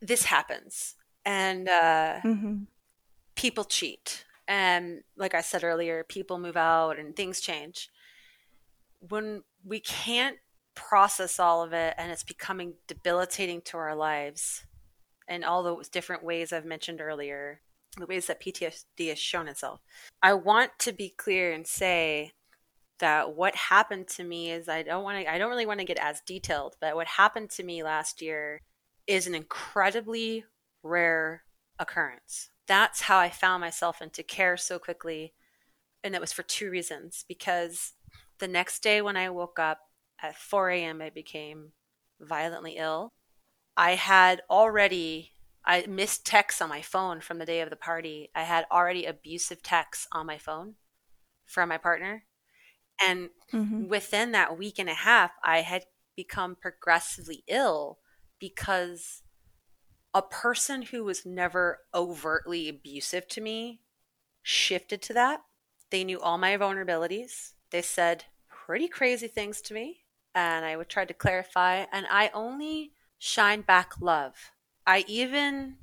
[0.00, 0.94] This happens,
[1.26, 2.54] and uh, mm-hmm.
[3.34, 4.24] people cheat.
[4.48, 7.90] And like I said earlier, people move out and things change.
[9.00, 10.38] When we can't
[10.74, 14.64] process all of it and it's becoming debilitating to our lives
[15.28, 17.60] in all those different ways I've mentioned earlier,
[17.98, 19.80] the ways that PTSD has shown itself.
[20.22, 22.32] I want to be clear and say
[22.98, 25.86] that what happened to me is I don't want to I don't really want to
[25.86, 28.62] get as detailed, but what happened to me last year
[29.06, 30.44] is an incredibly
[30.82, 31.42] rare
[31.78, 32.50] occurrence.
[32.66, 35.34] That's how I found myself into care so quickly.
[36.02, 37.92] And it was for two reasons because
[38.38, 39.80] the next day when I woke up,
[40.22, 41.72] at 4 a.m., I became
[42.20, 43.12] violently ill.
[43.76, 45.32] I had already,
[45.64, 48.30] I missed texts on my phone from the day of the party.
[48.34, 50.74] I had already abusive texts on my phone
[51.44, 52.24] from my partner.
[53.04, 53.88] And mm-hmm.
[53.88, 55.84] within that week and a half, I had
[56.16, 57.98] become progressively ill
[58.38, 59.22] because
[60.14, 63.80] a person who was never overtly abusive to me
[64.42, 65.42] shifted to that.
[65.90, 67.52] They knew all my vulnerabilities.
[67.70, 70.06] They said pretty crazy things to me
[70.36, 74.52] and I would try to clarify, and I only shine back love.
[74.86, 75.78] I even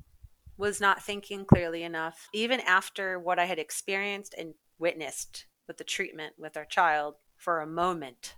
[0.56, 5.84] was not thinking clearly enough, even after what I had experienced and witnessed with the
[5.84, 8.34] treatment with our child for a moment.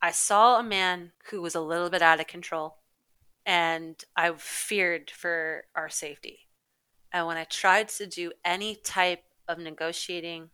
[0.00, 2.78] I saw a man who was a little bit out of control,
[3.46, 6.48] and I feared for our safety.
[7.12, 10.50] And when I tried to do any type of negotiating,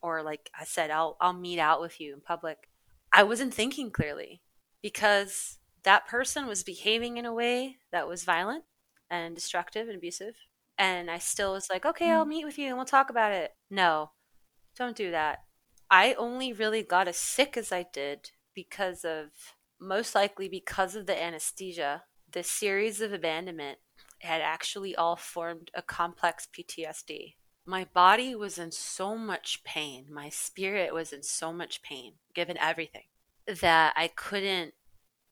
[0.00, 2.68] or like I said, I'll I'll meet out with you in public,
[3.12, 4.42] I wasn't thinking clearly
[4.82, 8.64] because that person was behaving in a way that was violent
[9.10, 10.34] and destructive and abusive.
[10.78, 12.30] And I still was like, okay, I'll mm.
[12.30, 13.52] meet with you and we'll talk about it.
[13.70, 14.10] No,
[14.76, 15.40] don't do that.
[15.90, 19.28] I only really got as sick as I did because of,
[19.80, 22.04] most likely because of the anesthesia.
[22.30, 23.78] The series of abandonment
[24.20, 27.34] had actually all formed a complex PTSD.
[27.66, 30.06] My body was in so much pain.
[30.10, 33.04] My spirit was in so much pain, given everything,
[33.46, 34.74] that I couldn't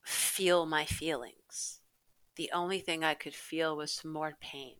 [0.03, 1.79] feel my feelings.
[2.35, 4.75] The only thing I could feel was more pain.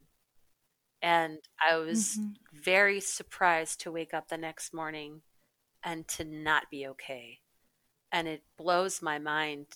[1.01, 2.31] And I was mm-hmm.
[2.53, 5.21] very surprised to wake up the next morning
[5.83, 7.39] and to not be okay.
[8.11, 9.67] And it blows my mind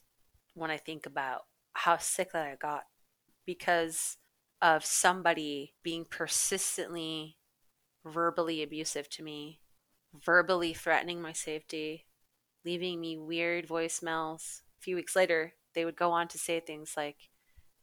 [0.54, 2.84] when I think about how sick that I got
[3.46, 4.18] because
[4.62, 7.38] of somebody being persistently
[8.06, 9.60] verbally abusive to me,
[10.24, 12.06] verbally threatening my safety,
[12.64, 14.62] leaving me weird voicemails.
[14.80, 17.18] A few weeks later, they would go on to say things like,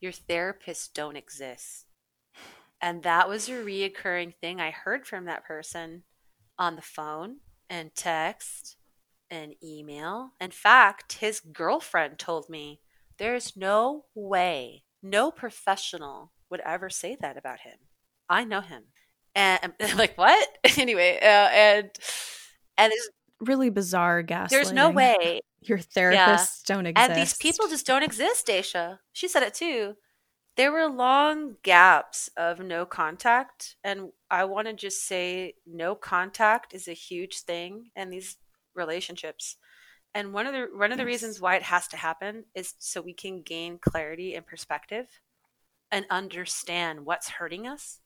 [0.00, 1.86] Your therapists don't exist.
[2.82, 6.02] And that was a reoccurring thing I heard from that person
[6.58, 7.36] on the phone
[7.70, 8.76] and text
[9.30, 10.32] and email.
[10.40, 12.80] In fact, his girlfriend told me
[13.18, 17.78] there's no way, no professional would ever say that about him.
[18.28, 18.84] I know him.
[19.34, 20.48] And I'm like, what?
[20.76, 21.90] anyway, uh, and
[22.76, 23.08] and it's
[23.40, 24.48] really bizarre gaslighting.
[24.50, 26.36] There's no way your therapists yeah.
[26.66, 27.10] don't exist.
[27.10, 28.98] And these people just don't exist, Dacia.
[29.12, 29.94] She said it too.
[30.56, 33.76] There were long gaps of no contact.
[33.84, 38.36] And I want to just say no contact is a huge thing in these
[38.74, 39.56] relationships.
[40.14, 41.12] And one of the one of the yes.
[41.12, 45.06] reasons why it has to happen is so we can gain clarity and perspective
[45.90, 48.00] and understand what's hurting us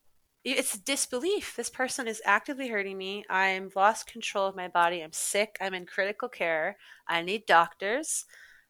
[0.55, 1.57] it's disbelief.
[1.57, 3.25] This person is actively hurting me.
[3.29, 5.03] I'm lost control of my body.
[5.03, 5.57] I'm sick.
[5.61, 6.77] I'm in critical care.
[7.09, 8.27] I need doctors.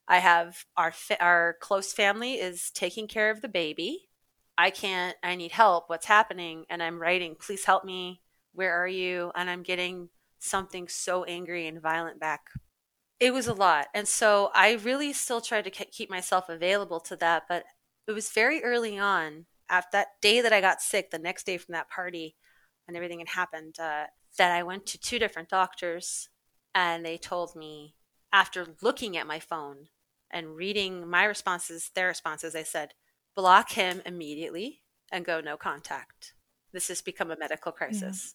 [0.09, 4.09] I have our our close family is taking care of the baby.
[4.59, 5.17] I can't.
[5.23, 5.89] I need help.
[5.89, 6.65] What's happening?
[6.71, 8.23] And I'm writing, please help me.
[8.53, 9.33] Where are you?
[9.35, 10.09] And I'm getting
[10.39, 12.47] something so angry and violent back.
[13.19, 13.89] It was a lot.
[13.95, 17.65] And so I really still tried to keep myself available to that, but
[18.07, 21.59] it was very early on after that day that I got sick, the next day
[21.59, 22.37] from that party
[22.87, 24.05] and everything had happened, uh,
[24.39, 26.29] that I went to two different doctors
[26.75, 27.95] and they told me
[28.33, 29.89] after looking at my phone
[30.31, 32.93] and reading my responses, their responses, they said,
[33.35, 34.83] block him immediately
[35.13, 36.35] and go no contact.
[36.73, 38.35] This has become a medical crisis.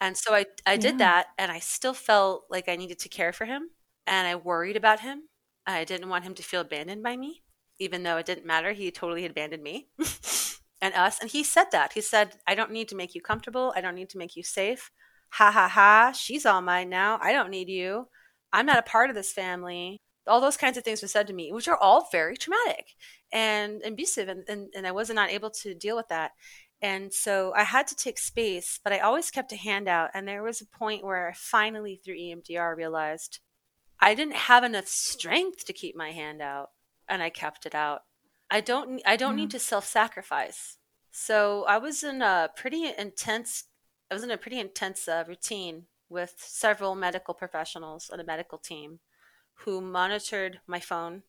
[0.00, 0.06] Yeah.
[0.08, 0.98] And so I, I did yeah.
[0.98, 3.70] that and I still felt like I needed to care for him
[4.06, 5.28] and I worried about him.
[5.66, 7.44] I didn't want him to feel abandoned by me
[7.78, 8.72] even though it didn't matter.
[8.72, 9.88] He totally abandoned me
[10.80, 11.18] and us.
[11.20, 11.92] And he said that.
[11.92, 13.72] He said, I don't need to make you comfortable.
[13.76, 14.90] I don't need to make you safe.
[15.30, 16.12] Ha ha ha.
[16.12, 17.18] She's all mine now.
[17.20, 18.08] I don't need you.
[18.52, 20.00] I'm not a part of this family.
[20.26, 22.94] All those kinds of things were said to me, which are all very traumatic
[23.32, 24.28] and abusive.
[24.28, 26.32] And, and, and I was not able to deal with that.
[26.80, 30.10] And so I had to take space, but I always kept a hand out.
[30.14, 33.40] And there was a point where I finally, through EMDR, realized
[34.00, 36.70] I didn't have enough strength to keep my hand out
[37.08, 38.02] and I kept it out.
[38.50, 40.76] I don't I don't need to self-sacrifice.
[41.10, 43.64] So I was in a pretty intense
[44.10, 48.58] I was in a pretty intense uh, routine with several medical professionals and a medical
[48.58, 49.00] team
[49.58, 51.22] who monitored my phone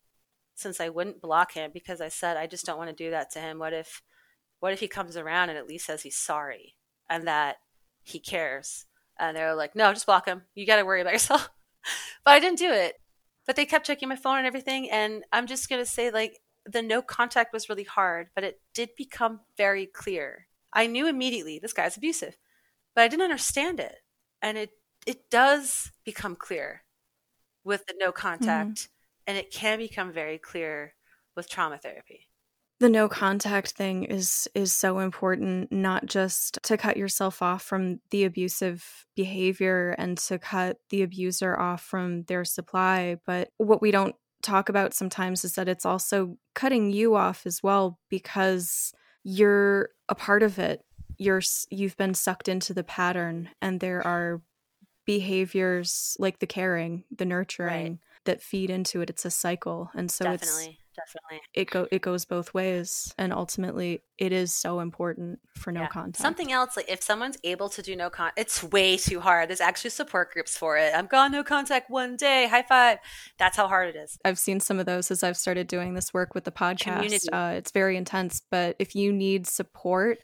[0.56, 3.32] since I wouldn't block him because I said I just don't want to do that
[3.32, 3.60] to him.
[3.60, 4.02] What if
[4.60, 6.76] what if he comes around and at least says he's sorry
[7.10, 7.58] and that
[8.04, 8.86] he cares?
[9.20, 10.44] And they're like, "No, just block him.
[10.56, 11.50] You got to worry about yourself."
[12.24, 13.00] but I didn't do it
[13.46, 14.90] but they kept checking my phone and everything.
[14.90, 18.60] And I'm just going to say, like, the no contact was really hard, but it
[18.74, 20.48] did become very clear.
[20.74, 22.38] I knew immediately this guy's abusive,
[22.96, 23.98] but I didn't understand it.
[24.42, 24.72] And it,
[25.06, 26.84] it does become clear
[27.66, 29.28] with the no contact, mm-hmm.
[29.28, 30.94] and it can become very clear
[31.36, 32.28] with trauma therapy
[32.80, 38.00] the no contact thing is is so important not just to cut yourself off from
[38.12, 43.92] the abusive behavior and to cut the abuser off from their supply but what we
[43.92, 48.94] don't talk about sometimes is that it's also cutting you off as well because
[49.24, 50.84] you're a part of it
[51.18, 54.42] you're you've been sucked into the pattern and there are
[55.06, 58.00] behaviors like the caring the nurturing right.
[58.26, 60.46] that feed into it it's a cycle and so Definitely.
[60.48, 60.80] it's definitely.
[60.96, 65.82] Definitely it go it goes both ways, and ultimately, it is so important for no
[65.82, 65.88] yeah.
[65.88, 66.22] contact.
[66.22, 69.50] Something else, like if someone's able to do no contact, it's way too hard.
[69.50, 70.94] There's actually support groups for it.
[70.96, 72.48] I'm gone no contact one day.
[72.48, 73.00] High five.
[73.38, 74.18] That's how hard it is.
[74.24, 77.28] I've seen some of those as I've started doing this work with the podcast.
[77.32, 80.20] Uh, it's very intense, but if you need support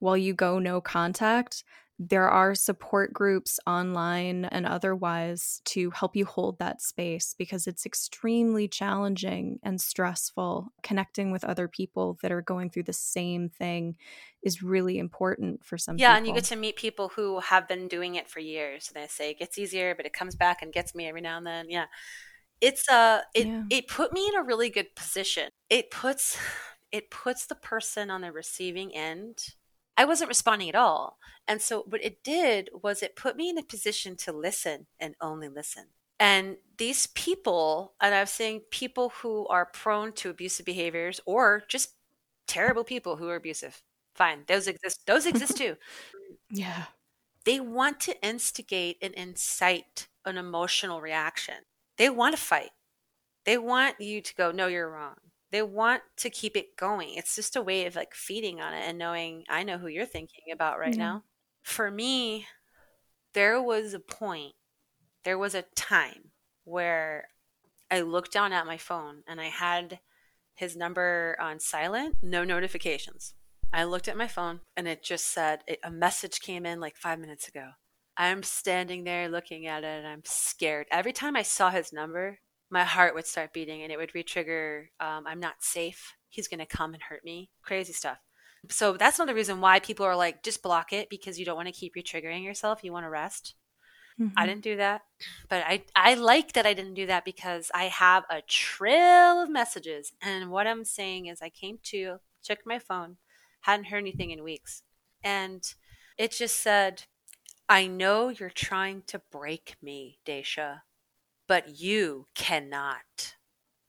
[0.00, 1.64] while you go no contact
[1.98, 7.84] there are support groups online and otherwise to help you hold that space because it's
[7.84, 10.68] extremely challenging and stressful.
[10.84, 13.96] Connecting with other people that are going through the same thing
[14.44, 16.16] is really important for some yeah, people.
[16.18, 18.92] and you get to meet people who have been doing it for years.
[18.94, 21.36] And they say it gets easier, but it comes back and gets me every now
[21.36, 21.66] and then.
[21.68, 21.86] Yeah.
[22.60, 23.64] It's uh it yeah.
[23.70, 25.48] it put me in a really good position.
[25.68, 26.38] It puts
[26.92, 29.38] it puts the person on the receiving end
[29.98, 31.18] I wasn't responding at all.
[31.48, 35.16] And so what it did was it put me in a position to listen and
[35.20, 35.86] only listen.
[36.20, 41.64] And these people, and I was saying people who are prone to abusive behaviors or
[41.68, 41.94] just
[42.48, 43.82] terrible people who are abusive.
[44.16, 45.02] Fine, those exist.
[45.06, 45.76] Those exist too.
[46.50, 46.84] yeah.
[47.44, 51.56] They want to instigate and incite an emotional reaction.
[51.98, 52.70] They want to fight.
[53.46, 55.16] They want you to go, no, you're wrong
[55.50, 57.14] they want to keep it going.
[57.14, 60.06] It's just a way of like feeding on it and knowing I know who you're
[60.06, 60.98] thinking about right yeah.
[60.98, 61.24] now.
[61.62, 62.46] For me,
[63.34, 64.54] there was a point,
[65.24, 66.30] there was a time
[66.64, 67.28] where
[67.90, 70.00] I looked down at my phone and I had
[70.54, 73.34] his number on silent, no notifications.
[73.72, 77.18] I looked at my phone and it just said a message came in like five
[77.18, 77.70] minutes ago.
[78.16, 80.86] I'm standing there looking at it and I'm scared.
[80.90, 82.40] Every time I saw his number,
[82.70, 86.14] my heart would start beating and it would retrigger um, I'm not safe.
[86.28, 87.50] He's going to come and hurt me.
[87.62, 88.18] Crazy stuff.
[88.68, 91.68] So that's another reason why people are like, just block it because you don't want
[91.68, 92.82] to keep retriggering yourself.
[92.82, 93.54] You want to rest.
[94.20, 94.34] Mm-hmm.
[94.36, 95.02] I didn't do that.
[95.48, 99.48] But I, I like that I didn't do that because I have a trail of
[99.48, 100.12] messages.
[100.20, 103.16] And what I'm saying is, I came to, check my phone,
[103.60, 104.82] hadn't heard anything in weeks.
[105.22, 105.62] And
[106.16, 107.04] it just said,
[107.68, 110.82] I know you're trying to break me, Dacia,
[111.48, 113.34] but you cannot.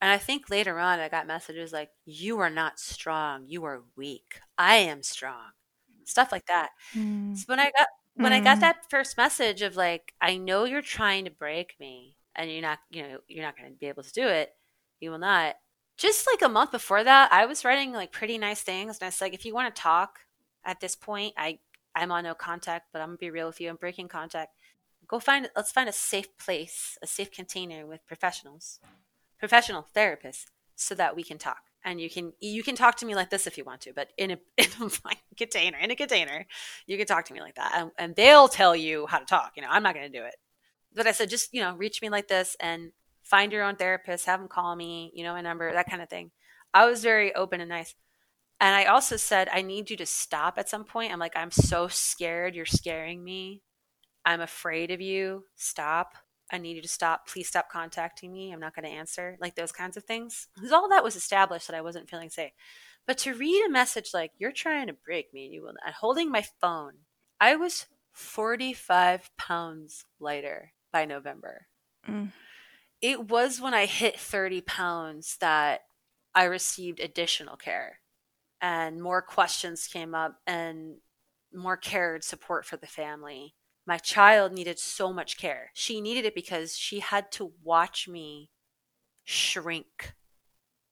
[0.01, 3.45] And I think later on I got messages like, You are not strong.
[3.47, 4.39] You are weak.
[4.57, 5.51] I am strong.
[6.05, 6.69] Stuff like that.
[6.95, 7.37] Mm.
[7.37, 8.35] So when I got when mm.
[8.35, 8.61] I got hmm.
[8.61, 12.79] that first message of like, I know you're trying to break me and you're not,
[12.89, 14.53] you know, you're not gonna be able to do it.
[14.99, 15.55] You will not.
[15.97, 18.97] Just like a month before that, I was writing like pretty nice things.
[18.97, 20.19] And I was like, if you want to talk
[20.65, 21.59] at this point, I
[21.95, 23.69] I'm on no contact, but I'm gonna be real with you.
[23.69, 24.53] I'm breaking contact.
[25.09, 28.79] Go find let's find a safe place, a safe container with professionals
[29.39, 30.45] professional therapists
[30.75, 31.63] so that we can talk.
[31.83, 34.09] And you can you can talk to me like this if you want to but
[34.17, 36.45] in a, in a container in a container
[36.85, 37.71] you can talk to me like that.
[37.73, 40.25] And, and they'll tell you how to talk you know i'm not going to do
[40.25, 40.35] it.
[40.93, 42.91] But i said just you know reach me like this and
[43.23, 46.09] find your own therapist have them call me you know a number that kind of
[46.09, 46.31] thing.
[46.73, 47.95] I was very open and nice.
[48.59, 51.13] And i also said i need you to stop at some point.
[51.13, 53.61] I'm like i'm so scared you're scaring me
[54.29, 56.15] i'm afraid of you stop
[56.51, 57.27] I need you to stop.
[57.27, 58.51] Please stop contacting me.
[58.51, 59.37] I'm not going to answer.
[59.39, 60.47] Like those kinds of things.
[60.55, 62.51] Because all that was established that I wasn't feeling safe.
[63.05, 65.93] But to read a message like, you're trying to break me and you will not,
[65.95, 66.93] holding my phone,
[67.39, 71.67] I was 45 pounds lighter by November.
[72.07, 72.31] Mm.
[73.01, 75.81] It was when I hit 30 pounds that
[76.35, 77.99] I received additional care
[78.61, 80.97] and more questions came up and
[81.53, 83.55] more care and support for the family
[83.89, 85.71] my child needed so much care.
[85.73, 88.51] She needed it because she had to watch me
[89.25, 90.13] shrink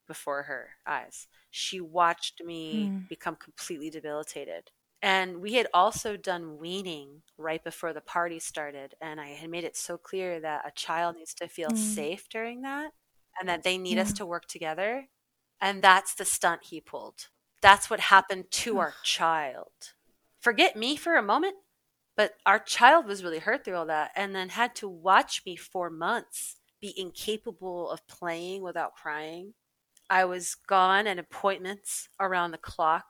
[0.08, 1.28] before her eyes.
[1.52, 3.08] She watched me mm.
[3.08, 4.72] become completely debilitated.
[5.00, 8.96] And we had also done weaning right before the party started.
[9.00, 11.78] And I had made it so clear that a child needs to feel mm.
[11.78, 12.94] safe during that
[13.40, 14.02] and that they need yeah.
[14.02, 15.06] us to work together.
[15.62, 17.28] And that's the stunt he pulled.
[17.62, 19.94] That's what happened to our child.
[20.40, 21.58] Forget me for a moment.
[22.18, 25.56] But our child was really hurt through all that and then had to watch me
[25.56, 29.54] for months be incapable of playing without crying.
[30.10, 33.06] I was gone at appointments around the clock,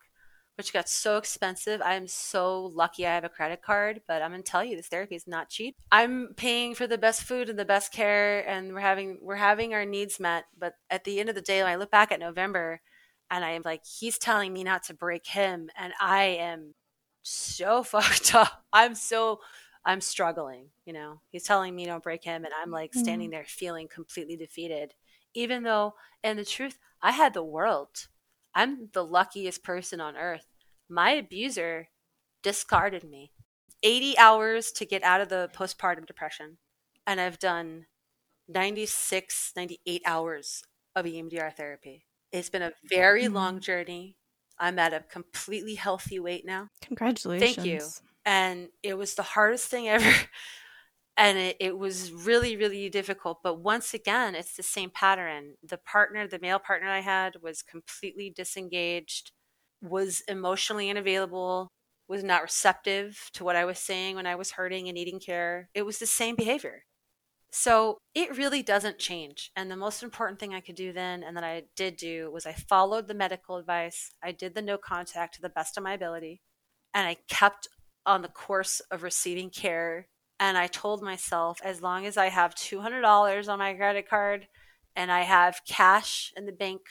[0.56, 1.82] which got so expensive.
[1.82, 5.16] I'm so lucky I have a credit card, but I'm gonna tell you this therapy
[5.16, 5.78] is not cheap.
[5.92, 9.74] I'm paying for the best food and the best care and we're having we're having
[9.74, 10.46] our needs met.
[10.58, 12.82] But at the end of the day, when I look back at November
[13.30, 16.74] and I'm like, he's telling me not to break him and I am
[17.28, 18.64] so fucked up.
[18.72, 19.42] I'm so
[19.86, 21.22] I'm struggling, you know.
[21.30, 23.32] He's telling me don't break him and I'm like standing mm.
[23.32, 24.94] there feeling completely defeated.
[25.34, 28.08] Even though and the truth, I had the world.
[28.54, 30.48] I'm the luckiest person on earth.
[30.90, 31.90] My abuser
[32.44, 33.32] discarded me.
[33.84, 36.58] 80 hours to get out of the postpartum depression.
[37.06, 37.86] And I've done
[38.48, 40.64] 96, 98 hours
[40.96, 42.06] of EMDR therapy.
[42.32, 43.34] It's been a very mm.
[43.34, 44.18] long journey.
[44.60, 46.70] I'm at a completely healthy weight now.
[46.82, 47.56] Congratulations.
[47.56, 47.82] Thank you.
[48.26, 50.14] And it was the hardest thing ever.
[51.18, 53.40] and it, it was really, really difficult.
[53.44, 55.56] But once again, it's the same pattern.
[55.64, 59.32] The partner, the male partner I had, was completely disengaged,
[59.82, 61.72] was emotionally unavailable,
[62.08, 65.70] was not receptive to what I was saying when I was hurting and needing care.
[65.74, 66.84] It was the same behavior.
[67.50, 69.52] So it really doesn't change.
[69.56, 72.46] And the most important thing I could do then, and that I did do, was
[72.46, 74.12] I followed the medical advice.
[74.24, 76.42] I did the no contact to the best of my ability.
[76.94, 77.68] And I kept
[78.06, 80.08] on the course of receiving care.
[80.40, 84.48] And I told myself, as long as I have $200 on my credit card
[84.96, 86.82] and I have cash in the bank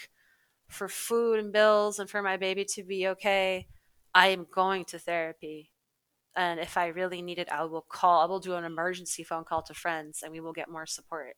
[0.69, 3.67] for food and bills and for my baby to be okay,
[4.15, 5.71] I am going to therapy
[6.37, 9.45] and if I really need it, I will call, I will do an emergency phone
[9.45, 11.37] call to friends and we will get more support.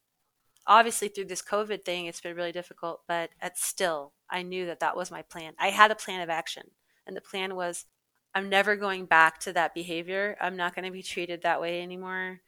[0.67, 4.97] Obviously, through this COVID thing, it's been really difficult, but still, I knew that that
[4.97, 5.55] was my plan.
[5.59, 6.65] I had a plan of action,
[7.07, 7.87] and the plan was
[8.35, 10.37] I'm never going back to that behavior.
[10.41, 12.41] I'm not going to be treated that way anymore.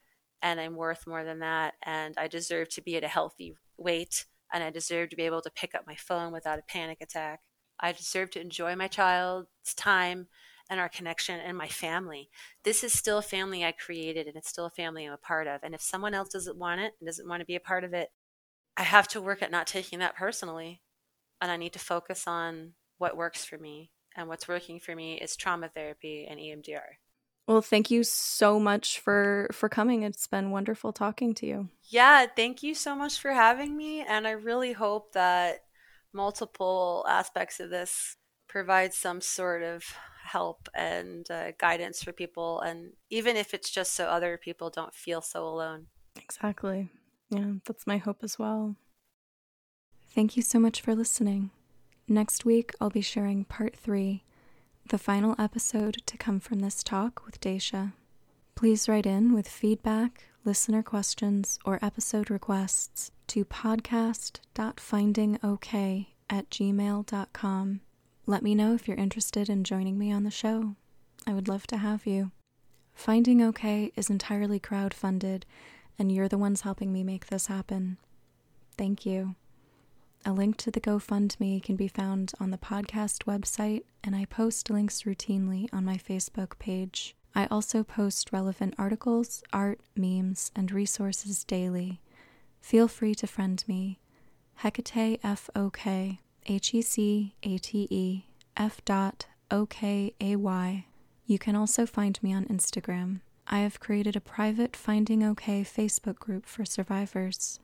[0.43, 1.75] And I'm worth more than that.
[1.83, 4.27] And I deserve to be at a healthy weight.
[4.53, 7.41] And I deserve to be able to pick up my phone without a panic attack.
[7.81, 10.29] I deserve to enjoy my child's time
[10.71, 12.31] and our connection and my family.
[12.63, 15.49] This is still a family I created and it's still a family I'm a part
[15.49, 15.61] of.
[15.65, 17.93] And if someone else doesn't want it and doesn't want to be a part of
[17.93, 18.13] it,
[18.77, 20.81] I have to work at not taking that personally.
[21.41, 23.91] And I need to focus on what works for me.
[24.17, 26.99] And what's working for me is trauma therapy and EMDR.
[27.47, 30.03] Well, thank you so much for for coming.
[30.03, 31.69] It's been wonderful talking to you.
[31.89, 35.65] Yeah, thank you so much for having me and I really hope that
[36.13, 38.17] multiple aspects of this
[38.49, 39.85] provide some sort of
[40.33, 44.95] help and uh, guidance for people and even if it's just so other people don't
[44.95, 45.87] feel so alone.
[46.17, 46.89] Exactly.
[47.31, 48.77] Yeah, that's my hope as well.
[50.15, 51.51] Thank you so much for listening.
[52.09, 54.25] Next week, I'll be sharing part three
[54.89, 57.93] the final episode to come from this talk with Dacia.
[58.57, 67.81] Please write in with feedback, listener questions, or episode requests to podcast.findingok at gmail.com.
[68.31, 70.77] Let me know if you're interested in joining me on the show.
[71.27, 72.31] I would love to have you.
[72.95, 75.45] Finding OK is entirely crowd-funded,
[75.99, 77.97] and you're the ones helping me make this happen.
[78.79, 79.35] Thank you.
[80.25, 84.71] A link to the GoFundMe can be found on the podcast website, and I post
[84.71, 87.17] links routinely on my Facebook page.
[87.35, 92.01] I also post relevant articles, art, memes, and resources daily.
[92.61, 93.99] Feel free to friend me.
[94.59, 98.25] Hecate F O K H E C A T E
[98.57, 100.87] F dot O K A Y.
[101.27, 103.21] You can also find me on Instagram.
[103.47, 107.59] I have created a private Finding OK Facebook group for survivors.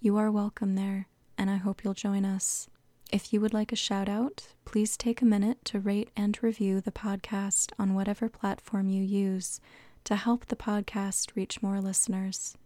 [0.00, 2.68] You are welcome there and I hope you'll join us.
[3.12, 6.80] If you would like a shout out, please take a minute to rate and review
[6.80, 9.60] the podcast on whatever platform you use
[10.04, 12.56] to help the podcast reach more listeners.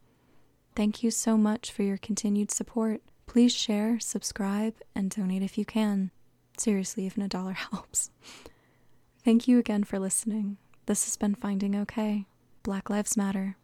[0.75, 3.03] Thank you so much for your continued support.
[3.29, 6.11] Please share, subscribe, and donate if you can.
[6.57, 8.11] Seriously, even a dollar helps.
[9.25, 10.57] Thank you again for listening.
[10.87, 12.25] This has been Finding Okay.
[12.63, 13.57] Black Lives Matter.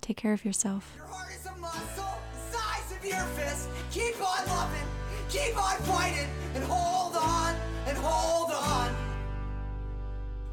[0.00, 0.92] Take care of yourself.
[0.96, 2.18] Your heart is a muscle,
[2.50, 3.68] size of your fist.
[3.90, 4.86] Keep on loving,
[5.28, 7.54] keep on fighting, and hold on,
[7.86, 8.94] and hold on.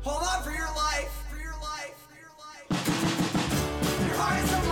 [0.01, 4.07] Hold on for your life, for your life, for your life.
[4.07, 4.66] Your heart is a